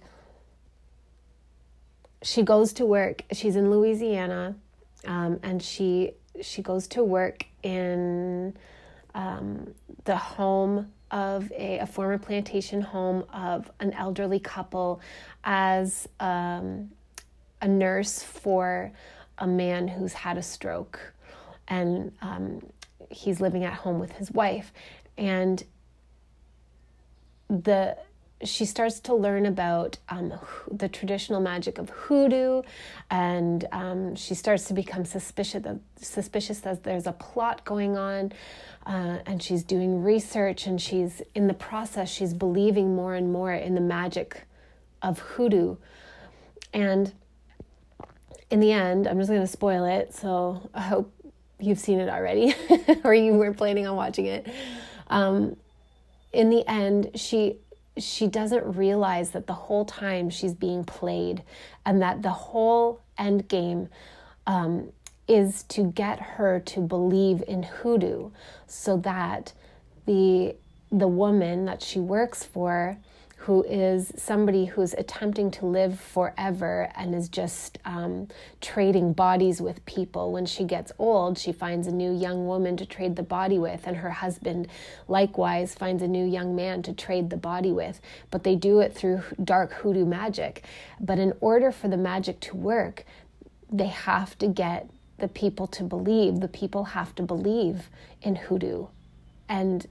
she 2.23 2.43
goes 2.43 2.73
to 2.75 2.87
work. 2.87 3.25
She's 3.33 3.57
in 3.57 3.71
Louisiana, 3.71 4.55
um, 5.07 5.39
and 5.43 5.63
she 5.63 6.13
she 6.41 6.63
goes 6.63 6.87
to 6.87 7.03
work 7.03 7.45
in 7.63 8.57
um, 9.15 9.75
the 10.05 10.17
home 10.17 10.93
of 11.11 11.51
a, 11.53 11.81
a, 11.81 11.87
former 11.87 12.19
plantation 12.19 12.81
home 12.81 13.25
of 13.33 13.71
an 13.81 13.93
elderly 13.95 14.39
couple 14.39 15.01
as 15.43 16.07
um, 16.21 16.91
a 17.63 17.67
nurse 17.67 18.23
for 18.23 18.93
a 19.39 19.47
man 19.47 19.89
who's 19.89 20.13
had 20.13 20.39
a 20.39 20.43
stroke, 20.43 21.01
and 21.67 22.13
um, 22.23 22.65
he's 23.11 23.41
living 23.41 23.65
at 23.65 23.73
home 23.73 23.99
with 23.99 24.13
his 24.13 24.31
wife, 24.31 24.73
and 25.17 25.65
the 27.49 27.97
she 28.45 28.65
starts 28.65 29.01
to 29.01 29.15
learn 29.15 29.47
about 29.47 29.99
um, 30.09 30.33
the 30.71 30.89
traditional 30.89 31.41
magic 31.41 31.79
of 31.79 31.91
hoodoo, 31.91 32.63
and 33.11 33.67
um, 33.73 34.15
she 34.15 34.35
starts 34.35 34.65
to 34.67 34.75
become 34.75 35.05
suspicious 35.05 35.63
that 35.63 35.79
suspicious 35.97 36.61
that 36.61 36.85
there's 36.85 37.07
a 37.07 37.13
plot 37.13 37.65
going 37.65 37.97
on, 37.97 38.33
uh, 38.87 39.19
and 39.27 39.43
she's 39.43 39.65
doing 39.65 40.03
research, 40.03 40.67
and 40.67 40.81
she's 40.81 41.21
in 41.35 41.49
the 41.49 41.55
process 41.55 42.09
she's 42.09 42.33
believing 42.33 42.95
more 42.95 43.15
and 43.15 43.33
more 43.33 43.53
in 43.53 43.75
the 43.75 43.81
magic 43.81 44.43
of 45.03 45.19
hoodoo, 45.19 45.77
and 46.73 47.13
in 48.51 48.61
the 48.61 48.73
end, 48.73 49.07
I'm 49.07 49.19
just 49.19 49.29
going 49.29 49.41
to 49.41 49.47
spoil 49.47 49.85
it, 49.85 50.15
so 50.15 50.71
I 50.73 50.83
hope 50.83 51.13
you've 51.59 51.79
seen 51.79 51.99
it 51.99 52.09
already, 52.09 52.55
or 53.05 53.13
you 53.15 53.35
were 53.35 53.53
planning 53.53 53.87
on 53.87 53.97
watching 53.97 54.27
it. 54.27 54.47
Um, 55.09 55.57
in 56.33 56.51
the 56.51 56.67
end, 56.69 57.11
she 57.15 57.59
she 57.99 58.27
doesn't 58.27 58.77
realize 58.77 59.31
that 59.31 59.47
the 59.47 59.53
whole 59.53 59.85
time 59.85 60.31
she's 60.31 60.55
being 60.55 60.85
played 60.85 61.43
and 61.85 62.03
that 62.03 62.23
the 62.23 62.31
whole 62.31 63.01
end 63.17 63.49
game 63.49 63.89
um, 64.47 64.93
is 65.27 65.63
to 65.65 65.85
get 65.93 66.21
her 66.21 66.61
to 66.61 66.81
believe 66.81 67.43
in 67.47 67.63
hoodoo 67.63 68.31
so 68.67 68.97
that 68.97 69.53
the 70.07 70.55
the 70.91 71.09
woman 71.09 71.67
that 71.67 71.83
she 71.83 71.99
works 71.99 72.45
for 72.45 72.97
who 73.49 73.63
is 73.63 74.13
somebody 74.15 74.67
who's 74.67 74.93
attempting 74.93 75.51
to 75.51 75.65
live 75.65 75.99
forever 75.99 76.93
and 76.95 77.15
is 77.15 77.31
just 77.31 77.79
um, 77.87 78.29
trading 78.61 79.15
bodies 79.15 79.59
with 79.59 79.83
people. 79.87 80.33
When 80.33 80.45
she 80.45 80.65
gets 80.65 80.93
old, 80.99 81.39
she 81.39 81.51
finds 81.51 81.87
a 81.87 81.91
new 81.91 82.15
young 82.15 82.47
woman 82.47 82.77
to 82.77 82.85
trade 82.85 83.17
the 83.17 83.23
body 83.23 83.59
with, 83.59 83.87
and 83.87 83.97
her 83.97 84.11
husband 84.11 84.69
likewise 85.09 85.75
finds 85.75 86.03
a 86.03 86.07
new 86.07 86.27
young 86.27 86.55
man 86.55 86.83
to 86.83 86.93
trade 86.93 87.31
the 87.31 87.39
body 87.39 87.73
with. 87.73 88.03
But 88.31 88.45
they 88.45 88.55
do 88.55 88.81
it 88.81 88.95
through 88.95 89.23
dark 89.43 89.73
hoodoo 89.73 90.05
magic. 90.05 90.65
But 91.01 91.19
in 91.19 91.33
order 91.41 91.73
for 91.73 91.89
the 91.89 91.97
magic 91.97 92.41
to 92.41 92.55
work, 92.55 93.07
they 93.73 93.87
have 93.87 94.37
to 94.41 94.47
get 94.47 94.91
the 95.17 95.29
people 95.29 95.67
to 95.69 95.85
believe. 95.85 96.41
The 96.41 96.49
people 96.49 96.85
have 96.85 97.15
to 97.15 97.23
believe 97.23 97.89
in 98.21 98.37
hoodoo. 98.37 98.89
And 99.49 99.87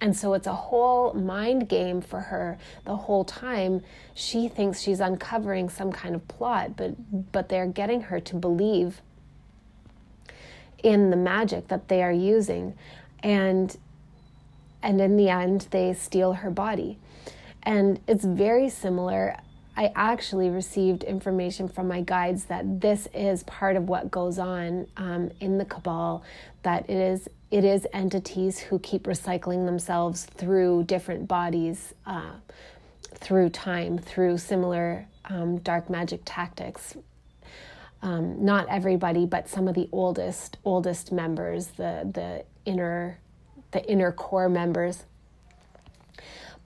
and 0.00 0.16
so 0.16 0.32
it's 0.32 0.46
a 0.46 0.54
whole 0.54 1.12
mind 1.12 1.68
game 1.68 2.00
for 2.00 2.20
her 2.20 2.58
the 2.84 2.96
whole 2.96 3.24
time. 3.24 3.82
She 4.14 4.48
thinks 4.48 4.80
she's 4.80 5.00
uncovering 5.00 5.68
some 5.68 5.92
kind 5.92 6.14
of 6.14 6.26
plot, 6.26 6.76
but 6.76 7.32
but 7.32 7.48
they're 7.48 7.66
getting 7.66 8.02
her 8.02 8.18
to 8.20 8.36
believe 8.36 9.02
in 10.82 11.10
the 11.10 11.16
magic 11.16 11.68
that 11.68 11.88
they 11.88 12.02
are 12.02 12.12
using. 12.12 12.74
And 13.22 13.76
and 14.82 15.00
in 15.00 15.16
the 15.16 15.28
end 15.28 15.66
they 15.70 15.92
steal 15.92 16.34
her 16.34 16.50
body. 16.50 16.98
And 17.62 18.00
it's 18.08 18.24
very 18.24 18.70
similar. 18.70 19.36
I 19.76 19.92
actually 19.94 20.50
received 20.50 21.04
information 21.04 21.68
from 21.68 21.88
my 21.88 22.02
guides 22.02 22.44
that 22.44 22.80
this 22.80 23.08
is 23.14 23.42
part 23.44 23.76
of 23.76 23.88
what 23.88 24.10
goes 24.10 24.38
on 24.38 24.86
um, 24.96 25.30
in 25.40 25.58
the 25.58 25.64
cabal, 25.64 26.22
that 26.62 26.88
it 26.90 26.96
is 26.96 27.28
it 27.50 27.64
is 27.64 27.86
entities 27.92 28.60
who 28.60 28.78
keep 28.78 29.04
recycling 29.04 29.66
themselves 29.66 30.24
through 30.24 30.84
different 30.84 31.26
bodies. 31.26 31.94
Uh, 32.06 32.32
through 33.20 33.50
time, 33.50 33.98
through 33.98 34.38
similar 34.38 35.06
um, 35.26 35.58
dark 35.58 35.90
magic 35.90 36.22
tactics. 36.24 36.96
Um, 38.02 38.44
not 38.44 38.66
everybody, 38.68 39.26
but 39.26 39.48
some 39.48 39.68
of 39.68 39.74
the 39.74 39.88
oldest 39.92 40.56
oldest 40.64 41.12
members, 41.12 41.68
the 41.68 42.10
the 42.12 42.44
inner 42.64 43.18
the 43.72 43.84
inner 43.90 44.10
core 44.10 44.48
members. 44.48 45.04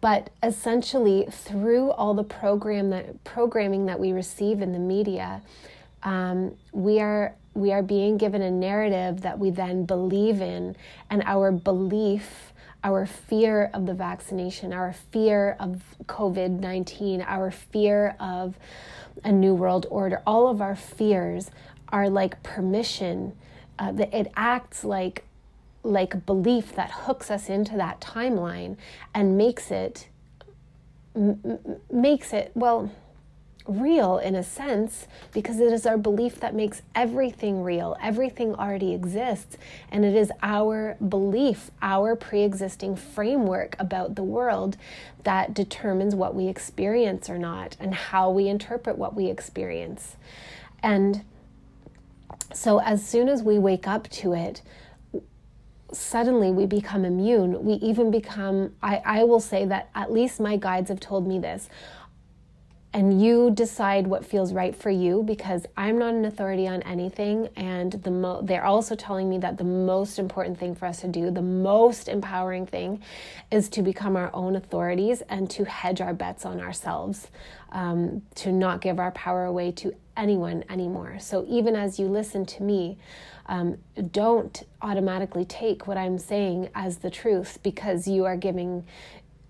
But 0.04 0.28
essentially, 0.42 1.26
through 1.30 1.90
all 1.92 2.12
the 2.12 2.24
program 2.24 2.90
that 2.90 3.24
programming 3.24 3.86
that 3.86 3.98
we 3.98 4.12
receive 4.12 4.60
in 4.60 4.74
the 4.74 4.78
media, 4.78 5.40
um, 6.02 6.56
we 6.72 7.00
are 7.00 7.34
we 7.54 7.72
are 7.72 7.82
being 7.82 8.18
given 8.18 8.42
a 8.42 8.50
narrative 8.50 9.22
that 9.22 9.38
we 9.38 9.48
then 9.48 9.86
believe 9.86 10.42
in, 10.42 10.76
and 11.08 11.22
our 11.24 11.50
belief, 11.50 12.52
our 12.84 13.06
fear 13.06 13.70
of 13.72 13.86
the 13.86 13.94
vaccination, 13.94 14.74
our 14.74 14.92
fear 14.92 15.56
of 15.58 15.82
COVID 16.04 16.60
19, 16.60 17.22
our 17.22 17.50
fear 17.50 18.14
of 18.20 18.58
a 19.24 19.32
new 19.32 19.54
world 19.54 19.86
order, 19.88 20.20
all 20.26 20.48
of 20.48 20.60
our 20.60 20.76
fears 20.76 21.50
are 21.88 22.10
like 22.10 22.42
permission. 22.42 23.32
Uh, 23.78 23.94
it 24.12 24.30
acts 24.36 24.84
like 24.84 25.24
like 25.84 26.26
belief 26.26 26.74
that 26.74 26.90
hooks 26.90 27.30
us 27.30 27.48
into 27.48 27.76
that 27.76 28.00
timeline 28.00 28.76
and 29.14 29.36
makes 29.36 29.70
it 29.70 30.08
m- 31.14 31.58
makes 31.90 32.32
it 32.32 32.50
well 32.54 32.90
real 33.66 34.18
in 34.18 34.34
a 34.34 34.42
sense 34.42 35.06
because 35.32 35.58
it 35.58 35.72
is 35.72 35.86
our 35.86 35.96
belief 35.96 36.38
that 36.40 36.54
makes 36.54 36.82
everything 36.94 37.62
real. 37.62 37.96
Everything 38.02 38.54
already 38.54 38.92
exists. 38.92 39.56
And 39.90 40.04
it 40.04 40.14
is 40.14 40.30
our 40.42 40.96
belief, 40.96 41.70
our 41.80 42.14
pre 42.16 42.42
existing 42.42 42.96
framework 42.96 43.76
about 43.78 44.16
the 44.16 44.22
world 44.22 44.76
that 45.24 45.54
determines 45.54 46.14
what 46.14 46.34
we 46.34 46.48
experience 46.48 47.30
or 47.30 47.38
not 47.38 47.76
and 47.80 47.94
how 47.94 48.30
we 48.30 48.48
interpret 48.48 48.98
what 48.98 49.14
we 49.14 49.26
experience. 49.26 50.16
And 50.82 51.24
so 52.52 52.80
as 52.80 53.06
soon 53.06 53.28
as 53.28 53.42
we 53.42 53.58
wake 53.58 53.88
up 53.88 54.08
to 54.10 54.34
it, 54.34 54.60
suddenly 55.94 56.50
we 56.50 56.66
become 56.66 57.04
immune. 57.04 57.64
We 57.64 57.74
even 57.74 58.10
become, 58.10 58.74
I, 58.82 59.02
I 59.04 59.24
will 59.24 59.40
say 59.40 59.64
that 59.66 59.90
at 59.94 60.12
least 60.12 60.40
my 60.40 60.56
guides 60.56 60.88
have 60.88 61.00
told 61.00 61.26
me 61.26 61.38
this 61.38 61.68
and 62.94 63.20
you 63.20 63.50
decide 63.50 64.06
what 64.06 64.24
feels 64.24 64.52
right 64.52 64.74
for 64.74 64.88
you 64.88 65.24
because 65.24 65.66
I'm 65.76 65.98
not 65.98 66.14
an 66.14 66.24
authority 66.24 66.68
on 66.68 66.80
anything 66.82 67.48
and 67.56 67.92
the 67.92 68.10
mo- 68.12 68.40
they're 68.40 68.64
also 68.64 68.94
telling 68.94 69.28
me 69.28 69.36
that 69.38 69.58
the 69.58 69.64
most 69.64 70.20
important 70.20 70.60
thing 70.60 70.76
for 70.76 70.86
us 70.86 71.00
to 71.00 71.08
do 71.08 71.32
the 71.32 71.42
most 71.42 72.08
empowering 72.08 72.66
thing 72.66 73.02
is 73.50 73.68
to 73.70 73.82
become 73.82 74.14
our 74.14 74.30
own 74.32 74.54
authorities 74.54 75.22
and 75.28 75.50
to 75.50 75.64
hedge 75.64 76.00
our 76.00 76.14
bets 76.14 76.46
on 76.46 76.60
ourselves 76.60 77.26
um, 77.72 78.22
to 78.36 78.52
not 78.52 78.80
give 78.80 79.00
our 79.00 79.10
power 79.10 79.44
away 79.44 79.72
to 79.72 79.92
anyone 80.16 80.64
anymore 80.68 81.18
so 81.18 81.44
even 81.48 81.74
as 81.76 81.98
you 81.98 82.06
listen 82.06 82.44
to 82.46 82.62
me 82.62 82.96
um, 83.46 83.76
don't 84.10 84.62
automatically 84.80 85.44
take 85.44 85.86
what 85.86 85.98
I'm 85.98 86.18
saying 86.18 86.70
as 86.74 86.98
the 86.98 87.10
truth 87.10 87.58
because 87.62 88.08
you 88.08 88.24
are 88.24 88.36
giving 88.36 88.84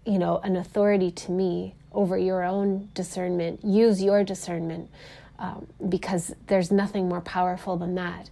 you 0.05 0.19
know 0.19 0.39
an 0.39 0.57
authority 0.57 1.11
to 1.11 1.31
me 1.31 1.75
over 1.95 2.19
your 2.19 2.43
own 2.43 2.89
discernment. 2.95 3.65
Use 3.65 4.03
your 4.03 4.25
discernment 4.25 4.91
um, 5.39 5.67
because 5.89 6.35
there's 6.49 6.71
nothing 6.71 7.09
more 7.09 7.21
powerful 7.21 7.77
than 7.77 7.95
that. 7.95 8.31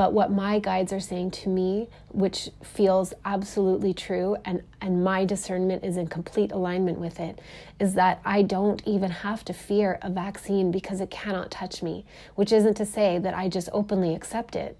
But 0.00 0.14
what 0.14 0.32
my 0.32 0.60
guides 0.60 0.94
are 0.94 0.98
saying 0.98 1.32
to 1.32 1.50
me, 1.50 1.90
which 2.08 2.48
feels 2.62 3.12
absolutely 3.26 3.92
true, 3.92 4.34
and, 4.46 4.62
and 4.80 5.04
my 5.04 5.26
discernment 5.26 5.84
is 5.84 5.98
in 5.98 6.06
complete 6.06 6.52
alignment 6.52 6.98
with 6.98 7.20
it, 7.20 7.38
is 7.78 7.92
that 7.96 8.18
I 8.24 8.40
don't 8.40 8.82
even 8.86 9.10
have 9.10 9.44
to 9.44 9.52
fear 9.52 9.98
a 10.00 10.08
vaccine 10.08 10.70
because 10.70 11.02
it 11.02 11.10
cannot 11.10 11.50
touch 11.50 11.82
me, 11.82 12.06
which 12.34 12.50
isn't 12.50 12.78
to 12.78 12.86
say 12.86 13.18
that 13.18 13.34
I 13.34 13.50
just 13.50 13.68
openly 13.74 14.14
accept 14.14 14.56
it. 14.56 14.78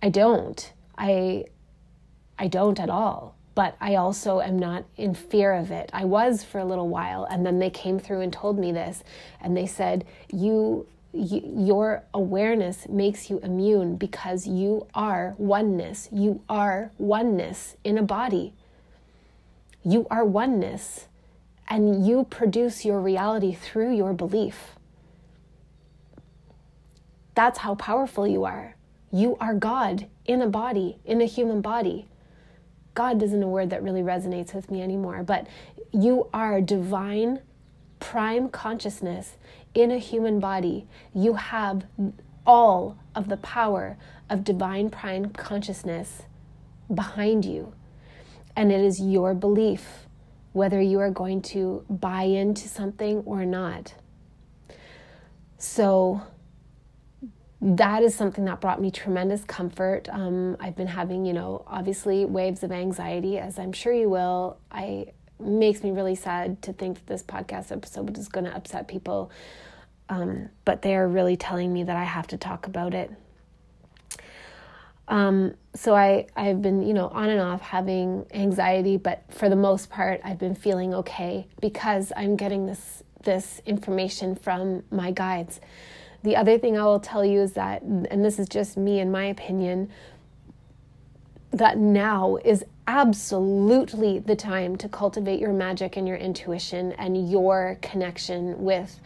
I 0.00 0.08
don't. 0.08 0.72
I 0.96 1.46
I 2.38 2.46
don't 2.46 2.78
at 2.78 2.90
all 2.90 3.34
but 3.56 3.76
I 3.80 3.96
also 3.96 4.40
am 4.40 4.56
not 4.56 4.84
in 4.96 5.14
fear 5.14 5.52
of 5.52 5.72
it. 5.72 5.90
I 5.92 6.04
was 6.04 6.44
for 6.44 6.60
a 6.60 6.64
little 6.64 6.88
while, 6.88 7.24
and 7.24 7.44
then 7.44 7.58
they 7.58 7.70
came 7.70 7.98
through 7.98 8.20
and 8.20 8.32
told 8.32 8.56
me 8.56 8.70
this, 8.70 9.02
and 9.40 9.56
they 9.56 9.66
said, 9.66 10.04
You 10.32 10.86
your 11.12 12.04
awareness 12.12 12.88
makes 12.88 13.30
you 13.30 13.38
immune 13.38 13.96
because 13.96 14.46
you 14.46 14.86
are 14.94 15.34
oneness. 15.38 16.08
You 16.12 16.42
are 16.48 16.92
oneness 16.98 17.76
in 17.82 17.96
a 17.96 18.02
body. 18.02 18.52
You 19.84 20.06
are 20.10 20.24
oneness, 20.24 21.06
and 21.68 22.06
you 22.06 22.24
produce 22.24 22.84
your 22.84 23.00
reality 23.00 23.54
through 23.54 23.94
your 23.94 24.12
belief. 24.12 24.74
That's 27.34 27.60
how 27.60 27.74
powerful 27.76 28.26
you 28.26 28.44
are. 28.44 28.76
You 29.10 29.36
are 29.40 29.54
God 29.54 30.08
in 30.26 30.42
a 30.42 30.48
body, 30.48 30.98
in 31.04 31.22
a 31.22 31.24
human 31.24 31.62
body. 31.62 32.06
God 32.94 33.22
isn't 33.22 33.42
a 33.42 33.48
word 33.48 33.70
that 33.70 33.82
really 33.82 34.02
resonates 34.02 34.52
with 34.52 34.70
me 34.70 34.82
anymore, 34.82 35.22
but 35.22 35.46
you 35.92 36.28
are 36.34 36.60
divine 36.60 37.40
prime 38.00 38.48
consciousness 38.48 39.36
in 39.74 39.90
a 39.90 39.98
human 39.98 40.40
body. 40.40 40.86
You 41.14 41.34
have 41.34 41.86
all 42.46 42.98
of 43.14 43.28
the 43.28 43.36
power 43.36 43.96
of 44.30 44.44
divine 44.44 44.90
prime 44.90 45.30
consciousness 45.30 46.22
behind 46.92 47.44
you. 47.44 47.72
And 48.56 48.72
it 48.72 48.80
is 48.80 49.00
your 49.00 49.34
belief 49.34 50.06
whether 50.52 50.80
you 50.80 50.98
are 50.98 51.10
going 51.10 51.42
to 51.42 51.84
buy 51.88 52.22
into 52.22 52.66
something 52.68 53.18
or 53.20 53.44
not. 53.44 53.94
So, 55.58 56.22
that 57.60 58.02
is 58.02 58.14
something 58.14 58.44
that 58.44 58.60
brought 58.60 58.80
me 58.80 58.90
tremendous 58.90 59.42
comfort. 59.44 60.08
Um, 60.10 60.56
I've 60.60 60.76
been 60.76 60.86
having, 60.86 61.26
you 61.26 61.32
know, 61.32 61.64
obviously 61.66 62.24
waves 62.24 62.62
of 62.62 62.70
anxiety, 62.70 63.38
as 63.38 63.58
I'm 63.58 63.72
sure 63.72 63.92
you 63.92 64.08
will. 64.08 64.58
I 64.70 65.12
makes 65.40 65.82
me 65.82 65.90
really 65.90 66.14
sad 66.14 66.60
to 66.62 66.72
think 66.72 66.98
that 66.98 67.06
this 67.06 67.22
podcast 67.22 67.72
episode 67.72 68.16
is 68.18 68.28
going 68.28 68.44
to 68.46 68.54
upset 68.54 68.88
people, 68.88 69.30
um, 70.08 70.48
but 70.64 70.82
they 70.82 70.96
are 70.96 71.08
really 71.08 71.36
telling 71.36 71.72
me 71.72 71.84
that 71.84 71.96
I 71.96 72.04
have 72.04 72.26
to 72.28 72.36
talk 72.36 72.66
about 72.66 72.94
it. 72.94 73.10
Um, 75.08 75.54
so 75.74 75.94
I 75.94 76.26
I've 76.36 76.60
been 76.60 76.82
you 76.82 76.92
know 76.92 77.08
on 77.08 77.30
and 77.30 77.40
off 77.40 77.62
having 77.62 78.26
anxiety, 78.32 78.96
but 78.96 79.22
for 79.30 79.48
the 79.48 79.56
most 79.56 79.88
part 79.88 80.20
I've 80.22 80.38
been 80.38 80.54
feeling 80.54 80.94
okay 80.94 81.46
because 81.60 82.12
I'm 82.16 82.36
getting 82.36 82.66
this 82.66 83.02
this 83.22 83.60
information 83.66 84.34
from 84.34 84.82
my 84.90 85.10
guides. 85.10 85.60
The 86.22 86.36
other 86.36 86.58
thing 86.58 86.76
I 86.76 86.84
will 86.84 87.00
tell 87.00 87.24
you 87.24 87.40
is 87.40 87.52
that, 87.52 87.82
and 87.82 88.24
this 88.24 88.38
is 88.38 88.48
just 88.48 88.76
me 88.76 88.98
in 88.98 89.10
my 89.10 89.24
opinion, 89.24 89.90
that 91.52 91.78
now 91.78 92.38
is 92.44 92.64
absolutely 92.88 94.18
the 94.18 94.34
time 94.34 94.74
to 94.74 94.88
cultivate 94.88 95.38
your 95.38 95.52
magic 95.52 95.98
and 95.98 96.08
your 96.08 96.16
intuition 96.16 96.92
and 96.92 97.30
your 97.30 97.78
connection 97.82 98.64
with 98.64 98.98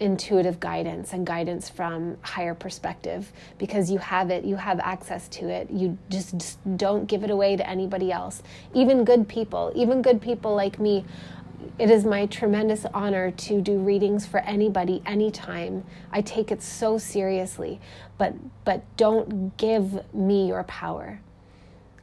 intuitive 0.00 0.60
guidance 0.60 1.14
and 1.14 1.26
guidance 1.26 1.68
from 1.68 2.14
higher 2.20 2.54
perspective 2.54 3.32
because 3.56 3.90
you 3.90 3.96
have 3.96 4.30
it 4.30 4.44
you 4.44 4.56
have 4.56 4.78
access 4.80 5.28
to 5.28 5.48
it 5.48 5.70
you 5.70 5.96
just, 6.10 6.36
just 6.36 6.76
don't 6.76 7.06
give 7.06 7.24
it 7.24 7.30
away 7.30 7.56
to 7.56 7.66
anybody 7.66 8.12
else 8.12 8.42
even 8.74 9.02
good 9.02 9.26
people 9.26 9.72
even 9.74 10.02
good 10.02 10.20
people 10.20 10.54
like 10.54 10.78
me 10.78 11.02
it 11.78 11.90
is 11.90 12.04
my 12.04 12.26
tremendous 12.26 12.84
honor 12.92 13.30
to 13.30 13.62
do 13.62 13.78
readings 13.78 14.26
for 14.26 14.40
anybody 14.40 15.00
anytime. 15.06 15.84
I 16.10 16.20
take 16.20 16.50
it 16.50 16.60
so 16.60 16.98
seriously, 16.98 17.80
but 18.18 18.34
but 18.64 18.82
don't 18.96 19.56
give 19.56 20.12
me 20.12 20.48
your 20.48 20.64
power. 20.64 21.20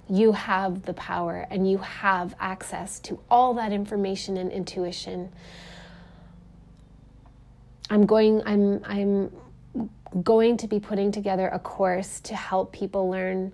You 0.09 0.31
have 0.31 0.83
the 0.83 0.93
power 0.93 1.45
and 1.49 1.69
you 1.69 1.77
have 1.77 2.35
access 2.39 2.99
to 3.01 3.19
all 3.29 3.53
that 3.53 3.71
information 3.71 4.37
and 4.37 4.51
intuition. 4.51 5.31
I'm 7.89 8.05
going 8.05 8.41
I'm 8.45 8.83
I'm 8.85 9.31
going 10.23 10.57
to 10.57 10.67
be 10.67 10.79
putting 10.79 11.11
together 11.11 11.47
a 11.47 11.59
course 11.59 12.19
to 12.21 12.35
help 12.35 12.71
people 12.73 13.09
learn 13.09 13.51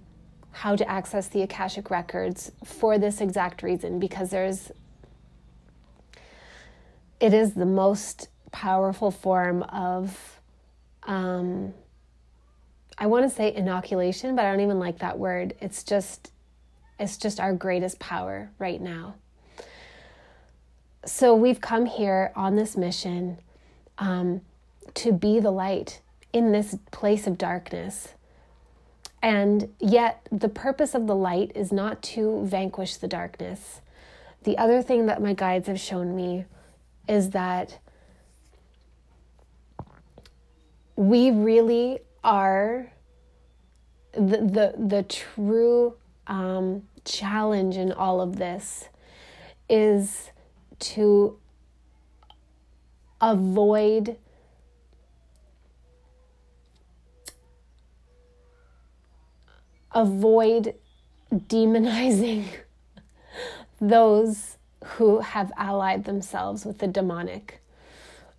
how 0.52 0.76
to 0.78 0.90
access 0.90 1.28
the 1.28 1.42
Akashic 1.42 1.90
records 1.90 2.52
for 2.64 2.98
this 2.98 3.20
exact 3.20 3.62
reason 3.62 4.00
because 4.00 4.30
there's 4.30 4.72
it 7.20 7.34
is 7.34 7.54
the 7.54 7.66
most 7.66 8.30
powerful 8.52 9.12
form 9.12 9.64
of 9.64 10.40
um, 11.04 11.74
I 12.98 13.08
want 13.08 13.30
to 13.30 13.30
say 13.30 13.54
inoculation, 13.54 14.36
but 14.36 14.46
I 14.46 14.52
don't 14.52 14.62
even 14.62 14.80
like 14.80 15.00
that 15.00 15.20
word. 15.20 15.54
It's 15.60 15.84
just 15.84 16.32
it's 17.00 17.18
just 17.18 17.40
our 17.40 17.54
greatest 17.54 18.00
power 18.00 18.52
right 18.58 18.82
now. 18.82 19.16
So 21.06 21.36
we've 21.36 21.62
come 21.62 21.86
here 21.86 22.32
on 22.36 22.56
this 22.56 22.76
mission 22.76 23.38
um, 23.98 24.42
to 24.96 25.12
be 25.12 25.40
the 25.40 25.52
light 25.52 26.02
in 26.34 26.52
this 26.52 26.78
place 26.92 27.28
of 27.28 27.38
darkness. 27.38 28.10
And 29.22 29.74
yet, 29.80 30.28
the 30.32 30.50
purpose 30.50 30.94
of 30.94 31.08
the 31.08 31.16
light 31.16 31.52
is 31.56 31.72
not 31.72 32.04
to 32.04 32.46
vanquish 32.46 32.98
the 32.98 33.08
darkness. 33.08 33.82
The 34.44 34.58
other 34.58 34.82
thing 34.82 35.08
that 35.08 35.22
my 35.22 35.34
guides 35.34 35.68
have 35.68 35.80
shown 35.80 36.16
me 36.16 36.46
is 37.08 37.32
that 37.32 37.80
we 40.96 41.32
really 41.32 42.00
are 42.24 42.92
the 44.14 44.38
the, 44.38 44.74
the 44.78 45.04
true 45.04 45.96
um, 46.28 46.84
challenge 47.04 47.78
in 47.78 47.92
all 47.92 48.22
of 48.22 48.38
this 48.38 48.90
is 49.70 50.32
to 50.80 51.38
avoid 53.22 54.18
avoid 59.96 60.76
demonizing 61.32 62.46
those 63.82 64.58
who 64.84 65.20
have 65.20 65.52
allied 65.58 66.04
themselves 66.04 66.66
with 66.66 66.78
the 66.78 66.88
demonic, 66.88 67.62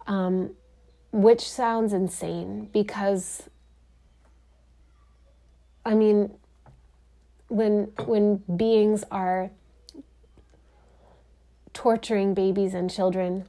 um, 0.07 0.51
which 1.13 1.49
sounds 1.49 1.93
insane 1.93 2.69
because, 2.73 3.43
I 5.85 5.95
mean, 5.95 6.35
when 7.49 7.93
when 8.05 8.43
beings 8.57 9.05
are 9.11 9.51
torturing 11.73 12.35
babies 12.35 12.75
and 12.75 12.91
children 12.91 13.45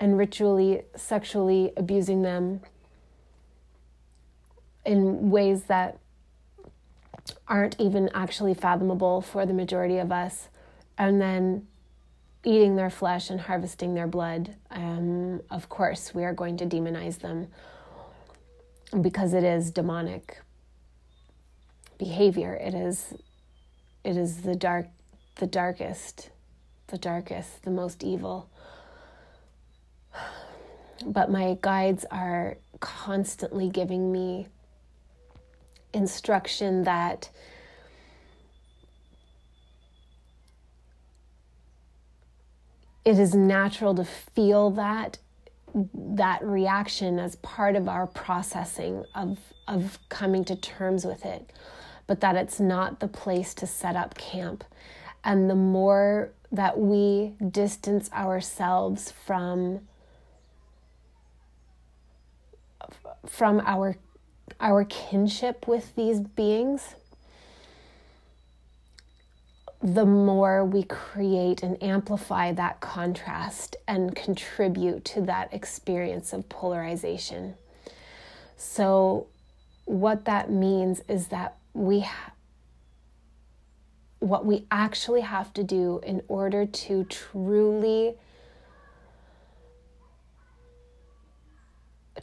and 0.00 0.16
ritually 0.16 0.82
sexually 0.94 1.72
abusing 1.76 2.22
them 2.22 2.60
in 4.84 5.30
ways 5.30 5.64
that 5.64 5.98
aren't 7.46 7.78
even 7.78 8.08
actually 8.14 8.54
fathomable 8.54 9.20
for 9.20 9.44
the 9.44 9.52
majority 9.52 9.98
of 9.98 10.10
us, 10.10 10.48
and 10.96 11.20
then 11.20 11.66
eating 12.44 12.76
their 12.76 12.88
flesh 12.88 13.28
and 13.28 13.40
harvesting 13.40 13.94
their 13.94 14.06
blood, 14.06 14.54
um, 14.70 15.40
of 15.50 15.68
course, 15.68 16.14
we 16.14 16.24
are 16.24 16.32
going 16.32 16.56
to 16.56 16.64
demonize 16.64 17.18
them 17.18 17.48
because 19.02 19.34
it 19.34 19.44
is 19.44 19.70
demonic 19.70 20.38
behavior. 21.98 22.54
It 22.54 22.74
is, 22.74 23.14
it 24.04 24.16
is 24.16 24.42
the 24.42 24.54
dark, 24.54 24.86
the 25.36 25.46
darkest, 25.46 26.30
the 26.88 26.98
darkest, 26.98 27.62
the 27.64 27.70
most 27.70 28.02
evil. 28.02 28.48
But 31.06 31.30
my 31.30 31.58
guides 31.60 32.04
are 32.10 32.58
constantly 32.80 33.68
giving 33.68 34.10
me 34.10 34.48
instruction 35.92 36.84
that 36.84 37.30
it 43.04 43.18
is 43.18 43.34
natural 43.34 43.94
to 43.94 44.04
feel 44.04 44.70
that 44.70 45.18
that 45.94 46.42
reaction 46.44 47.18
as 47.18 47.36
part 47.36 47.76
of 47.76 47.88
our 47.88 48.06
processing 48.06 49.04
of 49.14 49.38
of 49.66 49.98
coming 50.08 50.44
to 50.44 50.56
terms 50.56 51.04
with 51.04 51.24
it 51.24 51.52
but 52.08 52.20
that 52.20 52.34
it's 52.34 52.58
not 52.58 52.98
the 52.98 53.06
place 53.06 53.54
to 53.54 53.66
set 53.68 53.94
up 53.94 54.18
camp 54.18 54.64
and 55.22 55.48
the 55.48 55.54
more 55.54 56.30
that 56.50 56.78
we 56.78 57.34
distance 57.50 58.10
ourselves 58.12 59.12
from 59.12 59.80
from 63.26 63.60
our 63.66 63.96
our 64.60 64.84
kinship 64.84 65.68
with 65.68 65.94
these 65.94 66.20
beings, 66.20 66.94
the 69.82 70.06
more 70.06 70.64
we 70.64 70.82
create 70.82 71.62
and 71.62 71.80
amplify 71.82 72.52
that 72.52 72.80
contrast 72.80 73.76
and 73.86 74.16
contribute 74.16 75.04
to 75.04 75.20
that 75.20 75.52
experience 75.52 76.32
of 76.32 76.48
polarization. 76.48 77.54
So, 78.56 79.26
what 79.88 80.26
that 80.26 80.50
means 80.50 81.00
is 81.08 81.28
that 81.28 81.56
we 81.72 82.00
ha- 82.00 82.32
what 84.18 84.44
we 84.44 84.66
actually 84.70 85.22
have 85.22 85.50
to 85.54 85.64
do 85.64 85.98
in 86.04 86.20
order 86.28 86.66
to 86.66 87.04
truly 87.04 88.14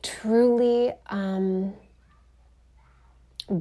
truly 0.04 0.92
um, 1.08 1.74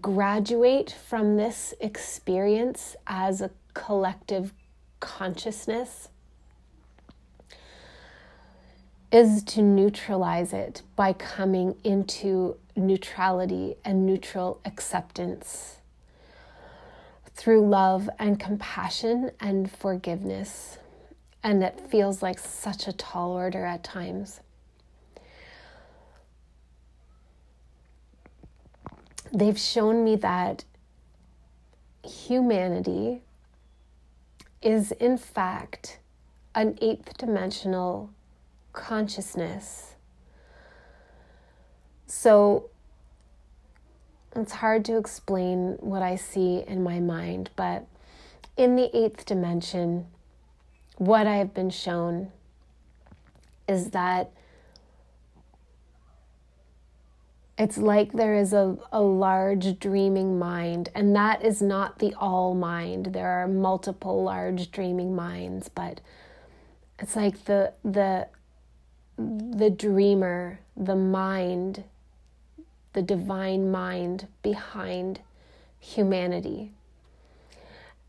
graduate 0.00 0.94
from 1.06 1.36
this 1.36 1.72
experience 1.80 2.96
as 3.06 3.40
a 3.40 3.50
collective 3.72 4.52
consciousness 5.00 6.08
is 9.10 9.42
to 9.44 9.62
neutralize 9.62 10.52
it 10.52 10.82
by 10.94 11.12
coming 11.14 11.74
into 11.84 12.58
neutrality 12.76 13.76
and 13.84 14.06
neutral 14.06 14.60
acceptance 14.64 15.78
through 17.34 17.66
love 17.66 18.08
and 18.18 18.38
compassion 18.38 19.30
and 19.40 19.70
forgiveness. 19.70 20.78
And 21.42 21.62
it 21.62 21.80
feels 21.80 22.22
like 22.22 22.38
such 22.38 22.86
a 22.86 22.92
tall 22.92 23.32
order 23.32 23.64
at 23.64 23.84
times. 23.84 24.40
they've 29.34 29.58
shown 29.58 30.04
me 30.04 30.16
that 30.16 30.64
humanity 32.04 33.22
is, 34.62 34.92
in 34.92 35.18
fact, 35.18 35.98
an 36.54 36.78
eighth 36.80 37.18
dimensional 37.18 38.10
consciousness. 38.72 39.93
So 42.06 42.70
it's 44.36 44.52
hard 44.52 44.84
to 44.86 44.96
explain 44.96 45.76
what 45.80 46.02
I 46.02 46.16
see 46.16 46.64
in 46.66 46.82
my 46.82 47.00
mind, 47.00 47.50
but 47.56 47.86
in 48.56 48.76
the 48.76 48.94
eighth 48.96 49.24
dimension, 49.24 50.06
what 50.96 51.26
I 51.26 51.36
have 51.36 51.54
been 51.54 51.70
shown 51.70 52.30
is 53.68 53.90
that 53.90 54.30
it's 57.56 57.78
like 57.78 58.12
there 58.12 58.34
is 58.34 58.52
a, 58.52 58.76
a 58.92 59.00
large 59.00 59.78
dreaming 59.78 60.38
mind, 60.38 60.88
and 60.94 61.14
that 61.14 61.44
is 61.44 61.62
not 61.62 61.98
the 62.00 62.14
all 62.14 62.54
mind. 62.54 63.06
There 63.06 63.28
are 63.28 63.46
multiple 63.46 64.24
large 64.24 64.72
dreaming 64.72 65.14
minds, 65.14 65.68
but 65.68 66.00
it's 66.98 67.14
like 67.14 67.44
the 67.44 67.72
the 67.84 68.28
the 69.16 69.70
dreamer, 69.70 70.58
the 70.76 70.96
mind, 70.96 71.84
the 72.94 73.02
divine 73.02 73.70
mind 73.70 74.26
behind 74.42 75.20
humanity. 75.78 76.72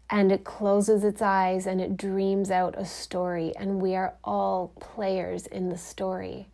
And 0.10 0.32
it 0.32 0.44
closes 0.44 1.04
its 1.04 1.22
eyes 1.22 1.68
and 1.68 1.82
it 1.82 1.98
dreams 1.98 2.52
out 2.52 2.76
a 2.78 2.86
story, 2.86 3.54
and 3.58 3.82
we 3.82 3.96
are 3.96 4.14
all 4.24 4.72
players 4.80 5.48
in 5.48 5.70
the 5.70 5.78
story. 5.78 6.48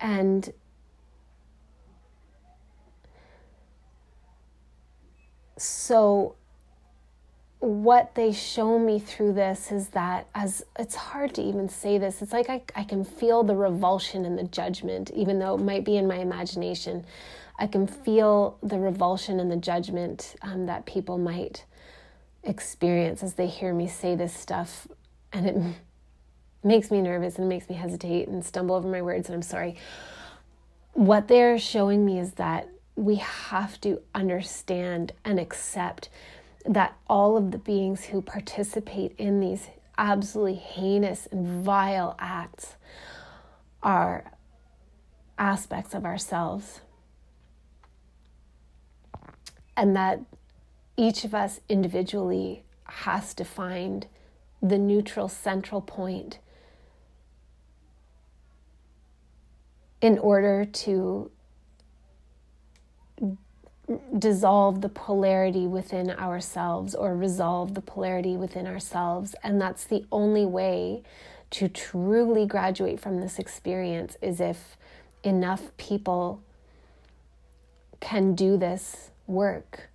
And 0.00 0.52
so 5.56 6.34
what 7.60 8.14
they 8.14 8.32
show 8.32 8.78
me 8.78 9.00
through 9.00 9.32
this 9.32 9.72
is 9.72 9.88
that 9.88 10.28
as 10.34 10.62
it's 10.78 10.94
hard 10.94 11.34
to 11.34 11.42
even 11.42 11.68
say 11.68 11.98
this. 11.98 12.22
It's 12.22 12.32
like 12.32 12.48
I, 12.48 12.62
I 12.76 12.84
can 12.84 13.04
feel 13.04 13.42
the 13.42 13.56
revulsion 13.56 14.24
and 14.24 14.38
the 14.38 14.44
judgment 14.44 15.10
even 15.10 15.38
though 15.38 15.56
it 15.56 15.60
might 15.60 15.84
be 15.84 15.96
in 15.96 16.06
my 16.06 16.16
imagination. 16.16 17.04
I 17.58 17.66
can 17.66 17.88
feel 17.88 18.56
the 18.62 18.78
revulsion 18.78 19.40
and 19.40 19.50
the 19.50 19.56
judgment 19.56 20.36
um, 20.42 20.66
that 20.66 20.86
people 20.86 21.18
might 21.18 21.64
experience 22.44 23.22
as 23.22 23.34
they 23.34 23.48
hear 23.48 23.74
me 23.74 23.88
say 23.88 24.14
this 24.14 24.32
stuff. 24.32 24.86
And 25.32 25.46
it 25.46 25.56
makes 26.62 26.90
me 26.90 27.02
nervous 27.02 27.38
and 27.38 27.48
makes 27.48 27.68
me 27.68 27.74
hesitate 27.74 28.28
and 28.28 28.44
stumble 28.44 28.76
over 28.76 28.88
my 28.88 29.02
words, 29.02 29.28
and 29.28 29.34
I'm 29.34 29.42
sorry. 29.42 29.76
What 30.92 31.28
they're 31.28 31.58
showing 31.58 32.04
me 32.06 32.18
is 32.20 32.32
that 32.34 32.68
we 32.94 33.16
have 33.16 33.80
to 33.80 34.00
understand 34.14 35.12
and 35.24 35.38
accept 35.38 36.08
that 36.64 36.96
all 37.08 37.36
of 37.36 37.50
the 37.50 37.58
beings 37.58 38.06
who 38.06 38.20
participate 38.20 39.14
in 39.18 39.40
these 39.40 39.68
absolutely 39.96 40.54
heinous 40.54 41.26
and 41.30 41.64
vile 41.64 42.16
acts 42.18 42.76
are 43.82 44.32
aspects 45.38 45.94
of 45.94 46.04
ourselves. 46.04 46.80
And 49.76 49.94
that 49.96 50.20
each 50.96 51.24
of 51.24 51.34
us 51.34 51.60
individually 51.68 52.64
has 52.84 53.34
to 53.34 53.44
find 53.44 54.06
the 54.60 54.78
neutral 54.78 55.28
central 55.28 55.80
point 55.80 56.38
in 60.00 60.18
order 60.18 60.64
to 60.64 61.30
dissolve 64.18 64.80
the 64.80 64.88
polarity 64.88 65.66
within 65.66 66.10
ourselves 66.10 66.94
or 66.94 67.16
resolve 67.16 67.74
the 67.74 67.80
polarity 67.80 68.36
within 68.36 68.66
ourselves. 68.66 69.34
And 69.42 69.60
that's 69.60 69.84
the 69.84 70.04
only 70.12 70.44
way 70.44 71.02
to 71.50 71.68
truly 71.68 72.46
graduate 72.46 73.00
from 73.00 73.20
this 73.20 73.38
experience 73.38 74.16
is 74.20 74.40
if 74.40 74.76
enough 75.22 75.76
people 75.76 76.42
can 78.00 78.34
do 78.34 78.56
this 78.56 79.10
work, 79.26 79.90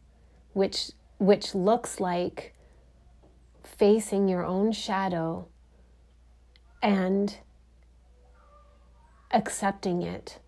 which 0.53 0.91
which 1.19 1.55
looks 1.55 1.99
like 1.99 2.53
facing 3.63 4.27
your 4.27 4.43
own 4.43 4.71
shadow 4.71 5.47
and 6.81 7.37
accepting 9.31 10.01
it 10.01 10.39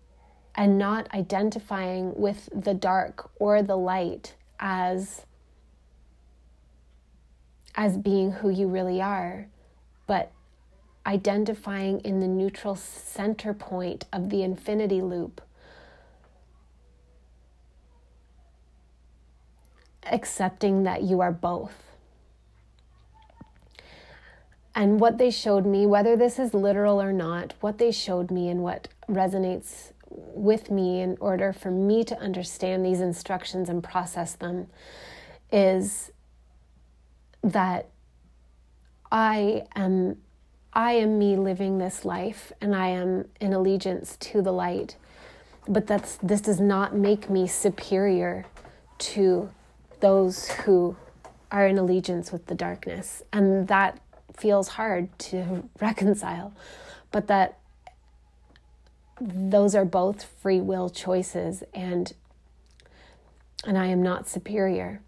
and 0.56 0.78
not 0.78 1.12
identifying 1.14 2.14
with 2.14 2.48
the 2.54 2.74
dark 2.74 3.30
or 3.38 3.62
the 3.62 3.76
light 3.76 4.34
as 4.58 5.26
as 7.74 7.98
being 7.98 8.32
who 8.32 8.48
you 8.48 8.66
really 8.66 9.00
are 9.02 9.46
but 10.06 10.32
identifying 11.06 12.00
in 12.00 12.20
the 12.20 12.28
neutral 12.28 12.74
center 12.74 13.52
point 13.52 14.06
of 14.12 14.30
the 14.30 14.42
infinity 14.42 15.02
loop 15.02 15.42
accepting 20.10 20.84
that 20.84 21.02
you 21.02 21.20
are 21.20 21.32
both. 21.32 21.82
And 24.74 25.00
what 25.00 25.16
they 25.16 25.30
showed 25.30 25.64
me, 25.64 25.86
whether 25.86 26.16
this 26.16 26.38
is 26.38 26.52
literal 26.52 27.00
or 27.00 27.12
not, 27.12 27.54
what 27.60 27.78
they 27.78 27.90
showed 27.90 28.30
me 28.30 28.48
and 28.48 28.62
what 28.62 28.88
resonates 29.08 29.92
with 30.08 30.70
me 30.70 31.00
in 31.00 31.16
order 31.20 31.52
for 31.52 31.70
me 31.70 32.04
to 32.04 32.18
understand 32.18 32.84
these 32.84 33.00
instructions 33.00 33.68
and 33.68 33.82
process 33.82 34.34
them 34.34 34.66
is 35.50 36.10
that 37.42 37.88
I 39.10 39.64
am 39.74 40.18
I 40.72 40.92
am 40.92 41.18
me 41.18 41.36
living 41.36 41.78
this 41.78 42.04
life 42.04 42.52
and 42.60 42.74
I 42.74 42.88
am 42.88 43.26
in 43.40 43.54
allegiance 43.54 44.16
to 44.18 44.42
the 44.42 44.52
light. 44.52 44.96
But 45.66 45.86
that's 45.86 46.16
this 46.22 46.42
does 46.42 46.60
not 46.60 46.94
make 46.94 47.30
me 47.30 47.46
superior 47.46 48.44
to 48.98 49.50
those 50.00 50.50
who 50.50 50.96
are 51.50 51.66
in 51.66 51.78
allegiance 51.78 52.30
with 52.30 52.46
the 52.46 52.54
darkness. 52.54 53.22
And 53.32 53.68
that 53.68 53.98
feels 54.36 54.68
hard 54.68 55.16
to 55.18 55.68
reconcile. 55.80 56.52
But 57.10 57.26
that 57.28 57.58
those 59.20 59.74
are 59.74 59.84
both 59.84 60.24
free 60.24 60.60
will 60.60 60.88
choices 60.90 61.62
and 61.74 62.12
and 63.64 63.76
I 63.76 63.86
am 63.86 64.02
not 64.02 64.28
superior. 64.28 65.00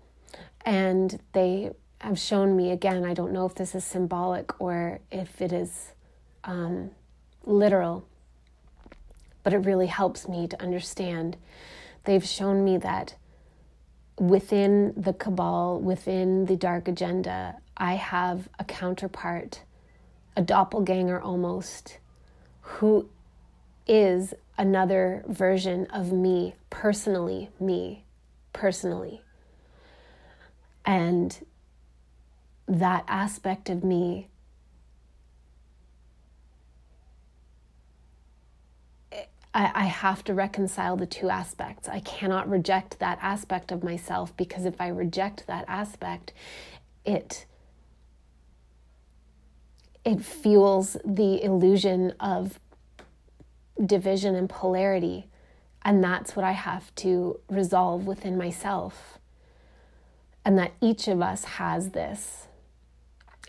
And 0.65 1.21
they 1.33 1.73
have 2.01 2.19
shown 2.19 2.57
me 2.57 2.71
again, 2.71 3.05
I 3.05 3.15
don't 3.15 3.33
know 3.33 3.47
if 3.47 3.55
this 3.55 3.75
is 3.75 3.85
symbolic 3.85 4.61
or 4.61 5.01
if 5.13 5.41
it 5.41 5.53
is 5.53 5.93
um, 6.45 6.91
literal, 7.45 8.07
but 9.43 9.53
it 9.53 9.59
really 9.59 9.87
helps 9.87 10.29
me 10.29 10.49
to 10.49 10.61
understand. 10.61 11.37
They've 12.05 12.25
shown 12.25 12.65
me 12.65 12.79
that 12.79 13.15
within 14.19 14.93
the 14.97 15.13
cabal, 15.13 15.81
within 15.81 16.47
the 16.47 16.57
dark 16.57 16.89
agenda, 16.89 17.57
I 17.77 17.95
have 17.95 18.49
a 18.59 18.65
counterpart, 18.65 19.63
a 20.37 20.43
doppelganger 20.43 21.21
almost, 21.21 21.99
who 22.61 23.09
is 23.89 24.35
another 24.57 25.25
version 25.27 25.87
of 25.87 26.13
me, 26.13 26.55
personally, 26.71 27.51
me, 27.59 28.05
personally. 28.53 29.23
And 30.85 31.45
that 32.67 33.05
aspect 33.09 33.71
of 33.71 33.83
me 33.83 34.29
I, 39.55 39.87
have 39.87 40.23
to 40.25 40.35
reconcile 40.35 40.97
the 40.97 41.07
two 41.07 41.31
aspects. 41.31 41.89
I 41.89 42.01
cannot 42.01 42.49
reject 42.49 43.01
that 43.01 43.19
aspect 43.21 43.73
of 43.73 43.83
myself 43.83 44.37
because 44.37 44.65
if 44.65 44.81
I 44.81 44.89
reject 44.89 45.47
that 45.49 45.65
aspect, 45.67 46.33
it 47.05 47.47
it 50.05 50.21
fuels 50.25 50.97
the 51.05 51.43
illusion 51.43 52.13
of 52.21 52.61
division 53.85 54.35
and 54.35 54.49
polarity. 54.49 55.29
And 55.83 56.03
that's 56.03 56.35
what 56.37 56.45
I 56.45 56.53
have 56.53 56.95
to 56.97 57.41
resolve 57.49 58.07
within 58.07 58.37
myself. 58.37 59.19
And 60.45 60.59
that 60.59 60.73
each 60.81 61.09
of 61.09 61.21
us 61.23 61.45
has 61.45 61.91
this. 61.91 62.47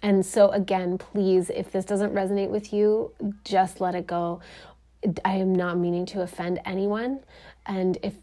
And 0.01 0.25
so, 0.25 0.49
again, 0.51 0.97
please, 0.97 1.49
if 1.49 1.71
this 1.71 1.85
doesn't 1.85 2.13
resonate 2.13 2.49
with 2.49 2.71
you, 2.71 3.11
just 3.43 3.81
let 3.81 3.95
it 3.95 4.07
go. 4.07 4.41
I 5.25 5.35
am 5.35 5.53
not 5.53 5.77
meaning 5.77 6.05
to 6.07 6.21
offend 6.21 6.59
anyone. 6.65 7.21
And 7.65 7.97
if 8.03 8.13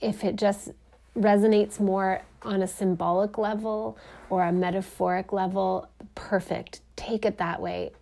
if 0.00 0.24
it 0.24 0.36
just 0.36 0.70
resonates 1.16 1.80
more 1.80 2.22
on 2.42 2.62
a 2.62 2.66
symbolic 2.66 3.38
level 3.38 3.96
or 4.28 4.44
a 4.44 4.52
metaphoric 4.52 5.32
level, 5.32 5.88
perfect. 6.14 6.80
Take 6.96 7.24
it 7.24 7.38
that 7.38 7.60
way 7.60 7.92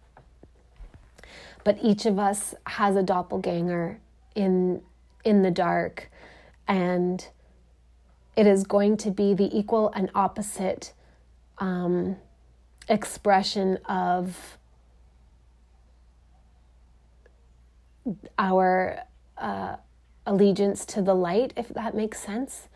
but 1.64 1.78
each 1.82 2.06
of 2.06 2.18
us 2.18 2.54
has 2.66 2.96
a 2.96 3.02
doppelganger 3.02 4.00
in 4.34 4.82
in 5.24 5.42
the 5.42 5.50
dark 5.50 6.10
and 6.66 7.28
it 8.36 8.46
is 8.46 8.64
going 8.64 8.96
to 8.96 9.10
be 9.10 9.34
the 9.34 9.56
equal 9.56 9.90
and 9.96 10.10
opposite 10.14 10.92
um, 11.58 12.16
expression 12.88 13.78
of 13.86 14.58
our 18.38 19.00
uh, 19.36 19.76
allegiance 20.26 20.84
to 20.86 21.02
the 21.02 21.14
light, 21.14 21.52
if 21.56 21.68
that 21.70 21.94
makes 21.94 22.20
sense. 22.20 22.68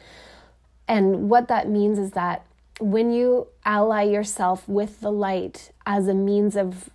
And 0.88 1.30
what 1.30 1.48
that 1.48 1.68
means 1.68 1.98
is 1.98 2.10
that 2.12 2.44
when 2.80 3.12
you 3.12 3.46
ally 3.64 4.02
yourself 4.02 4.68
with 4.68 5.00
the 5.00 5.12
light 5.12 5.70
as 5.86 6.08
a 6.08 6.14
means 6.14 6.56
of 6.56 6.90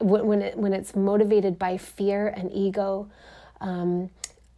when 0.00 0.42
it 0.42 0.56
when 0.56 0.72
it's 0.72 0.96
motivated 0.96 1.58
by 1.58 1.76
fear 1.76 2.28
and 2.28 2.50
ego 2.52 3.10
um, 3.60 4.10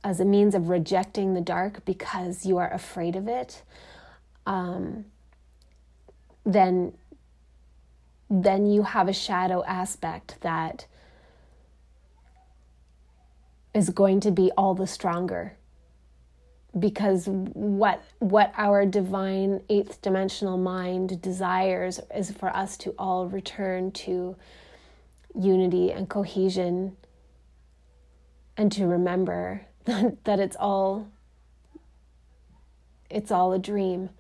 as 0.04 0.20
a 0.20 0.24
means 0.24 0.54
of 0.54 0.68
rejecting 0.68 1.34
the 1.34 1.40
dark 1.40 1.84
because 1.84 2.46
you 2.46 2.58
are 2.58 2.72
afraid 2.72 3.16
of 3.16 3.28
it 3.28 3.62
um, 4.46 5.04
then 6.44 6.92
then 8.32 8.66
you 8.66 8.82
have 8.82 9.08
a 9.08 9.12
shadow 9.12 9.62
aspect 9.64 10.38
that 10.40 10.86
is 13.74 13.90
going 13.90 14.20
to 14.20 14.30
be 14.30 14.50
all 14.56 14.74
the 14.74 14.86
stronger. 14.86 15.54
Because 16.78 17.26
what 17.28 18.02
what 18.18 18.52
our 18.56 18.86
divine 18.86 19.60
eighth 19.68 20.00
dimensional 20.00 20.56
mind 20.56 21.20
desires 21.20 22.00
is 22.14 22.30
for 22.30 22.48
us 22.56 22.78
to 22.78 22.94
all 22.98 23.26
return 23.26 23.90
to 23.92 24.36
unity 25.38 25.90
and 25.90 26.08
cohesion 26.08 26.96
and 28.56 28.70
to 28.72 28.86
remember 28.86 29.66
that 29.84 30.38
it's 30.38 30.56
all 30.56 31.08
it's 33.10 33.30
all 33.30 33.52
a 33.52 33.58
dream 33.58 34.10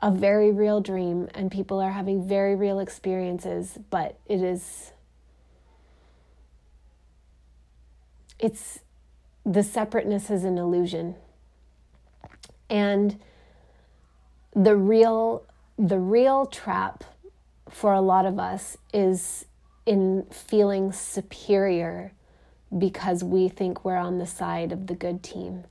a 0.00 0.10
very 0.10 0.50
real 0.50 0.80
dream. 0.80 1.28
And 1.34 1.50
people 1.50 1.80
are 1.80 1.90
having 1.90 2.26
very 2.26 2.54
real 2.54 2.78
experiences 2.80 3.78
but 3.90 4.18
it 4.26 4.42
is 4.42 4.92
it's 8.38 8.80
the 9.44 9.62
separateness 9.62 10.30
is 10.30 10.44
an 10.44 10.58
illusion. 10.58 11.14
And 12.68 13.18
the 14.54 14.76
real 14.76 15.44
the 15.78 15.98
real 15.98 16.46
trap 16.46 17.04
for 17.68 17.92
a 17.92 18.00
lot 18.00 18.26
of 18.26 18.38
us 18.38 18.76
is 18.92 19.45
in 19.86 20.26
feeling 20.30 20.92
superior 20.92 22.12
because 22.76 23.22
we 23.22 23.48
think 23.48 23.84
we're 23.84 23.96
on 23.96 24.18
the 24.18 24.26
side 24.26 24.72
of 24.72 24.88
the 24.88 24.94
good 24.94 25.22
team. 25.22 25.64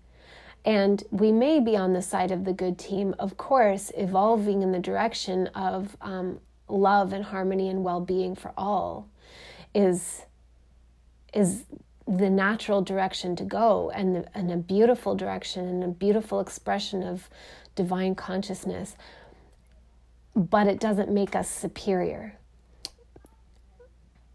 And 0.63 1.03
we 1.11 1.32
may 1.32 1.59
be 1.59 1.78
on 1.78 1.93
the 1.93 2.01
side 2.01 2.32
of 2.32 2.45
the 2.45 2.53
good 2.53 2.80
team, 2.80 3.13
of 3.20 3.38
course, 3.38 3.91
evolving 3.95 4.63
in 4.63 4.72
the 4.72 4.80
direction 4.80 5.47
of 5.47 5.95
um, 6.01 6.39
love 6.68 7.13
and 7.13 7.26
harmony 7.26 7.70
and 7.70 7.84
well 7.84 7.99
being 7.99 8.36
for 8.36 8.51
all 8.57 9.07
is, 9.76 10.24
is 11.34 11.66
the 12.07 12.30
natural 12.30 12.82
direction 12.82 13.36
to 13.36 13.43
go 13.43 13.91
and, 13.91 14.28
and 14.34 14.51
a 14.51 14.57
beautiful 14.57 15.13
direction 15.13 15.68
and 15.68 15.84
a 15.84 15.88
beautiful 15.88 16.39
expression 16.39 17.03
of 17.03 17.30
divine 17.76 18.16
consciousness. 18.16 18.95
But 20.36 20.68
it 20.68 20.80
doesn't 20.80 21.11
make 21.11 21.36
us 21.36 21.49
superior 21.49 22.39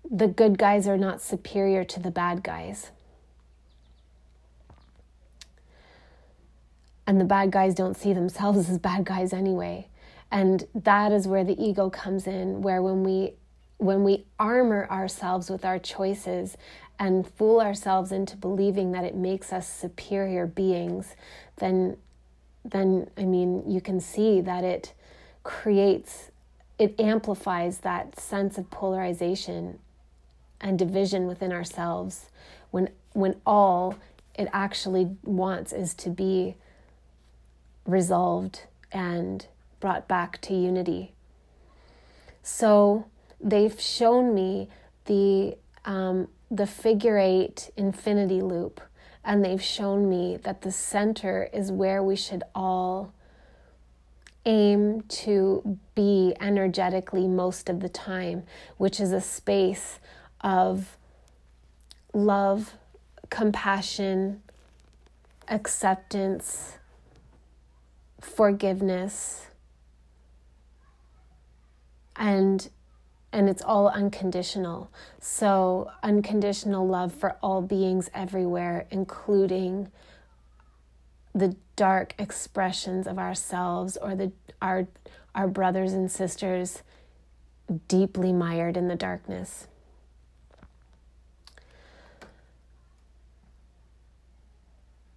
the 0.09 0.29
good 0.29 0.59
guys 0.59 0.87
are 0.87 0.99
not 0.99 1.21
superior 1.21 1.85
to 1.85 2.01
the 2.01 2.11
bad 2.11 2.43
guys. 2.43 2.91
and 7.11 7.21
the 7.21 7.25
bad 7.25 7.51
guys 7.51 7.75
don't 7.75 7.97
see 7.97 8.13
themselves 8.13 8.71
as 8.71 8.79
bad 8.79 9.05
guys 9.05 9.33
anyway. 9.33 9.89
And 10.31 10.65
that 10.77 11.11
is 11.11 11.27
where 11.27 11.43
the 11.43 11.61
ego 11.61 11.91
comes 11.91 12.29
in, 12.29 12.63
where 12.63 12.81
when 12.81 13.03
we 13.03 13.33
when 13.79 14.05
we 14.05 14.27
armor 14.39 14.87
ourselves 14.91 15.51
with 15.51 15.65
our 15.65 15.79
choices 15.79 16.57
and 16.99 17.27
fool 17.27 17.61
ourselves 17.61 18.13
into 18.13 18.37
believing 18.37 18.93
that 18.93 19.05
it 19.05 19.17
makes 19.17 19.53
us 19.53 19.69
superior 19.69 20.47
beings, 20.47 21.17
then 21.57 21.97
then 22.65 23.11
I 23.19 23.25
mean 23.25 23.69
you 23.69 23.81
can 23.81 24.01
see 24.01 24.41
that 24.43 24.63
it 24.63 24.95
creates 25.43 26.31
it 26.79 26.95
amplifies 27.01 27.79
that 27.79 28.21
sense 28.21 28.57
of 28.57 28.71
polarization 28.71 29.81
and 30.61 30.79
division 30.79 31.27
within 31.27 31.53
ourselves 31.53 32.27
when 32.71 32.89
when 33.13 33.35
all 33.45 33.97
it 34.35 34.49
actually 34.53 35.17
wants 35.25 35.73
is 35.73 35.95
to 35.95 36.11
be 36.11 36.55
resolved 37.85 38.63
and 38.93 39.47
brought 39.81 40.07
back 40.07 40.41
to 40.41 40.55
unity. 40.55 41.13
So 42.43 43.07
they've 43.41 43.79
shown 43.81 44.35
me 44.35 44.69
the 45.07 45.57
um, 45.85 46.29
the 46.51 46.67
figure 46.67 47.19
eight 47.19 47.71
infinity 47.77 48.41
loop, 48.41 48.81
and 49.25 49.45
they've 49.45 49.63
shown 49.63 50.09
me 50.09 50.37
that 50.43 50.63
the 50.63 50.73
center 50.73 51.49
is 51.53 51.73
where 51.73 52.03
we 52.03 52.17
should 52.17 52.43
all 52.55 53.13
aim 54.47 55.03
to 55.03 55.79
be 55.95 56.35
energetically 56.41 57.29
most 57.29 57.69
of 57.69 57.81
the 57.81 57.89
time, 57.89 58.43
which 58.79 59.01
is 59.01 59.13
a 59.13 59.21
space 59.21 59.99
of 60.41 60.97
love, 62.13 62.75
compassion, 63.29 64.43
acceptance, 65.49 66.79
forgiveness, 68.21 69.47
and 72.17 72.69
and 73.33 73.49
it's 73.49 73.63
all 73.63 73.89
unconditional. 73.89 74.91
So, 75.21 75.91
unconditional 76.03 76.87
love 76.87 77.15
for 77.15 77.37
all 77.43 77.63
beings 77.63 78.11
everywhere, 78.13 78.87
including 78.91 79.91
the 81.33 81.55
dark 81.77 82.15
expressions 82.19 83.07
of 83.07 83.19
ourselves 83.19 83.97
or 83.97 84.15
the 84.17 84.33
our 84.61 84.89
our 85.35 85.47
brothers 85.47 85.93
and 85.93 86.11
sisters 86.11 86.83
deeply 87.87 88.33
mired 88.33 88.77
in 88.77 88.89
the 88.89 88.97
darkness. 88.97 89.69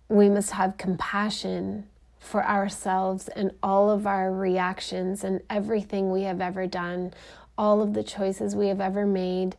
We 0.10 0.30
must 0.30 0.51
have 0.51 0.78
compassion 0.78 1.88
for 2.20 2.45
ourselves 2.45 3.28
and 3.30 3.51
all 3.62 3.89
of 3.89 4.08
our 4.08 4.32
reactions 4.32 5.24
and 5.24 5.41
everything 5.49 6.12
we 6.12 6.24
have 6.24 6.39
ever 6.39 6.68
done, 6.68 7.14
all 7.58 7.82
of 7.82 7.93
the 7.93 8.04
choices 8.04 8.56
we 8.56 8.68
have 8.68 8.82
ever 8.82 9.06
made 9.06 9.56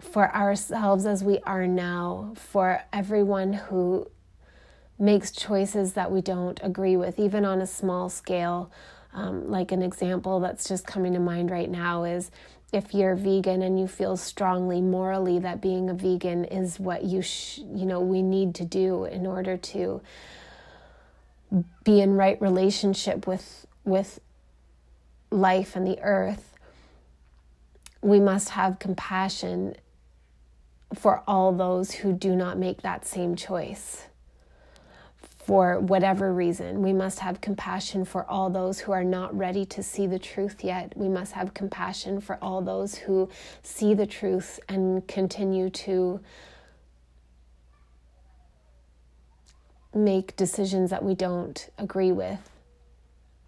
for 0.00 0.34
ourselves 0.34 1.06
as 1.06 1.22
we 1.22 1.38
are 1.40 1.66
now, 1.66 2.32
for 2.34 2.82
everyone 2.92 3.52
who 3.52 4.10
makes 4.98 5.30
choices 5.30 5.94
that 5.94 6.10
we 6.10 6.20
don't 6.20 6.60
agree 6.62 6.96
with, 6.96 7.18
even 7.18 7.44
on 7.44 7.60
a 7.60 7.66
small 7.66 8.08
scale. 8.08 8.70
Um, 9.12 9.50
like 9.50 9.72
an 9.72 9.82
example 9.82 10.38
that's 10.40 10.68
just 10.68 10.86
coming 10.86 11.14
to 11.14 11.18
mind 11.18 11.50
right 11.50 11.68
now 11.68 12.04
is 12.04 12.30
if 12.72 12.94
you're 12.94 13.16
vegan 13.16 13.62
and 13.62 13.78
you 13.78 13.88
feel 13.88 14.16
strongly 14.16 14.80
morally 14.80 15.38
that 15.40 15.60
being 15.60 15.90
a 15.90 15.94
vegan 15.94 16.44
is 16.44 16.78
what 16.78 17.04
you 17.04 17.20
sh- 17.22 17.58
you 17.58 17.84
know 17.84 18.00
we 18.00 18.22
need 18.22 18.54
to 18.54 18.64
do 18.64 19.04
in 19.04 19.26
order 19.26 19.56
to 19.56 20.00
be 21.84 22.00
in 22.00 22.14
right 22.14 22.40
relationship 22.40 23.26
with 23.26 23.66
with 23.84 24.20
life 25.30 25.76
and 25.76 25.86
the 25.86 26.00
earth, 26.00 26.56
we 28.02 28.20
must 28.20 28.50
have 28.50 28.78
compassion 28.78 29.74
for 30.94 31.22
all 31.26 31.52
those 31.52 31.92
who 31.92 32.12
do 32.12 32.34
not 32.34 32.58
make 32.58 32.82
that 32.82 33.06
same 33.06 33.36
choice. 33.36 34.06
For 35.44 35.80
whatever 35.80 36.34
reason, 36.34 36.82
we 36.82 36.92
must 36.92 37.18
have 37.20 37.40
compassion 37.40 38.04
for 38.04 38.26
all 38.26 38.50
those 38.50 38.78
who 38.78 38.92
are 38.92 39.02
not 39.02 39.36
ready 39.36 39.64
to 39.66 39.82
see 39.82 40.06
the 40.06 40.18
truth 40.18 40.62
yet. 40.62 40.92
We 40.94 41.08
must 41.08 41.32
have 41.32 41.54
compassion 41.54 42.20
for 42.20 42.38
all 42.42 42.60
those 42.60 42.94
who 42.94 43.30
see 43.62 43.94
the 43.94 44.06
truth 44.06 44.60
and 44.68 45.06
continue 45.08 45.70
to 45.70 46.20
make 49.94 50.36
decisions 50.36 50.90
that 50.90 51.02
we 51.02 51.14
don't 51.14 51.70
agree 51.78 52.12
with. 52.12 52.50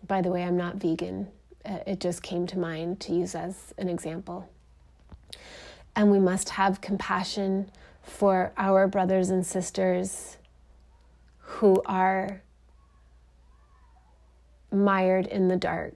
By 0.06 0.22
the 0.22 0.30
way, 0.30 0.44
I'm 0.44 0.56
not 0.56 0.76
vegan. 0.76 1.28
Uh, 1.62 1.78
it 1.86 2.00
just 2.00 2.22
came 2.22 2.46
to 2.48 2.58
mind 2.58 3.00
to 3.00 3.12
use 3.12 3.34
as 3.34 3.74
an 3.76 3.90
example. 3.90 4.48
And 5.94 6.10
we 6.10 6.18
must 6.18 6.48
have 6.48 6.80
compassion 6.80 7.70
for 8.02 8.52
our 8.56 8.88
brothers 8.88 9.28
and 9.28 9.46
sisters 9.46 10.38
who 11.52 11.82
are 11.84 12.42
mired 14.70 15.26
in 15.26 15.48
the 15.48 15.56
dark. 15.56 15.94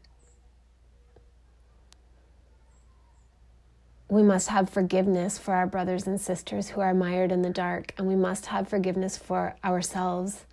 We 4.08 4.22
must 4.22 4.48
have 4.48 4.70
forgiveness 4.70 5.38
for 5.38 5.54
our 5.54 5.66
brothers 5.66 6.06
and 6.06 6.20
sisters 6.20 6.68
who 6.68 6.80
are 6.80 6.94
mired 6.94 7.32
in 7.32 7.42
the 7.42 7.50
dark, 7.50 7.94
and 7.96 8.06
we 8.06 8.14
must 8.14 8.46
have 8.46 8.68
forgiveness 8.68 9.16
for 9.16 9.56
ourselves 9.64 10.44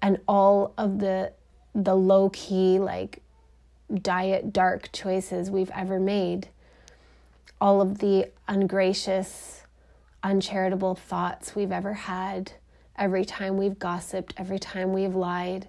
and 0.00 0.18
all 0.26 0.72
of 0.78 1.00
the 1.00 1.32
the 1.74 1.94
low 1.94 2.30
key 2.30 2.78
like 2.78 3.22
diet 3.94 4.52
dark 4.52 4.90
choices 4.92 5.50
we've 5.50 5.70
ever 5.74 6.00
made, 6.00 6.48
all 7.60 7.80
of 7.80 7.98
the 7.98 8.30
ungracious, 8.48 9.62
uncharitable 10.22 10.94
thoughts 10.94 11.54
we've 11.54 11.72
ever 11.72 11.92
had, 11.94 12.52
every 13.00 13.24
time 13.24 13.56
we've 13.56 13.78
gossiped, 13.78 14.34
every 14.36 14.58
time 14.58 14.92
we've 14.92 15.14
lied, 15.14 15.66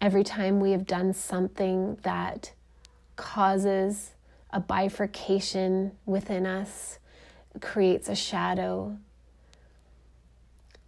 every 0.00 0.24
time 0.24 0.58
we 0.58 0.72
have 0.72 0.84
done 0.84 1.12
something 1.14 1.96
that 2.02 2.52
causes 3.14 4.10
a 4.50 4.58
bifurcation 4.58 5.92
within 6.04 6.44
us, 6.44 6.98
creates 7.60 8.08
a 8.08 8.14
shadow, 8.14 8.98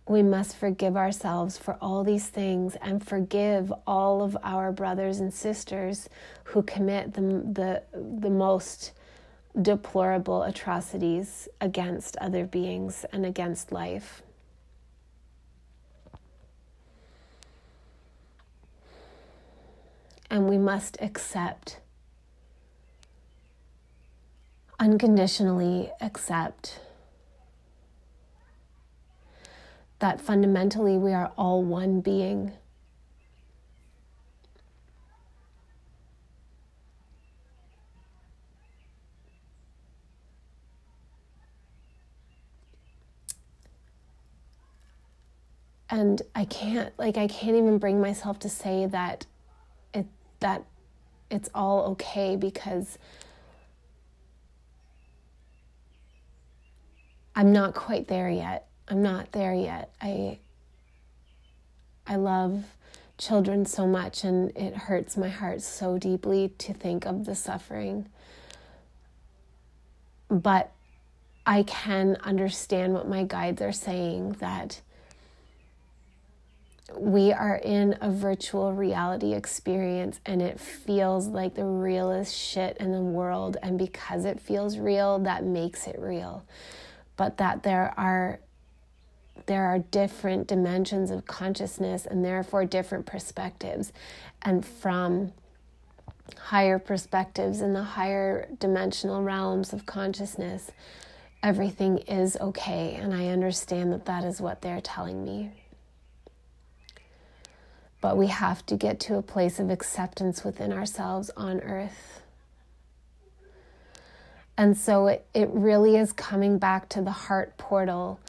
we 0.07 0.23
must 0.23 0.57
forgive 0.57 0.97
ourselves 0.97 1.57
for 1.57 1.79
all 1.81 2.05
these 2.05 2.27
things 2.27 2.77
and 2.83 3.07
forgive 3.07 3.73
all 3.87 4.23
of 4.23 4.37
our 4.43 4.73
brothers 4.73 5.21
and 5.21 5.33
sisters 5.33 6.09
who 6.45 6.63
commit 6.63 7.15
the, 7.15 7.21
the, 7.21 7.83
the 8.21 8.29
most 8.29 8.93
deplorable 9.63 10.43
atrocities 10.43 11.49
against 11.61 12.17
other 12.17 12.45
beings 12.45 13.07
and 13.13 13.25
against 13.25 13.73
life. 13.73 14.23
And 20.31 20.49
we 20.49 20.59
must 20.59 20.97
accept, 21.01 21.79
unconditionally 24.81 25.91
accept 26.01 26.81
that 30.01 30.21
fundamentally 30.21 30.99
we 30.99 31.13
are 31.13 31.33
all 31.37 31.63
one 31.63 32.01
being. 32.01 32.53
and 45.95 46.23
I 46.35 46.45
can't 46.45 46.93
like 46.99 47.17
I 47.17 47.29
can't 47.29 47.57
even 47.57 47.79
bring 47.79 48.01
myself 48.01 48.41
to 48.41 48.49
say 48.49 48.87
that 48.87 49.27
that 50.45 50.63
it's 51.31 51.49
all 51.55 51.93
okay 51.93 52.37
because 52.37 52.99
I'm 57.35 57.51
not 57.51 57.75
quite 57.75 58.09
there 58.09 58.29
yet. 58.29 58.69
I'm 58.87 59.03
not 59.03 59.33
there 59.33 59.55
yet. 59.55 59.95
I 60.03 60.39
I 62.07 62.17
love 62.17 62.65
children 63.17 63.65
so 63.65 63.87
much 63.87 64.23
and 64.23 64.55
it 64.55 64.77
hurts 64.77 65.17
my 65.17 65.31
heart 65.31 65.63
so 65.63 65.97
deeply 65.97 66.51
to 66.59 66.75
think 66.75 67.07
of 67.07 67.25
the 67.25 67.35
suffering. 67.35 68.11
But 70.29 70.73
I 71.47 71.63
can 71.63 72.19
understand 72.23 72.93
what 72.93 73.09
my 73.09 73.25
guides 73.25 73.63
are 73.63 73.73
saying 73.73 74.33
that 74.41 74.83
we 76.93 77.33
are 77.33 77.57
in 77.57 77.97
a 78.01 78.11
virtual 78.11 78.73
reality 78.73 79.33
experience 79.33 80.21
and 80.27 80.43
it 80.43 80.61
feels 80.61 81.29
like 81.29 81.55
the 81.55 81.65
realest 81.65 82.37
shit 82.37 82.77
in 82.79 82.93
the 82.93 83.01
world. 83.01 83.57
And 83.63 83.79
because 83.79 84.25
it 84.25 84.41
feels 84.41 84.79
real, 84.79 85.19
that 85.21 85.45
makes 85.45 85.87
it 85.87 85.99
real. 85.99 86.45
But 87.17 87.39
that 87.39 87.63
there 87.63 87.95
are 87.97 88.41
there 89.47 89.65
are 89.65 89.79
different 89.79 90.47
dimensions 90.47 91.11
of 91.11 91.27
consciousness 91.27 92.07
and 92.07 92.25
therefore 92.25 92.65
different 92.65 93.05
perspectives. 93.05 93.93
And 94.43 94.65
from 94.65 95.33
higher 96.39 96.79
perspectives 96.79 97.61
in 97.61 97.73
the 97.73 97.83
higher 97.83 98.49
dimensional 98.59 99.23
realms 99.23 99.73
of 99.73 99.87
consciousness, 99.87 100.71
everything 101.43 101.99
is 101.99 102.37
okay. 102.41 102.95
And 102.95 103.13
I 103.13 103.29
understand 103.29 103.93
that 103.93 104.07
that 104.07 104.25
is 104.25 104.41
what 104.41 104.63
they're 104.63 104.81
telling 104.81 105.25
me. 105.25 105.51
But 108.05 108.19
we 108.19 108.27
have 108.27 108.67
to 108.67 108.77
get 108.77 109.01
to 109.01 109.17
a 109.17 109.23
place 109.23 109.59
of 109.59 109.71
acceptance 109.71 110.45
within 110.45 110.75
ourselves 110.75 111.31
on 111.39 111.61
earth. 111.61 112.21
And 114.59 114.77
so 114.77 115.07
it, 115.07 115.27
it 115.33 115.49
really 115.49 115.97
is 115.97 116.13
coming 116.13 116.59
back 116.59 116.91
to 116.91 117.01
the 117.01 117.11
heart 117.11 117.57
portal. 117.57 118.21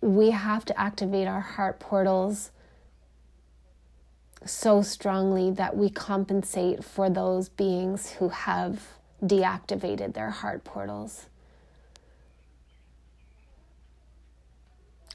We 0.00 0.30
have 0.30 0.64
to 0.64 0.80
activate 0.80 1.28
our 1.28 1.42
heart 1.42 1.80
portals 1.80 2.50
so 4.46 4.80
strongly 4.80 5.50
that 5.50 5.76
we 5.76 5.90
compensate 5.90 6.82
for 6.82 7.10
those 7.10 7.50
beings 7.50 8.12
who 8.12 8.30
have 8.30 8.80
deactivated 9.22 10.14
their 10.14 10.30
heart 10.30 10.64
portals. 10.64 11.26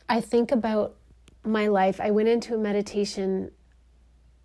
I 0.08 0.22
think 0.22 0.52
about 0.52 0.94
my 1.44 1.66
life. 1.66 2.00
I 2.00 2.12
went 2.12 2.30
into 2.30 2.54
a 2.54 2.58
meditation 2.60 3.50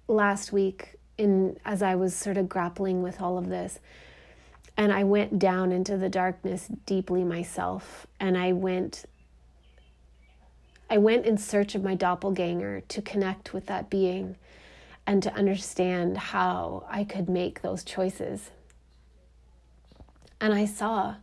last 0.09 0.53
week 0.53 0.97
in 1.17 1.59
as 1.65 1.83
I 1.83 1.95
was 1.95 2.15
sort 2.15 2.37
of 2.37 2.49
grappling 2.49 3.03
with 3.03 3.21
all 3.21 3.39
of 3.39 3.49
this. 3.49 3.79
And 4.77 4.93
I 4.93 5.05
went 5.05 5.39
down 5.39 5.73
into 5.73 5.97
the 5.97 6.09
darkness 6.09 6.69
deeply 6.87 7.25
myself 7.25 8.07
and 8.19 8.37
I 8.37 8.53
went 8.53 9.05
I 10.91 10.97
went 10.97 11.27
in 11.27 11.37
search 11.37 11.75
of 11.75 11.83
my 11.83 11.95
doppelganger 11.95 12.81
to 12.81 13.03
connect 13.03 13.53
with 13.53 13.67
that 13.67 13.91
being 13.91 14.37
and 15.07 15.23
to 15.23 15.35
understand 15.35 16.17
how 16.17 16.87
I 16.89 17.05
could 17.05 17.29
make 17.29 17.61
those 17.61 17.85
choices. 17.85 18.51
And 20.41 20.55
I 20.55 20.65
saw 20.65 21.17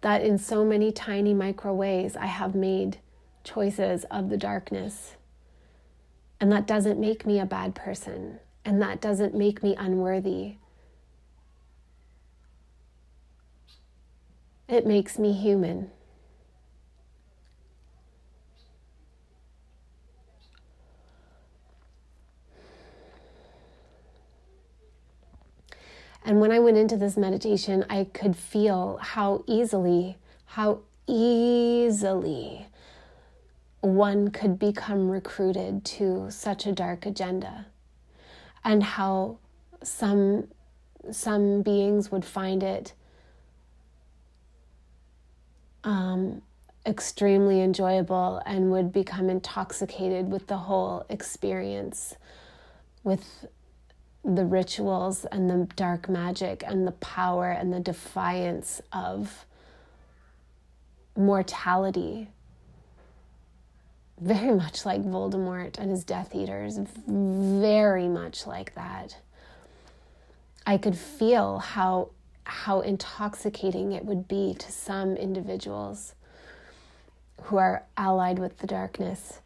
that 0.00 0.22
in 0.22 0.38
so 0.38 0.64
many 0.64 0.90
tiny 0.90 1.34
micro 1.34 1.72
ways 1.72 2.16
I 2.16 2.26
have 2.26 2.56
made 2.56 2.98
choices 3.44 4.04
of 4.10 4.28
the 4.28 4.36
darkness. 4.36 5.16
And 6.40 6.52
that 6.52 6.66
doesn't 6.66 7.00
make 7.00 7.24
me 7.24 7.38
a 7.40 7.46
bad 7.46 7.74
person. 7.74 8.40
And 8.64 8.82
that 8.82 9.00
doesn't 9.00 9.34
make 9.34 9.62
me 9.62 9.74
unworthy. 9.76 10.56
It 14.68 14.86
makes 14.86 15.18
me 15.18 15.32
human. 15.32 15.90
And 26.24 26.40
when 26.40 26.50
I 26.50 26.58
went 26.58 26.76
into 26.76 26.96
this 26.96 27.16
meditation, 27.16 27.84
I 27.88 28.08
could 28.12 28.36
feel 28.36 28.98
how 29.00 29.44
easily, 29.46 30.18
how 30.44 30.80
easily 31.06 32.66
one 33.94 34.30
could 34.30 34.58
become 34.58 35.10
recruited 35.10 35.84
to 35.84 36.30
such 36.30 36.66
a 36.66 36.72
dark 36.72 37.06
agenda 37.06 37.66
and 38.64 38.82
how 38.82 39.38
some 39.82 40.48
some 41.12 41.62
beings 41.62 42.10
would 42.10 42.24
find 42.24 42.64
it 42.64 42.92
um, 45.84 46.42
extremely 46.84 47.60
enjoyable 47.60 48.42
and 48.44 48.72
would 48.72 48.92
become 48.92 49.30
intoxicated 49.30 50.30
with 50.30 50.48
the 50.48 50.56
whole 50.56 51.06
experience 51.08 52.16
with 53.04 53.46
the 54.24 54.44
rituals 54.44 55.24
and 55.26 55.48
the 55.48 55.68
dark 55.76 56.08
magic 56.08 56.64
and 56.66 56.86
the 56.86 56.92
power 56.92 57.50
and 57.52 57.72
the 57.72 57.78
defiance 57.78 58.80
of 58.92 59.46
mortality 61.16 62.28
very 64.20 64.54
much 64.54 64.86
like 64.86 65.02
Voldemort 65.02 65.78
and 65.78 65.90
his 65.90 66.04
Death 66.04 66.34
Eaters, 66.34 66.78
very 67.06 68.08
much 68.08 68.46
like 68.46 68.74
that. 68.74 69.18
I 70.66 70.78
could 70.78 70.96
feel 70.96 71.58
how 71.58 72.10
how 72.44 72.80
intoxicating 72.80 73.90
it 73.90 74.04
would 74.04 74.28
be 74.28 74.54
to 74.54 74.70
some 74.70 75.16
individuals 75.16 76.14
who 77.42 77.56
are 77.56 77.82
allied 77.96 78.38
with 78.38 78.58
the 78.58 78.68
darkness. 78.68 79.40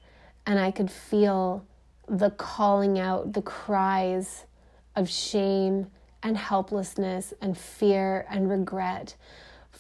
And 0.47 0.59
I 0.59 0.71
could 0.71 0.91
feel 0.91 1.65
the 2.07 2.31
calling 2.31 2.99
out, 2.99 3.33
the 3.33 3.43
cries 3.43 4.45
of 4.97 5.09
shame 5.09 5.87
and 6.23 6.37
helplessness 6.37 7.33
and 7.41 7.57
fear 7.57 8.27
and 8.29 8.51
regret 8.51 9.15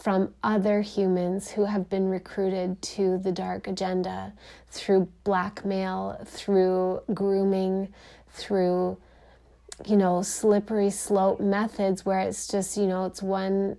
from 0.00 0.32
other 0.42 0.80
humans 0.80 1.50
who 1.50 1.66
have 1.66 1.90
been 1.90 2.08
recruited 2.08 2.80
to 2.80 3.18
the 3.18 3.30
dark 3.30 3.68
agenda 3.68 4.32
through 4.70 5.06
blackmail, 5.24 6.18
through 6.24 7.02
grooming, 7.12 7.92
through, 8.30 8.96
you 9.86 9.98
know, 9.98 10.22
slippery 10.22 10.88
slope 10.88 11.38
methods 11.38 12.06
where 12.06 12.20
it's 12.20 12.48
just, 12.48 12.78
you 12.78 12.86
know, 12.86 13.04
it's 13.04 13.22
one 13.22 13.76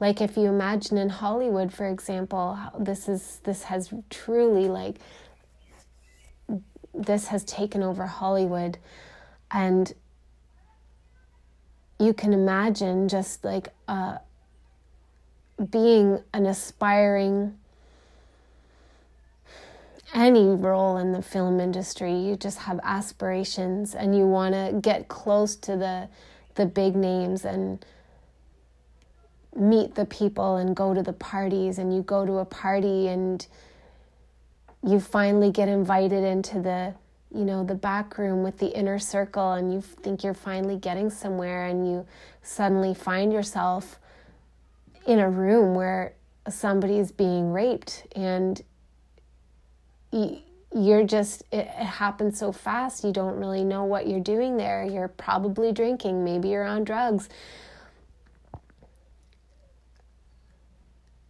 like 0.00 0.20
if 0.20 0.36
you 0.36 0.48
imagine 0.48 0.98
in 0.98 1.08
Hollywood, 1.08 1.72
for 1.72 1.88
example, 1.88 2.58
this 2.78 3.08
is 3.08 3.40
this 3.44 3.62
has 3.62 3.90
truly 4.10 4.68
like 4.68 4.96
this 6.92 7.28
has 7.28 7.42
taken 7.44 7.82
over 7.82 8.04
Hollywood. 8.04 8.76
And 9.50 9.90
you 11.98 12.12
can 12.12 12.34
imagine 12.34 13.08
just 13.08 13.44
like 13.44 13.68
a 13.88 14.20
being 15.70 16.20
an 16.32 16.46
aspiring 16.46 17.56
any 20.12 20.46
role 20.46 20.96
in 20.96 21.12
the 21.12 21.22
film 21.22 21.58
industry 21.60 22.14
you 22.14 22.36
just 22.36 22.58
have 22.58 22.78
aspirations 22.84 23.94
and 23.94 24.16
you 24.16 24.26
want 24.26 24.54
to 24.54 24.78
get 24.80 25.08
close 25.08 25.56
to 25.56 25.76
the 25.76 26.08
the 26.54 26.66
big 26.66 26.94
names 26.94 27.44
and 27.44 27.84
meet 29.56 29.94
the 29.94 30.04
people 30.04 30.56
and 30.56 30.74
go 30.74 30.94
to 30.94 31.02
the 31.02 31.12
parties 31.12 31.78
and 31.78 31.94
you 31.94 32.02
go 32.02 32.26
to 32.26 32.38
a 32.38 32.44
party 32.44 33.08
and 33.08 33.46
you 34.86 35.00
finally 35.00 35.50
get 35.50 35.68
invited 35.68 36.24
into 36.24 36.60
the 36.60 36.94
you 37.34 37.44
know 37.44 37.64
the 37.64 37.74
back 37.74 38.18
room 38.18 38.42
with 38.42 38.58
the 38.58 38.68
inner 38.68 38.98
circle 38.98 39.52
and 39.52 39.72
you 39.72 39.80
think 39.80 40.22
you're 40.22 40.34
finally 40.34 40.76
getting 40.76 41.10
somewhere 41.10 41.66
and 41.66 41.86
you 41.86 42.06
suddenly 42.42 42.94
find 42.94 43.32
yourself 43.32 43.98
in 45.06 45.18
a 45.18 45.28
room 45.28 45.74
where 45.74 46.14
somebody 46.48 46.98
is 46.98 47.12
being 47.12 47.52
raped 47.52 48.06
and 48.14 48.62
you're 50.74 51.04
just 51.04 51.42
it, 51.52 51.66
happens 51.68 52.38
so 52.38 52.52
fast 52.52 53.04
you 53.04 53.12
don't 53.12 53.36
really 53.36 53.64
know 53.64 53.84
what 53.84 54.06
you're 54.06 54.20
doing 54.20 54.56
there. 54.56 54.84
You're 54.84 55.08
probably 55.08 55.72
drinking 55.72 56.24
maybe 56.24 56.48
you're 56.48 56.64
on 56.64 56.84
drugs. 56.84 57.28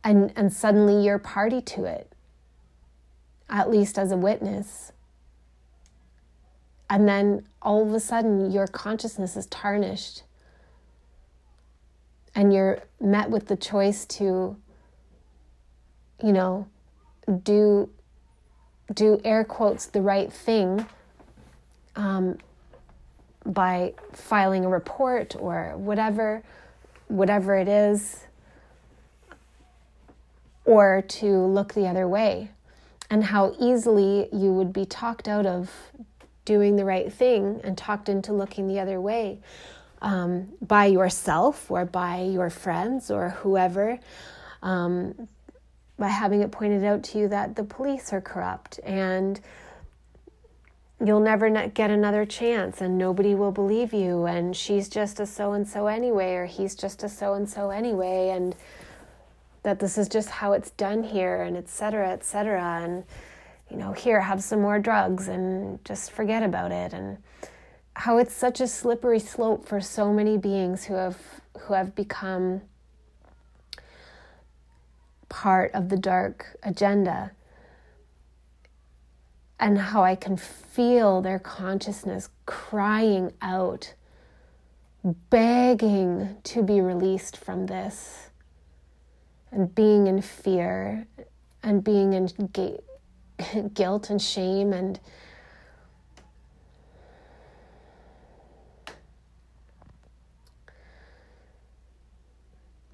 And 0.03 0.33
and 0.37 0.53
suddenly 0.53 1.05
you're 1.05 1.19
party 1.19 1.61
to 1.63 1.85
it 1.85 2.11
at 3.49 3.71
least 3.71 3.99
as 3.99 4.11
a 4.11 4.17
witness. 4.17 4.93
And 6.89 7.09
then 7.09 7.47
all 7.63 7.87
of 7.87 7.93
a 7.93 8.01
sudden 8.01 8.51
your 8.51 8.67
consciousness 8.67 9.37
is 9.37 9.47
tarnished 9.47 10.23
and 12.35 12.53
you're 12.53 12.81
met 13.01 13.31
with 13.31 13.47
the 13.47 13.57
choice 13.57 14.05
to 14.07 14.57
you 16.23 16.33
know 16.33 16.67
do 17.43 17.89
do 18.93 19.21
air 19.25 19.45
quotes 19.45 19.87
the 19.87 20.03
right 20.03 20.33
thing 20.33 20.87
um, 21.97 22.37
by 23.47 23.93
filing 24.13 24.65
a 24.65 24.69
report 24.69 25.37
or 25.39 25.73
whatever 25.77 26.43
whatever 27.09 27.57
it 27.57 27.69
is 27.69 28.25
or 30.65 31.03
to 31.09 31.27
look 31.27 31.75
the 31.75 31.87
other 31.87 32.09
way 32.09 32.51
and 33.11 33.25
how 33.25 33.55
easily 33.61 34.29
you 34.33 34.53
would 34.53 34.73
be 34.73 34.85
talked 34.85 35.29
out 35.29 35.47
of 35.47 35.71
doing 36.45 36.77
the 36.77 36.85
right 36.85 37.13
thing 37.13 37.61
and 37.63 37.77
talked 37.77 38.09
into 38.09 38.33
looking 38.33 38.67
the 38.67 38.79
other 38.79 39.01
way 39.01 39.39
um, 40.05 40.49
by 40.61 40.87
yourself 40.87 41.71
or 41.71 41.85
by 41.85 42.23
your 42.23 42.51
friends 42.51 43.11
or 43.11 43.31
whoever, 43.31 43.99
um, 44.63 45.29
by 45.99 46.09
having 46.09 46.43
it 46.43 46.53
pointed 46.53 46.85
out 46.85 47.03
to 47.05 47.19
you 47.19 47.29
that 47.29 47.57
the 47.57 47.65
police 47.65 48.13
are 48.13 48.21
corrupt 48.21 48.79
and 48.85 49.41
you'll 51.05 51.21
never 51.21 51.69
get 51.69 51.91
another 51.91 52.25
chance 52.25 52.81
and 52.81 52.97
nobody 52.97 53.35
will 53.35 53.51
believe 53.51 53.93
you 53.93 54.25
and 54.27 54.57
she's 54.57 54.89
just 54.89 55.19
a 55.21 55.27
so 55.27 55.53
and 55.53 55.67
so 55.67 55.87
anyway 55.87 56.35
or 56.35 56.47
he's 56.47 56.75
just 56.75 57.03
a 57.03 57.09
so 57.09 57.35
and 57.35 57.49
so 57.49 57.71
anyway 57.71 58.31
and 58.31 58.55
that 59.65 59.81
this 59.81 59.99
is 59.99 60.09
just 60.09 60.29
how 60.29 60.53
it's 60.53 60.71
done 60.71 61.03
here 61.03 61.43
and 61.43 61.57
etc 61.57 62.11
etc 62.11 62.81
and 62.83 63.05
you 63.71 63.77
know, 63.77 63.93
here, 63.93 64.21
have 64.21 64.43
some 64.43 64.61
more 64.61 64.79
drugs 64.79 65.29
and 65.29 65.85
just 65.85 66.13
forget 66.13 66.43
about 66.43 66.71
it. 66.71 66.93
And 66.93 67.19
how 67.97 68.19
it's 68.19 68.35
such 68.35 68.61
a 68.61 68.67
slippery 68.67 69.21
slope 69.21 69.67
for 69.67 69.81
so 69.81 70.13
many 70.13 70.37
beings 70.37 70.85
who 70.85 70.95
have 70.95 71.19
who 71.61 71.75
have 71.75 71.95
become 71.95 72.61
part 75.29 75.73
of 75.75 75.89
the 75.89 75.97
dark 75.97 76.57
agenda. 76.63 77.33
And 79.59 79.79
how 79.79 80.05
I 80.05 80.15
can 80.15 80.37
feel 80.37 81.23
their 81.23 81.39
consciousness 81.39 82.29
crying 82.45 83.33
out, 83.41 83.95
begging 85.31 86.37
to 86.45 86.63
be 86.63 86.81
released 86.81 87.37
from 87.37 87.67
this, 87.67 88.31
and 89.51 89.75
being 89.75 90.07
in 90.07 90.21
fear, 90.21 91.07
and 91.63 91.83
being 91.83 92.13
in 92.13 92.29
guilt 93.75 94.11
and 94.11 94.21
shame, 94.21 94.73
and 94.73 95.01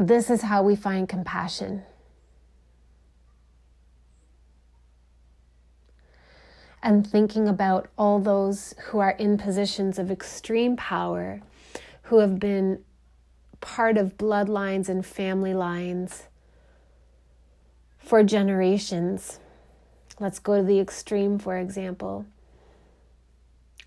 this 0.00 0.30
is 0.30 0.42
how 0.42 0.62
we 0.62 0.74
find 0.74 1.08
compassion. 1.08 1.84
and 6.82 7.06
thinking 7.06 7.46
about 7.46 7.88
all 7.98 8.18
those 8.18 8.74
who 8.84 8.98
are 8.98 9.10
in 9.10 9.36
positions 9.36 9.98
of 9.98 10.10
extreme 10.10 10.76
power, 10.76 11.42
who 12.04 12.20
have 12.20 12.38
been 12.38 12.82
part 13.60 13.98
of 13.98 14.16
bloodlines 14.16 14.88
and 14.88 15.04
family 15.04 15.52
lines 15.52 16.24
for 17.98 18.22
generations. 18.22 19.38
Let's 20.18 20.38
go 20.38 20.56
to 20.56 20.62
the 20.62 20.80
extreme, 20.80 21.38
for 21.38 21.58
example, 21.58 22.24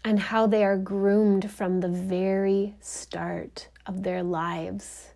and 0.06 0.20
how 0.20 0.46
they 0.46 0.64
are 0.64 0.78
groomed 0.78 1.50
from 1.50 1.80
the 1.80 1.90
very 1.90 2.76
start 2.80 3.70
of 3.88 4.04
their 4.04 4.22
lives, 4.22 5.13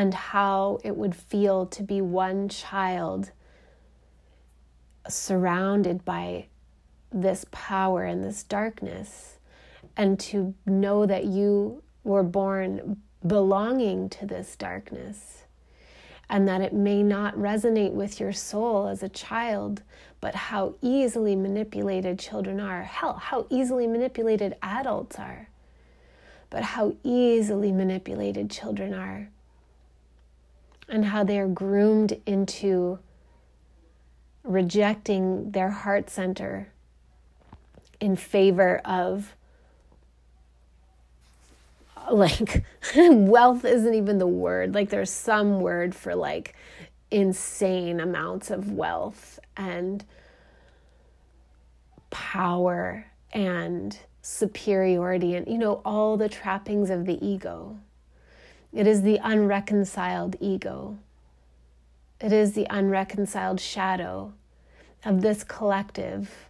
and 0.00 0.14
how 0.14 0.78
it 0.82 0.96
would 0.96 1.14
feel 1.14 1.66
to 1.66 1.82
be 1.82 2.00
one 2.00 2.48
child 2.48 3.32
surrounded 5.06 6.02
by 6.06 6.46
this 7.12 7.44
power 7.50 8.04
and 8.04 8.24
this 8.24 8.42
darkness, 8.42 9.36
and 9.98 10.18
to 10.18 10.54
know 10.64 11.04
that 11.04 11.26
you 11.26 11.82
were 12.02 12.22
born 12.22 12.96
belonging 13.26 14.08
to 14.08 14.24
this 14.24 14.56
darkness, 14.56 15.44
and 16.30 16.48
that 16.48 16.62
it 16.62 16.72
may 16.72 17.02
not 17.02 17.36
resonate 17.36 17.92
with 17.92 18.18
your 18.18 18.32
soul 18.32 18.86
as 18.86 19.02
a 19.02 19.08
child, 19.10 19.82
but 20.22 20.34
how 20.34 20.74
easily 20.80 21.36
manipulated 21.36 22.18
children 22.18 22.58
are. 22.58 22.84
Hell, 22.84 23.18
how 23.18 23.46
easily 23.50 23.86
manipulated 23.86 24.56
adults 24.62 25.18
are, 25.18 25.50
but 26.48 26.62
how 26.62 26.96
easily 27.04 27.70
manipulated 27.70 28.50
children 28.50 28.94
are, 28.94 29.28
and 30.90 31.06
how 31.06 31.24
they 31.24 31.38
are 31.38 31.48
groomed 31.48 32.20
into 32.26 32.98
rejecting 34.42 35.52
their 35.52 35.70
heart 35.70 36.10
center 36.10 36.68
in 38.00 38.16
favor 38.16 38.78
of 38.84 39.34
like 42.10 42.64
wealth 42.96 43.64
isn't 43.64 43.94
even 43.94 44.18
the 44.18 44.26
word. 44.26 44.74
Like 44.74 44.90
there's 44.90 45.10
some 45.10 45.60
word 45.60 45.94
for 45.94 46.14
like 46.14 46.54
insane 47.10 48.00
amounts 48.00 48.50
of 48.50 48.72
wealth 48.72 49.38
and 49.56 50.04
power 52.10 53.06
and 53.32 53.96
superiority 54.22 55.34
and 55.34 55.46
you 55.48 55.56
know 55.56 55.80
all 55.84 56.16
the 56.16 56.28
trappings 56.28 56.90
of 56.90 57.06
the 57.06 57.24
ego 57.24 57.78
it 58.72 58.86
is 58.86 59.02
the 59.02 59.18
unreconciled 59.22 60.36
ego 60.40 60.96
it 62.20 62.32
is 62.32 62.52
the 62.52 62.66
unreconciled 62.68 63.60
shadow 63.60 64.34
of 65.04 65.22
this 65.22 65.42
collective, 65.42 66.48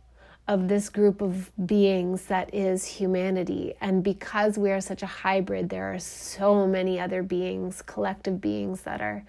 of 0.48 0.66
this 0.66 0.88
group 0.88 1.20
of 1.20 1.52
beings 1.64 2.24
that 2.24 2.52
is 2.52 2.84
humanity. 2.84 3.74
And 3.80 4.02
because 4.02 4.58
we 4.58 4.72
are 4.72 4.80
such 4.80 5.04
a 5.04 5.06
hybrid, 5.06 5.68
there 5.68 5.94
are 5.94 6.00
so 6.00 6.66
many 6.66 6.98
other 6.98 7.22
beings, 7.22 7.82
collective 7.82 8.40
beings, 8.40 8.80
that 8.82 9.00
are 9.00 9.24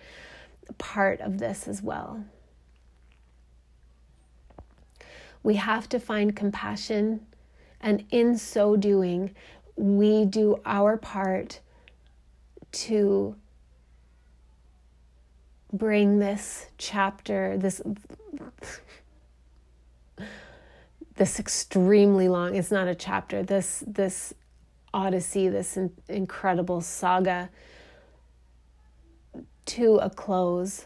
part 0.80 1.22
of 1.22 1.38
this 1.38 1.68
as 1.68 1.84
well. 1.84 2.24
We 5.44 5.56
have 5.56 5.88
to 5.90 6.00
find 6.00 6.36
compassion, 6.36 7.26
and 7.80 8.04
in 8.10 8.38
so 8.38 8.76
doing, 8.76 9.36
we 9.76 10.26
do 10.26 10.60
our 10.66 10.98
part 10.98 11.60
to 12.72 13.36
bring 15.74 16.20
this 16.20 16.68
chapter, 16.78 17.58
this 17.58 17.82
this 21.16 21.40
extremely 21.40 22.28
long 22.28 22.56
it's 22.56 22.72
not 22.72 22.88
a 22.88 22.96
chapter 22.96 23.44
this 23.44 23.84
this 23.86 24.34
odyssey 24.92 25.50
this 25.50 25.78
in, 25.78 25.92
incredible 26.08 26.82
saga 26.82 27.50
to 29.66 29.98
a 29.98 30.10
close 30.10 30.86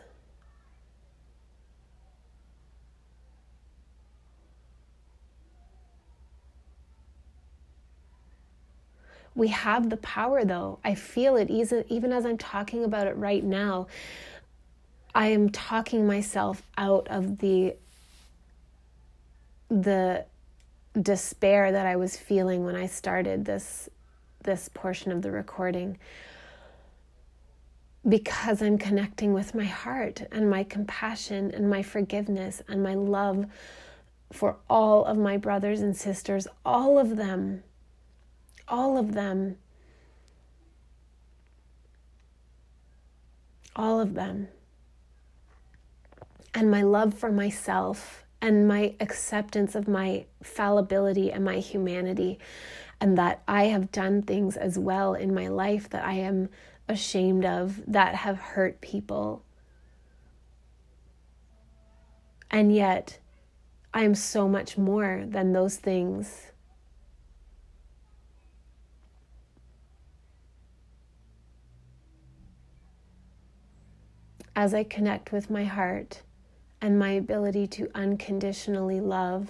we 9.36 9.50
have 9.50 9.90
the 9.90 9.98
power 9.98 10.44
though. 10.46 10.80
I 10.84 10.96
feel 10.96 11.36
it 11.36 11.50
even 11.50 12.12
as 12.12 12.26
i'm 12.26 12.38
talking 12.38 12.84
about 12.84 13.08
it 13.08 13.16
right 13.18 13.44
now 13.44 13.88
I 15.16 15.28
am 15.28 15.50
talking 15.50 16.06
myself 16.06 16.62
out 16.78 17.08
of 17.08 17.38
the 17.40 17.76
the 19.70 20.26
despair 21.02 21.72
that 21.72 21.86
I 21.86 21.96
was 21.96 22.18
feeling 22.18 22.66
when 22.66 22.76
I 22.76 22.86
started 22.88 23.46
this 23.46 23.90
this 24.44 24.70
portion 24.74 25.14
of 25.14 25.22
the 25.22 25.32
recording. 25.32 25.98
Because 28.08 28.62
I'm 28.62 28.78
connecting 28.78 29.34
with 29.34 29.56
my 29.56 29.64
heart 29.64 30.22
and 30.32 30.50
my 30.50 30.64
compassion 30.64 31.50
and 31.52 31.70
my 31.70 31.82
forgiveness 31.82 32.62
and 32.68 32.84
my 32.84 32.94
love 32.94 33.48
for 34.32 34.58
all 34.70 35.06
of 35.06 35.18
my 35.18 35.38
brothers 35.38 35.80
and 35.82 35.96
sisters, 35.96 36.48
all 36.64 37.00
of 37.00 37.16
them, 37.16 37.64
all 38.68 38.98
of 38.98 39.14
them, 39.14 39.58
all 43.76 44.00
of 44.00 44.14
them 44.14 44.48
and 46.56 46.72
my 46.72 46.82
love 46.82 47.14
for 47.14 47.32
myself 47.32 48.24
and 48.42 48.68
my 48.68 48.96
acceptance 49.02 49.76
of 49.76 49.88
my 49.88 50.26
fallibility 50.42 51.32
and 51.32 51.44
my 51.44 51.60
humanity, 51.60 52.40
and 53.02 53.18
that 53.18 53.44
I 53.48 53.66
have 53.66 53.92
done 53.92 54.22
things 54.22 54.56
as 54.56 54.80
well 54.80 55.14
in 55.14 55.34
my 55.34 55.50
life 55.50 55.90
that 55.90 56.06
I 56.06 56.14
am 56.14 56.50
ashamed 56.88 57.46
of 57.46 57.82
that 57.88 58.16
have 58.16 58.38
hurt 58.38 58.80
people. 58.80 59.44
And 62.50 62.74
yet, 62.74 63.20
I 63.94 64.04
am 64.04 64.16
so 64.16 64.48
much 64.48 64.78
more 64.78 65.24
than 65.28 65.52
those 65.52 65.76
things. 65.76 66.52
As 74.56 74.74
I 74.74 74.84
connect 74.84 75.32
with 75.32 75.50
my 75.50 75.66
heart, 75.66 76.22
and 76.82 77.00
my 77.00 77.12
ability 77.12 77.66
to 77.66 77.90
unconditionally 77.96 79.00
love, 79.00 79.50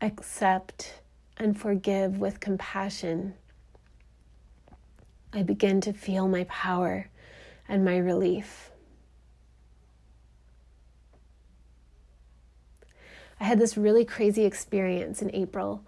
accept, 0.00 1.00
and 1.36 1.58
forgive 1.58 2.18
with 2.18 2.38
compassion, 2.38 3.34
I 5.32 5.42
begin 5.42 5.80
to 5.82 5.92
feel 5.92 6.28
my 6.28 6.44
power 6.44 7.08
and 7.68 7.84
my 7.84 7.96
relief. 7.96 8.70
I 13.40 13.44
had 13.44 13.58
this 13.58 13.76
really 13.76 14.04
crazy 14.04 14.44
experience 14.44 15.20
in 15.20 15.34
April 15.34 15.84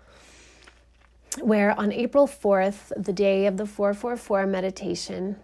where 1.42 1.78
on 1.78 1.92
April 1.92 2.26
4th, 2.26 2.92
the 3.02 3.12
day 3.12 3.46
of 3.46 3.56
the 3.56 3.66
444 3.66 4.46
meditation, 4.46 5.36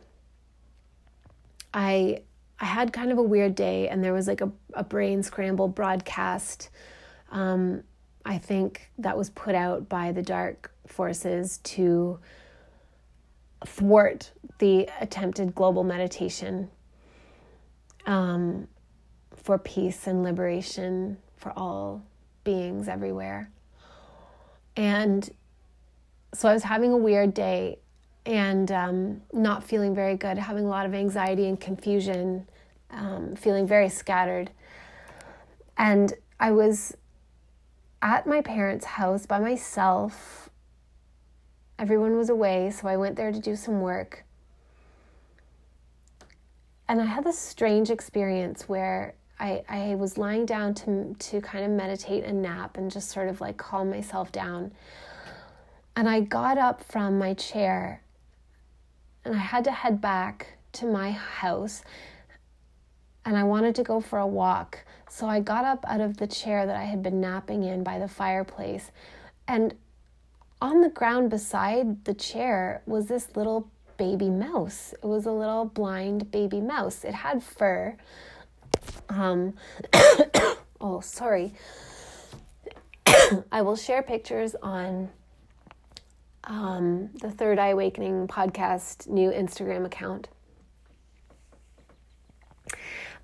I 1.72 2.22
I 2.60 2.66
had 2.66 2.92
kind 2.92 3.10
of 3.10 3.18
a 3.18 3.22
weird 3.22 3.54
day, 3.56 3.88
and 3.88 4.02
there 4.04 4.12
was 4.12 4.28
like 4.28 4.40
a, 4.40 4.50
a 4.74 4.84
brain 4.84 5.22
scramble 5.22 5.68
broadcast. 5.68 6.70
Um, 7.32 7.82
I 8.24 8.38
think 8.38 8.90
that 8.98 9.18
was 9.18 9.30
put 9.30 9.54
out 9.54 9.88
by 9.88 10.12
the 10.12 10.22
dark 10.22 10.72
forces 10.86 11.58
to 11.64 12.20
thwart 13.66 14.30
the 14.58 14.88
attempted 15.00 15.54
global 15.54 15.82
meditation. 15.84 16.70
um, 18.06 18.68
for 19.34 19.58
peace 19.58 20.06
and 20.06 20.22
liberation 20.22 21.18
for 21.36 21.52
all 21.56 22.02
beings 22.44 22.88
everywhere. 22.88 23.50
And 24.76 25.28
so 26.34 26.48
I 26.48 26.52
was 26.52 26.64
having 26.64 26.92
a 26.92 26.96
weird 26.96 27.32
day 27.34 27.78
and 28.26 28.70
um, 28.72 29.22
not 29.32 29.62
feeling 29.62 29.94
very 29.94 30.16
good, 30.16 30.38
having 30.38 30.64
a 30.64 30.68
lot 30.68 30.86
of 30.86 30.94
anxiety 30.94 31.46
and 31.46 31.60
confusion, 31.60 32.46
um, 32.90 33.36
feeling 33.36 33.66
very 33.66 33.88
scattered. 33.88 34.50
And 35.76 36.14
I 36.40 36.50
was 36.50 36.96
at 38.02 38.26
my 38.26 38.40
parents' 38.40 38.84
house 38.84 39.26
by 39.26 39.38
myself. 39.38 40.50
Everyone 41.78 42.16
was 42.16 42.28
away, 42.30 42.70
so 42.70 42.88
I 42.88 42.96
went 42.96 43.16
there 43.16 43.32
to 43.32 43.40
do 43.40 43.56
some 43.56 43.80
work. 43.80 44.24
And 46.88 47.00
I 47.00 47.06
had 47.06 47.24
this 47.24 47.38
strange 47.38 47.90
experience 47.90 48.68
where 48.68 49.14
I, 49.40 49.64
I 49.68 49.94
was 49.96 50.16
lying 50.16 50.46
down 50.46 50.74
to, 50.74 51.14
to 51.18 51.40
kind 51.40 51.64
of 51.64 51.70
meditate 51.70 52.24
and 52.24 52.42
nap 52.42 52.76
and 52.76 52.90
just 52.90 53.10
sort 53.10 53.28
of 53.28 53.40
like 53.40 53.56
calm 53.56 53.90
myself 53.90 54.30
down. 54.30 54.72
And 55.96 56.08
I 56.08 56.20
got 56.20 56.58
up 56.58 56.82
from 56.82 57.18
my 57.18 57.34
chair 57.34 58.02
and 59.24 59.34
I 59.34 59.38
had 59.38 59.64
to 59.64 59.72
head 59.72 60.00
back 60.00 60.58
to 60.72 60.86
my 60.86 61.12
house 61.12 61.82
and 63.24 63.36
I 63.36 63.44
wanted 63.44 63.74
to 63.76 63.82
go 63.82 64.00
for 64.00 64.18
a 64.18 64.26
walk. 64.26 64.84
So 65.08 65.28
I 65.28 65.40
got 65.40 65.64
up 65.64 65.84
out 65.88 66.00
of 66.00 66.16
the 66.16 66.26
chair 66.26 66.66
that 66.66 66.76
I 66.76 66.84
had 66.84 67.02
been 67.02 67.20
napping 67.20 67.62
in 67.64 67.84
by 67.84 67.98
the 67.98 68.08
fireplace. 68.08 68.90
And 69.46 69.74
on 70.60 70.80
the 70.80 70.88
ground 70.88 71.30
beside 71.30 72.04
the 72.04 72.14
chair 72.14 72.82
was 72.86 73.06
this 73.06 73.36
little 73.36 73.70
baby 73.96 74.28
mouse. 74.28 74.92
It 74.92 75.06
was 75.06 75.26
a 75.26 75.32
little 75.32 75.64
blind 75.64 76.30
baby 76.30 76.60
mouse. 76.60 77.04
It 77.04 77.14
had 77.14 77.42
fur. 77.42 77.96
Um, 79.08 79.54
oh, 80.80 81.00
sorry. 81.00 81.54
I 83.52 83.62
will 83.62 83.76
share 83.76 84.02
pictures 84.02 84.54
on 84.62 85.10
um, 86.46 87.10
the 87.20 87.30
Third 87.30 87.58
Eye 87.58 87.68
Awakening 87.68 88.28
podcast 88.28 89.08
new 89.08 89.30
Instagram 89.30 89.84
account. 89.84 90.28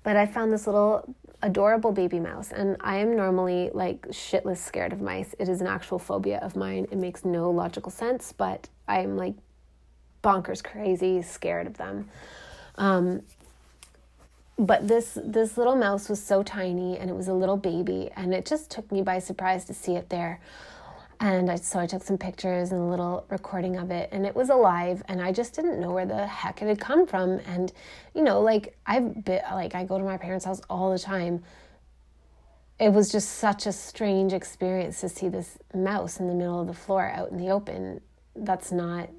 But 0.03 0.15
I 0.15 0.25
found 0.25 0.51
this 0.51 0.65
little 0.65 1.15
adorable 1.43 1.91
baby 1.91 2.19
mouse, 2.19 2.51
and 2.51 2.77
I 2.81 2.97
am 2.97 3.15
normally 3.15 3.69
like 3.73 4.07
shitless 4.07 4.57
scared 4.57 4.93
of 4.93 5.01
mice. 5.01 5.35
It 5.39 5.47
is 5.49 5.61
an 5.61 5.67
actual 5.67 5.99
phobia 5.99 6.39
of 6.39 6.55
mine. 6.55 6.87
It 6.91 6.97
makes 6.97 7.23
no 7.23 7.51
logical 7.51 7.91
sense, 7.91 8.33
but 8.33 8.69
I'm 8.87 9.17
like 9.17 9.35
bonkers 10.23 10.63
crazy 10.63 11.21
scared 11.21 11.67
of 11.67 11.77
them. 11.77 12.09
Um, 12.75 13.21
but 14.57 14.87
this 14.87 15.17
this 15.23 15.57
little 15.57 15.75
mouse 15.75 16.09
was 16.09 16.21
so 16.21 16.43
tiny, 16.43 16.97
and 16.97 17.09
it 17.09 17.15
was 17.15 17.27
a 17.27 17.33
little 17.33 17.57
baby, 17.57 18.09
and 18.15 18.33
it 18.33 18.45
just 18.45 18.71
took 18.71 18.91
me 18.91 19.01
by 19.01 19.19
surprise 19.19 19.65
to 19.65 19.73
see 19.73 19.95
it 19.95 20.09
there 20.09 20.39
and 21.21 21.51
I, 21.51 21.55
so 21.55 21.79
I 21.79 21.85
took 21.85 22.01
some 22.01 22.17
pictures 22.17 22.71
and 22.71 22.81
a 22.81 22.85
little 22.85 23.25
recording 23.29 23.77
of 23.77 23.91
it, 23.91 24.09
and 24.11 24.25
it 24.25 24.35
was 24.35 24.49
alive. 24.49 25.03
And 25.07 25.21
I 25.21 25.31
just 25.31 25.53
didn't 25.53 25.79
know 25.79 25.91
where 25.91 26.05
the 26.05 26.25
heck 26.25 26.61
it 26.63 26.67
had 26.67 26.79
come 26.79 27.05
from. 27.05 27.39
And 27.45 27.71
you 28.15 28.23
know, 28.23 28.41
like 28.41 28.75
I've 28.87 29.23
been 29.23 29.41
like 29.51 29.75
I 29.75 29.83
go 29.85 29.99
to 29.99 30.03
my 30.03 30.17
parents' 30.17 30.45
house 30.45 30.61
all 30.69 30.91
the 30.91 30.99
time. 30.99 31.43
It 32.79 32.91
was 32.91 33.11
just 33.11 33.33
such 33.33 33.67
a 33.67 33.71
strange 33.71 34.33
experience 34.33 35.01
to 35.01 35.09
see 35.09 35.29
this 35.29 35.59
mouse 35.75 36.19
in 36.19 36.27
the 36.27 36.33
middle 36.33 36.59
of 36.59 36.65
the 36.65 36.73
floor 36.73 37.07
out 37.11 37.29
in 37.29 37.37
the 37.37 37.51
open. 37.51 38.01
That's 38.35 38.71
not 38.71 39.09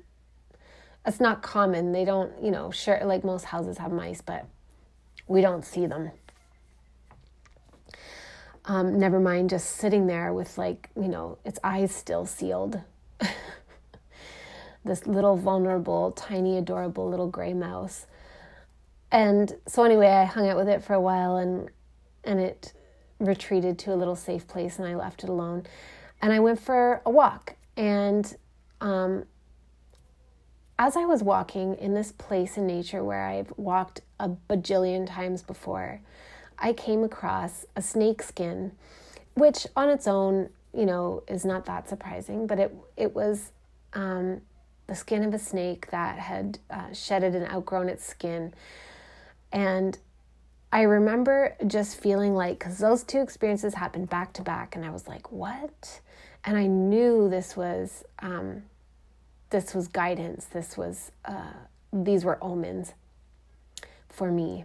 that's 1.05 1.21
not 1.21 1.43
common. 1.43 1.93
They 1.93 2.05
don't, 2.05 2.33
you 2.43 2.51
know, 2.51 2.73
sure 2.73 3.01
like 3.05 3.23
most 3.23 3.45
houses 3.45 3.79
have 3.79 3.93
mice, 3.93 4.21
but 4.21 4.47
we 5.29 5.41
don't 5.41 5.65
see 5.65 5.87
them. 5.87 6.11
Um, 8.65 8.99
never 8.99 9.19
mind 9.19 9.51
just 9.51 9.77
sitting 9.77 10.07
there 10.07 10.33
with, 10.33 10.57
like, 10.57 10.91
you 10.97 11.09
know, 11.09 11.39
its 11.45 11.59
eyes 11.65 11.95
still 11.95 12.27
sealed. 12.27 12.81
this 14.85 15.07
little 15.07 15.37
vulnerable, 15.37 16.13
tiny, 16.13 16.59
adorable 16.59 17.09
little 17.09 17.29
gray 17.29 17.55
mouse. 17.55 18.07
And 19.11 19.55
so, 19.67 19.85
anyway, 19.85 20.09
I 20.09 20.25
hung 20.25 20.49
out 20.49 20.57
with 20.57 20.69
it 20.69 20.83
for 20.83 20.95
a 20.95 21.01
while 21.01 21.37
and, 21.37 21.71
and 22.25 22.41
it 22.41 22.73
retreated 23.19 23.79
to 23.81 23.95
a 23.95 23.97
little 23.97 24.17
safe 24.17 24.47
place 24.47 24.79
and 24.79 24.87
I 24.89 24.95
left 24.95 25.23
it 25.23 25.29
alone. 25.29 25.65
And 26.21 26.33
I 26.33 26.41
went 26.41 26.61
for 26.61 27.03
a 27.05 27.11
walk. 27.11 27.57
And 27.77 28.35
um, 28.81 29.25
as 30.79 30.97
I 30.97 31.05
was 31.05 31.23
walking 31.23 31.75
in 31.77 31.95
this 31.95 32.13
place 32.13 32.57
in 32.57 32.67
nature 32.67 33.05
where 33.05 33.25
I've 33.25 33.53
walked 33.57 34.01
a 34.19 34.29
bajillion 34.29 35.07
times 35.07 35.43
before, 35.43 36.01
I 36.63 36.73
came 36.73 37.03
across 37.03 37.67
a 37.75 37.83
snake 37.83 38.23
skin, 38.23 38.73
which 39.35 39.67
on 39.77 39.89
its 39.91 40.07
own, 40.07 40.49
you 40.73 40.87
know, 40.87 41.25
is 41.27 41.45
not 41.45 41.67
that 41.67 41.89
surprising, 41.89 42.47
but 42.47 42.59
it 42.59 42.75
it 42.97 43.15
was 43.15 43.51
um, 43.93 44.41
the 44.87 44.95
skin 44.95 45.25
of 45.25 45.35
a 45.35 45.39
snake 45.39 45.91
that 45.91 46.19
had 46.19 46.61
uh, 46.71 46.93
shedded 46.93 47.35
and 47.35 47.47
outgrown 47.53 47.89
its 47.89 48.07
skin, 48.07 48.55
and 49.53 49.99
I 50.73 50.83
remember 50.83 51.57
just 51.67 52.01
feeling 52.01 52.35
like 52.35 52.61
because 52.61 52.79
those 52.79 53.03
two 53.03 53.21
experiences 53.21 53.75
happened 53.75 54.09
back 54.09 54.33
to 54.35 54.43
back, 54.43 54.77
and 54.77 54.85
I 54.85 54.91
was 54.91 55.09
like, 55.09 55.33
what? 55.33 56.01
And 56.45 56.57
I 56.57 56.67
knew 56.67 57.29
this 57.29 57.57
was 57.57 58.05
um, 58.21 58.63
this 59.51 59.75
was 59.75 59.89
guidance. 59.89 60.45
This 60.47 60.77
was 60.77 61.11
uh, 61.25 61.55
these 61.93 62.25
were 62.25 62.39
omens 62.41 62.95
for 64.09 64.31
me 64.31 64.65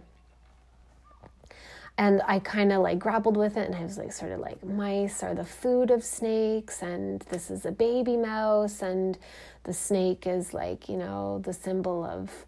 and 1.98 2.22
I 2.28 2.38
kind 2.38 2.72
of 2.72 2.80
like 2.80 3.00
grappled 3.00 3.36
with 3.36 3.56
it 3.56 3.66
and 3.66 3.74
I 3.74 3.82
was 3.82 3.98
like 3.98 4.12
sort 4.12 4.30
of 4.30 4.38
like 4.38 4.64
mice 4.64 5.22
are 5.24 5.34
the 5.34 5.44
food 5.44 5.90
of 5.90 6.04
snakes 6.04 6.80
and 6.80 7.20
this 7.22 7.50
is 7.50 7.66
a 7.66 7.72
baby 7.72 8.16
mouse 8.16 8.80
and 8.80 9.18
the 9.64 9.74
snake 9.74 10.26
is 10.26 10.54
like 10.54 10.88
you 10.88 10.96
know 10.96 11.40
the 11.40 11.52
symbol 11.52 12.04
of 12.04 12.46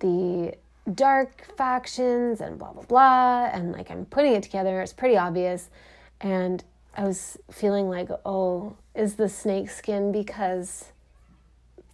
the 0.00 0.54
dark 0.94 1.46
factions 1.56 2.40
and 2.40 2.58
blah 2.58 2.72
blah 2.72 2.82
blah 2.82 3.46
and 3.52 3.72
like 3.72 3.90
I'm 3.90 4.04
putting 4.04 4.34
it 4.34 4.42
together 4.42 4.80
it's 4.82 4.92
pretty 4.92 5.16
obvious 5.16 5.70
and 6.20 6.62
I 6.94 7.04
was 7.04 7.38
feeling 7.50 7.88
like 7.88 8.10
oh 8.26 8.76
is 8.94 9.14
the 9.14 9.28
snake 9.30 9.70
skin 9.70 10.12
because 10.12 10.92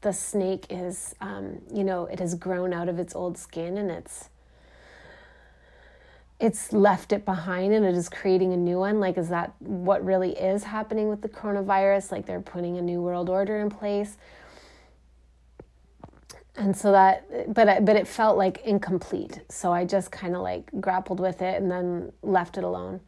the 0.01 0.12
snake 0.12 0.66
is 0.70 1.14
um, 1.20 1.61
you 1.72 1.84
know 1.84 2.07
it 2.07 2.18
has 2.18 2.34
grown 2.34 2.72
out 2.72 2.88
of 2.88 2.99
its 2.99 3.14
old 3.14 3.38
skin 3.38 3.78
and 3.78 3.90
it's 3.90 4.28
it's 6.41 6.72
left 6.72 7.12
it 7.12 7.24
behind 7.24 7.72
and 7.72 7.85
it 7.85 7.95
is 7.95 8.09
creating 8.09 8.53
a 8.53 8.57
new 8.57 8.78
one. 8.78 9.01
Like 9.01 9.16
is 9.16 9.28
that 9.28 9.55
what 9.61 10.05
really 10.05 10.32
is 10.32 10.64
happening 10.64 11.09
with 11.09 11.22
the 11.22 11.28
coronavirus? 11.28 12.12
Like 12.12 12.26
they're 12.26 12.41
putting 12.41 12.76
a 12.76 12.82
new 12.82 13.01
world 13.01 13.28
order 13.28 13.61
in 13.61 13.70
place. 13.70 14.16
And 16.57 16.76
so 16.76 16.93
that 16.93 17.53
but 17.55 17.85
but 17.85 17.97
it 17.97 18.07
felt 18.07 18.37
like 18.37 18.64
incomplete. 18.64 19.41
So 19.49 19.72
i 19.72 19.85
just 19.85 20.11
kind 20.11 20.35
of 20.35 20.43
like 20.43 20.70
grappled 20.80 21.20
with 21.20 21.41
it 21.43 21.61
and 21.61 21.70
then 21.70 22.12
left 22.22 22.59
it 22.59 22.64
alone. 22.64 23.01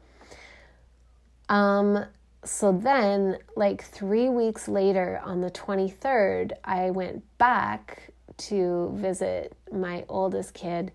Um 1.49 2.07
so 2.45 2.71
then 2.71 3.39
like 3.57 3.83
3 3.83 4.29
weeks 4.29 4.69
later 4.69 5.21
on 5.25 5.41
the 5.41 5.51
23rd 5.51 6.53
i 6.65 6.91
went 6.91 7.25
back 7.39 8.13
to 8.37 8.93
visit 8.95 9.53
my 9.73 10.05
oldest 10.09 10.55
kid 10.55 10.93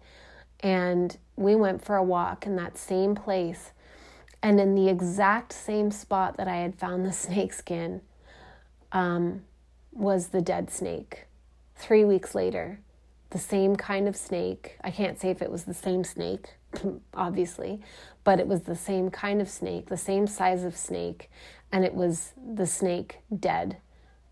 and 0.61 1.17
we 1.41 1.55
went 1.55 1.83
for 1.83 1.95
a 1.95 2.03
walk 2.03 2.45
in 2.45 2.55
that 2.57 2.77
same 2.77 3.15
place. 3.15 3.71
And 4.43 4.59
in 4.59 4.75
the 4.75 4.89
exact 4.89 5.53
same 5.53 5.91
spot 5.91 6.37
that 6.37 6.47
I 6.47 6.57
had 6.57 6.75
found 6.75 7.05
the 7.05 7.11
snake 7.11 7.53
skin 7.53 8.01
um, 8.91 9.43
was 9.91 10.29
the 10.29 10.41
dead 10.41 10.69
snake. 10.69 11.25
Three 11.75 12.05
weeks 12.05 12.35
later, 12.35 12.79
the 13.31 13.39
same 13.39 13.75
kind 13.75 14.07
of 14.07 14.15
snake. 14.15 14.77
I 14.83 14.91
can't 14.91 15.19
say 15.19 15.29
if 15.29 15.41
it 15.41 15.51
was 15.51 15.63
the 15.63 15.73
same 15.73 16.03
snake, 16.03 16.55
obviously, 17.13 17.81
but 18.23 18.39
it 18.39 18.47
was 18.47 18.63
the 18.63 18.75
same 18.75 19.09
kind 19.09 19.41
of 19.41 19.49
snake, 19.49 19.87
the 19.87 19.97
same 19.97 20.27
size 20.27 20.63
of 20.63 20.77
snake, 20.77 21.29
and 21.71 21.83
it 21.83 21.93
was 21.93 22.33
the 22.37 22.67
snake 22.67 23.19
dead 23.37 23.77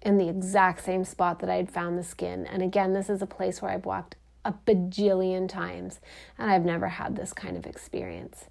in 0.01 0.17
the 0.17 0.29
exact 0.29 0.83
same 0.83 1.03
spot 1.03 1.39
that 1.39 1.49
I 1.49 1.55
had 1.55 1.69
found 1.69 1.97
the 1.97 2.03
skin. 2.03 2.45
And 2.45 2.61
again, 2.61 2.93
this 2.93 3.09
is 3.09 3.21
a 3.21 3.25
place 3.25 3.61
where 3.61 3.71
I've 3.71 3.85
walked 3.85 4.15
a 4.45 4.53
bajillion 4.65 5.47
times, 5.49 5.99
and 6.37 6.49
I've 6.49 6.65
never 6.65 6.87
had 6.87 7.15
this 7.15 7.33
kind 7.33 7.57
of 7.57 7.65
experience. 7.65 8.45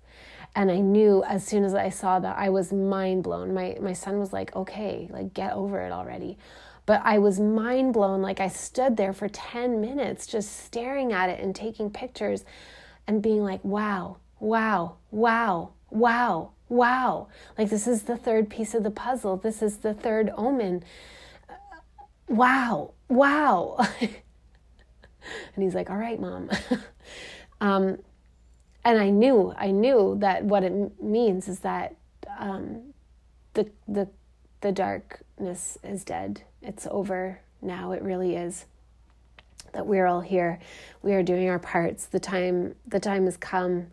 And 0.55 0.70
I 0.70 0.78
knew 0.78 1.22
as 1.24 1.47
soon 1.47 1.64
as 1.64 1.74
I 1.74 1.91
saw 1.91 2.18
that, 2.20 2.36
I 2.39 2.49
was 2.49 2.72
mind 2.72 3.22
blown. 3.22 3.55
My 3.55 3.76
my 3.80 3.93
son 3.93 4.18
was 4.18 4.32
like, 4.32 4.55
"Okay, 4.57 5.09
like 5.11 5.34
get 5.34 5.53
over 5.53 5.80
it 5.80 5.93
already." 5.93 6.39
But 6.89 7.03
I 7.05 7.18
was 7.18 7.39
mind 7.39 7.93
blown. 7.93 8.22
Like 8.22 8.41
I 8.41 8.49
stood 8.49 8.97
there 8.97 9.12
for 9.12 9.28
10 9.28 9.78
minutes 9.78 10.26
just 10.26 10.64
staring 10.64 11.12
at 11.12 11.28
it 11.28 11.39
and 11.39 11.55
taking 11.55 11.91
pictures 11.91 12.47
and 13.07 13.20
being 13.20 13.45
like, 13.45 13.62
wow, 13.62 14.16
wow, 14.41 14.97
wow, 15.11 15.72
wow, 15.91 16.53
wow. 16.70 17.28
Like 17.59 17.68
this 17.68 17.86
is 17.86 18.05
the 18.05 18.16
third 18.16 18.49
piece 18.49 18.74
of 18.74 18.84
the 18.84 18.91
puzzle. 18.91 19.36
This 19.36 19.61
is 19.61 19.78
the 19.78 19.93
third 19.93 20.30
omen. 20.34 20.82
Wow, 22.26 22.93
wow. 23.09 23.86
And 25.54 25.64
he's 25.64 25.74
like, 25.74 25.90
All 25.90 25.96
right, 25.96 26.20
mom. 26.20 26.50
Um, 27.60 27.98
and 28.84 28.98
I 28.98 29.10
knew, 29.10 29.52
I 29.56 29.70
knew 29.70 30.16
that 30.20 30.44
what 30.44 30.62
it 30.64 31.02
means 31.02 31.48
is 31.48 31.60
that 31.60 31.96
um, 32.38 32.94
the 33.54 33.68
the 33.86 34.08
the 34.60 34.72
darkness 34.72 35.78
is 35.82 36.04
dead. 36.04 36.42
It's 36.62 36.86
over 36.90 37.40
now. 37.60 37.92
It 37.92 38.02
really 38.02 38.36
is. 38.36 38.66
That 39.72 39.86
we're 39.86 40.06
all 40.06 40.20
here. 40.20 40.58
We 41.02 41.12
are 41.12 41.22
doing 41.22 41.48
our 41.48 41.58
parts. 41.58 42.06
The 42.06 42.20
time 42.20 42.74
the 42.86 43.00
time 43.00 43.24
has 43.24 43.36
come. 43.36 43.88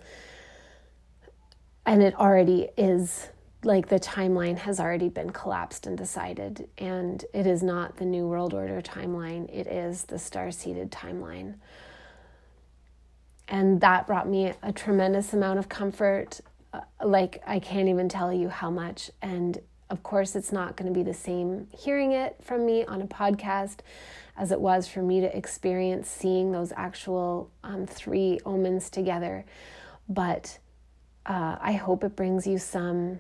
And 1.86 2.02
it 2.02 2.16
already 2.16 2.70
is 2.78 3.30
like 3.66 3.88
the 3.88 4.00
timeline 4.00 4.58
has 4.60 4.80
already 4.80 5.10
been 5.10 5.32
collapsed 5.32 5.88
and 5.88 5.98
decided 5.98 6.70
and 6.78 7.26
it 7.34 7.48
is 7.48 7.64
not 7.64 7.98
the 7.98 8.06
new 8.06 8.28
world 8.28 8.54
order 8.54 8.80
timeline. 8.82 9.50
It 9.52 9.66
is 9.66 10.04
the 10.04 10.20
star 10.20 10.52
seeded 10.52 10.92
timeline. 10.92 11.56
And 13.48 13.82
that 13.82 14.06
brought 14.06 14.30
me 14.30 14.54
a 14.62 14.72
tremendous 14.72 15.34
amount 15.34 15.60
of 15.60 15.68
comfort. 15.68 16.42
Uh, 16.74 16.82
like 17.04 17.42
i 17.48 17.60
can't 17.60 17.90
even 17.90 18.08
tell 18.08 18.32
you 18.32 18.50
how 18.50 18.70
much. 18.70 19.10
And 19.22 19.58
of 19.90 20.04
course 20.04 20.36
it's 20.36 20.52
not 20.52 20.76
going 20.78 20.92
to 20.92 20.98
be 20.98 21.04
the 21.04 21.14
same 21.14 21.68
hearing 21.76 22.12
it 22.12 22.36
from 22.44 22.66
me 22.66 22.86
on 22.86 23.02
a 23.02 23.08
podcast 23.08 23.80
as 24.38 24.52
it 24.52 24.62
was 24.62 24.88
for 24.88 25.02
me 25.02 25.22
to 25.22 25.36
experience 25.36 26.08
seeing 26.08 26.52
those 26.52 26.72
actual 26.76 27.50
um, 27.64 27.88
three 27.88 28.40
omens 28.46 28.92
together. 28.92 29.44
But 30.08 30.60
uh, 31.26 31.58
i 31.60 31.72
hope 31.72 32.04
it 32.04 32.16
brings 32.16 32.46
you 32.46 32.60
some 32.60 33.20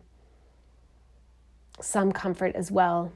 some 1.81 2.11
comfort 2.11 2.55
as 2.55 2.71
well 2.71 3.11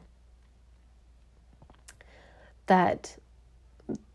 that 2.67 3.17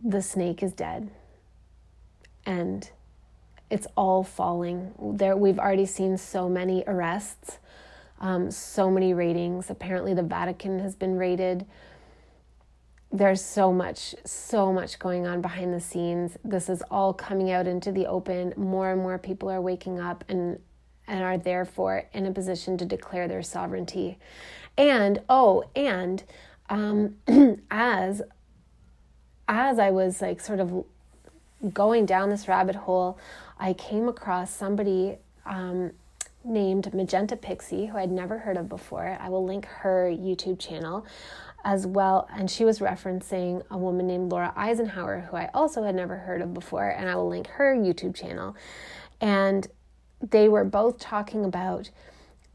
the 0.02 0.22
snake 0.22 0.62
is 0.62 0.72
dead 0.72 1.10
and 2.46 2.90
it's 3.70 3.86
all 3.96 4.22
falling. 4.22 4.92
There, 5.00 5.36
we've 5.36 5.58
already 5.58 5.86
seen 5.86 6.16
so 6.16 6.48
many 6.48 6.84
arrests, 6.86 7.58
um, 8.20 8.50
so 8.50 8.90
many 8.90 9.14
ratings. 9.14 9.70
Apparently, 9.70 10.14
the 10.14 10.22
Vatican 10.22 10.78
has 10.78 10.94
been 10.94 11.16
raided. 11.16 11.66
There's 13.10 13.42
so 13.44 13.72
much, 13.72 14.14
so 14.24 14.72
much 14.72 14.98
going 14.98 15.26
on 15.26 15.40
behind 15.40 15.72
the 15.72 15.80
scenes. 15.80 16.36
This 16.44 16.68
is 16.68 16.82
all 16.90 17.12
coming 17.12 17.50
out 17.50 17.66
into 17.66 17.90
the 17.90 18.06
open. 18.06 18.52
More 18.56 18.92
and 18.92 19.00
more 19.00 19.18
people 19.18 19.50
are 19.50 19.60
waking 19.60 19.98
up 19.98 20.24
and 20.28 20.58
and 21.06 21.22
are 21.22 21.38
therefore 21.38 22.04
in 22.12 22.26
a 22.26 22.32
position 22.32 22.76
to 22.78 22.84
declare 22.84 23.28
their 23.28 23.42
sovereignty. 23.42 24.18
And 24.76 25.20
oh, 25.28 25.64
and 25.76 26.22
um, 26.68 27.16
as 27.70 28.22
as 29.46 29.78
I 29.78 29.90
was 29.90 30.22
like 30.22 30.40
sort 30.40 30.60
of 30.60 30.84
going 31.72 32.06
down 32.06 32.30
this 32.30 32.48
rabbit 32.48 32.76
hole, 32.76 33.18
I 33.58 33.72
came 33.74 34.08
across 34.08 34.54
somebody 34.54 35.16
um, 35.46 35.92
named 36.44 36.92
Magenta 36.92 37.36
Pixie, 37.36 37.86
who 37.86 37.96
I'd 37.96 38.10
never 38.10 38.38
heard 38.38 38.56
of 38.56 38.68
before. 38.68 39.16
I 39.20 39.28
will 39.28 39.44
link 39.44 39.66
her 39.66 40.10
YouTube 40.10 40.58
channel 40.58 41.06
as 41.64 41.86
well. 41.86 42.28
And 42.32 42.50
she 42.50 42.64
was 42.64 42.78
referencing 42.78 43.62
a 43.70 43.78
woman 43.78 44.06
named 44.06 44.30
Laura 44.30 44.52
Eisenhower, 44.54 45.20
who 45.30 45.36
I 45.36 45.50
also 45.54 45.82
had 45.82 45.94
never 45.94 46.16
heard 46.16 46.42
of 46.42 46.52
before. 46.52 46.88
And 46.88 47.08
I 47.08 47.16
will 47.16 47.28
link 47.28 47.46
her 47.48 47.74
YouTube 47.74 48.14
channel. 48.14 48.54
And 49.20 49.66
they 50.30 50.48
were 50.48 50.64
both 50.64 50.98
talking 50.98 51.44
about 51.44 51.90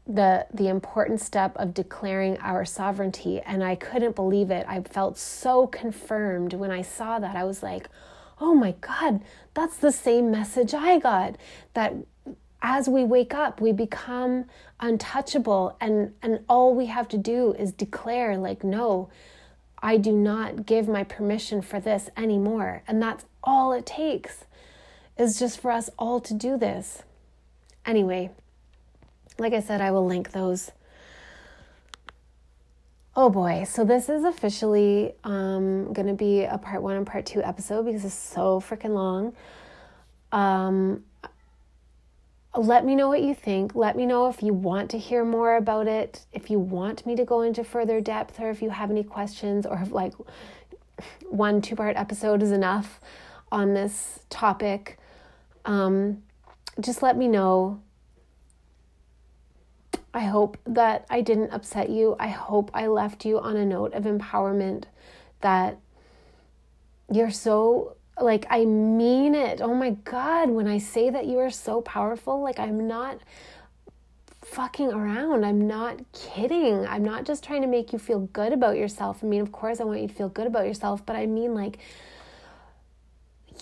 the 0.06 0.46
the 0.52 0.68
important 0.68 1.20
step 1.20 1.56
of 1.56 1.74
declaring 1.74 2.36
our 2.38 2.64
sovereignty 2.64 3.40
and 3.40 3.62
I 3.62 3.76
couldn't 3.76 4.16
believe 4.16 4.50
it. 4.50 4.66
I 4.68 4.80
felt 4.82 5.18
so 5.18 5.66
confirmed 5.66 6.54
when 6.54 6.70
I 6.70 6.82
saw 6.82 7.18
that. 7.18 7.36
I 7.36 7.44
was 7.44 7.62
like, 7.62 7.88
"Oh 8.40 8.54
my 8.54 8.72
god, 8.80 9.20
that's 9.54 9.76
the 9.76 9.92
same 9.92 10.30
message 10.30 10.74
I 10.74 10.98
got 10.98 11.36
that 11.74 11.94
as 12.62 12.88
we 12.88 13.04
wake 13.04 13.32
up, 13.32 13.60
we 13.60 13.72
become 13.72 14.46
untouchable 14.80 15.76
and 15.80 16.14
and 16.22 16.40
all 16.48 16.74
we 16.74 16.86
have 16.86 17.08
to 17.08 17.18
do 17.18 17.52
is 17.58 17.72
declare 17.72 18.36
like, 18.36 18.64
"No, 18.64 19.10
I 19.82 19.96
do 19.96 20.12
not 20.12 20.66
give 20.66 20.88
my 20.88 21.04
permission 21.04 21.62
for 21.62 21.78
this 21.78 22.10
anymore." 22.16 22.82
And 22.88 23.00
that's 23.02 23.24
all 23.44 23.72
it 23.72 23.86
takes 23.86 24.44
is 25.16 25.38
just 25.38 25.60
for 25.60 25.70
us 25.70 25.90
all 25.98 26.20
to 26.20 26.34
do 26.34 26.56
this. 26.56 27.02
Anyway, 27.86 28.30
like 29.38 29.52
I 29.52 29.60
said, 29.60 29.80
I 29.80 29.90
will 29.90 30.06
link 30.06 30.32
those. 30.32 30.70
Oh 33.16 33.28
boy, 33.28 33.64
so 33.68 33.84
this 33.84 34.08
is 34.08 34.24
officially 34.24 35.12
um, 35.24 35.92
going 35.92 36.06
to 36.06 36.14
be 36.14 36.44
a 36.44 36.58
part 36.58 36.82
one 36.82 36.96
and 36.96 37.06
part 37.06 37.26
two 37.26 37.42
episode 37.42 37.84
because 37.84 38.04
it's 38.04 38.14
so 38.14 38.60
freaking 38.60 38.94
long. 38.94 39.34
Um, 40.30 41.04
let 42.56 42.84
me 42.84 42.94
know 42.94 43.08
what 43.08 43.22
you 43.22 43.34
think. 43.34 43.74
Let 43.74 43.96
me 43.96 44.06
know 44.06 44.28
if 44.28 44.42
you 44.42 44.52
want 44.52 44.90
to 44.90 44.98
hear 44.98 45.24
more 45.24 45.56
about 45.56 45.86
it, 45.86 46.24
if 46.32 46.50
you 46.50 46.58
want 46.58 47.04
me 47.06 47.16
to 47.16 47.24
go 47.24 47.42
into 47.42 47.64
further 47.64 48.00
depth, 48.00 48.40
or 48.40 48.50
if 48.50 48.62
you 48.62 48.70
have 48.70 48.90
any 48.90 49.04
questions, 49.04 49.66
or 49.66 49.78
if 49.82 49.90
like 49.90 50.14
one 51.28 51.60
two 51.60 51.76
part 51.76 51.96
episode 51.96 52.42
is 52.42 52.52
enough 52.52 53.00
on 53.50 53.74
this 53.74 54.20
topic. 54.30 54.98
Um, 55.64 56.22
just 56.78 57.02
let 57.02 57.16
me 57.16 57.28
know. 57.28 57.80
I 60.12 60.20
hope 60.20 60.58
that 60.66 61.06
I 61.08 61.20
didn't 61.20 61.50
upset 61.50 61.88
you. 61.88 62.16
I 62.18 62.28
hope 62.28 62.70
I 62.74 62.88
left 62.88 63.24
you 63.24 63.38
on 63.38 63.56
a 63.56 63.64
note 63.64 63.94
of 63.94 64.04
empowerment 64.04 64.84
that 65.40 65.78
you're 67.12 67.30
so 67.30 67.96
like 68.20 68.46
I 68.50 68.64
mean 68.64 69.34
it. 69.34 69.60
Oh 69.60 69.74
my 69.74 69.90
god, 69.90 70.50
when 70.50 70.66
I 70.66 70.78
say 70.78 71.10
that 71.10 71.26
you 71.26 71.38
are 71.38 71.50
so 71.50 71.80
powerful, 71.80 72.42
like 72.42 72.58
I'm 72.58 72.86
not 72.86 73.18
fucking 74.42 74.92
around. 74.92 75.44
I'm 75.44 75.66
not 75.66 76.00
kidding. 76.12 76.86
I'm 76.86 77.04
not 77.04 77.24
just 77.24 77.44
trying 77.44 77.62
to 77.62 77.68
make 77.68 77.92
you 77.92 77.98
feel 77.98 78.20
good 78.32 78.52
about 78.52 78.76
yourself. 78.76 79.22
I 79.22 79.26
mean, 79.26 79.40
of 79.40 79.52
course 79.52 79.80
I 79.80 79.84
want 79.84 80.00
you 80.00 80.08
to 80.08 80.14
feel 80.14 80.28
good 80.28 80.46
about 80.46 80.66
yourself, 80.66 81.04
but 81.06 81.16
I 81.16 81.26
mean 81.26 81.54
like 81.54 81.78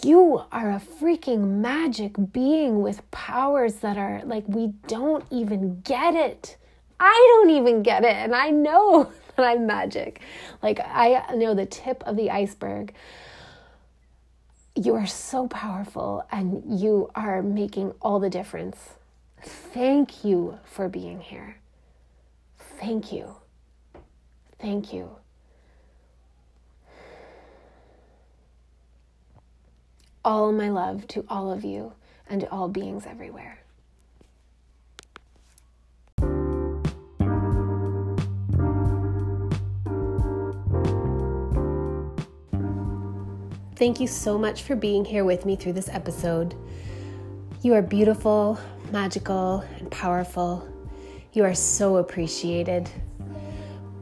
you 0.05 0.43
are 0.53 0.71
a 0.71 0.81
freaking 0.81 1.61
magic 1.61 2.15
being 2.33 2.83
with 2.83 3.09
powers 3.11 3.77
that 3.77 3.97
are 3.97 4.23
like, 4.25 4.45
we 4.47 4.69
don't 4.87 5.25
even 5.31 5.81
get 5.83 6.15
it. 6.15 6.57
I 7.01 7.35
don't 7.37 7.51
even 7.51 7.83
get 7.83 8.05
it. 8.05 8.15
And 8.15 8.35
I 8.35 8.51
know 8.51 9.11
that 9.37 9.45
I'm 9.45 9.67
magic. 9.67 10.21
Like, 10.63 10.81
I 10.81 11.25
know 11.35 11.55
the 11.55 11.67
tip 11.67 12.03
of 12.07 12.17
the 12.17 12.31
iceberg. 12.31 12.95
You 14.75 14.95
are 14.95 15.07
so 15.07 15.49
powerful 15.49 16.25
and 16.31 16.81
you 16.81 17.11
are 17.15 17.43
making 17.43 17.95
all 18.01 18.21
the 18.21 18.31
difference. 18.31 18.77
Thank 19.43 20.25
you 20.25 20.59
for 20.65 20.89
being 20.89 21.21
here. 21.21 21.57
Thank 22.79 23.13
you. 23.13 23.35
Thank 24.61 24.93
you. 24.93 25.11
All 30.29 30.53
my 30.53 30.69
love 30.69 31.07
to 31.07 31.25
all 31.31 31.51
of 31.51 31.65
you 31.65 31.91
and 32.29 32.43
to 32.43 32.51
all 32.51 32.69
beings 32.69 33.07
everywhere. 33.07 33.59
Thank 43.77 44.01
you 44.01 44.07
so 44.07 44.37
much 44.37 44.65
for 44.65 44.77
being 44.77 45.03
here 45.03 45.25
with 45.25 45.47
me 45.47 45.57
through 45.57 45.73
this 45.73 45.89
episode. 45.89 46.55
You 47.63 47.73
are 47.73 47.81
beautiful, 47.81 48.61
magical, 48.93 49.65
and 49.79 49.91
powerful. 49.91 50.69
You 51.33 51.45
are 51.45 51.55
so 51.55 51.97
appreciated. 51.97 52.91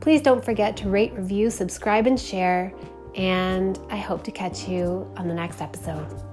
Please 0.01 0.23
don't 0.23 0.45
forget 0.45 0.77
to 0.79 0.89
rate, 0.89 1.13
review, 1.13 1.51
subscribe, 1.51 2.09
and 2.09 2.19
share 2.19 2.73
and 3.17 3.79
I 3.91 3.97
hope 3.97 4.23
to 4.25 4.31
catch 4.31 4.69
you 4.69 5.11
on 5.17 5.29
the 5.29 5.35
next 5.35 5.61
episode. 5.61 6.26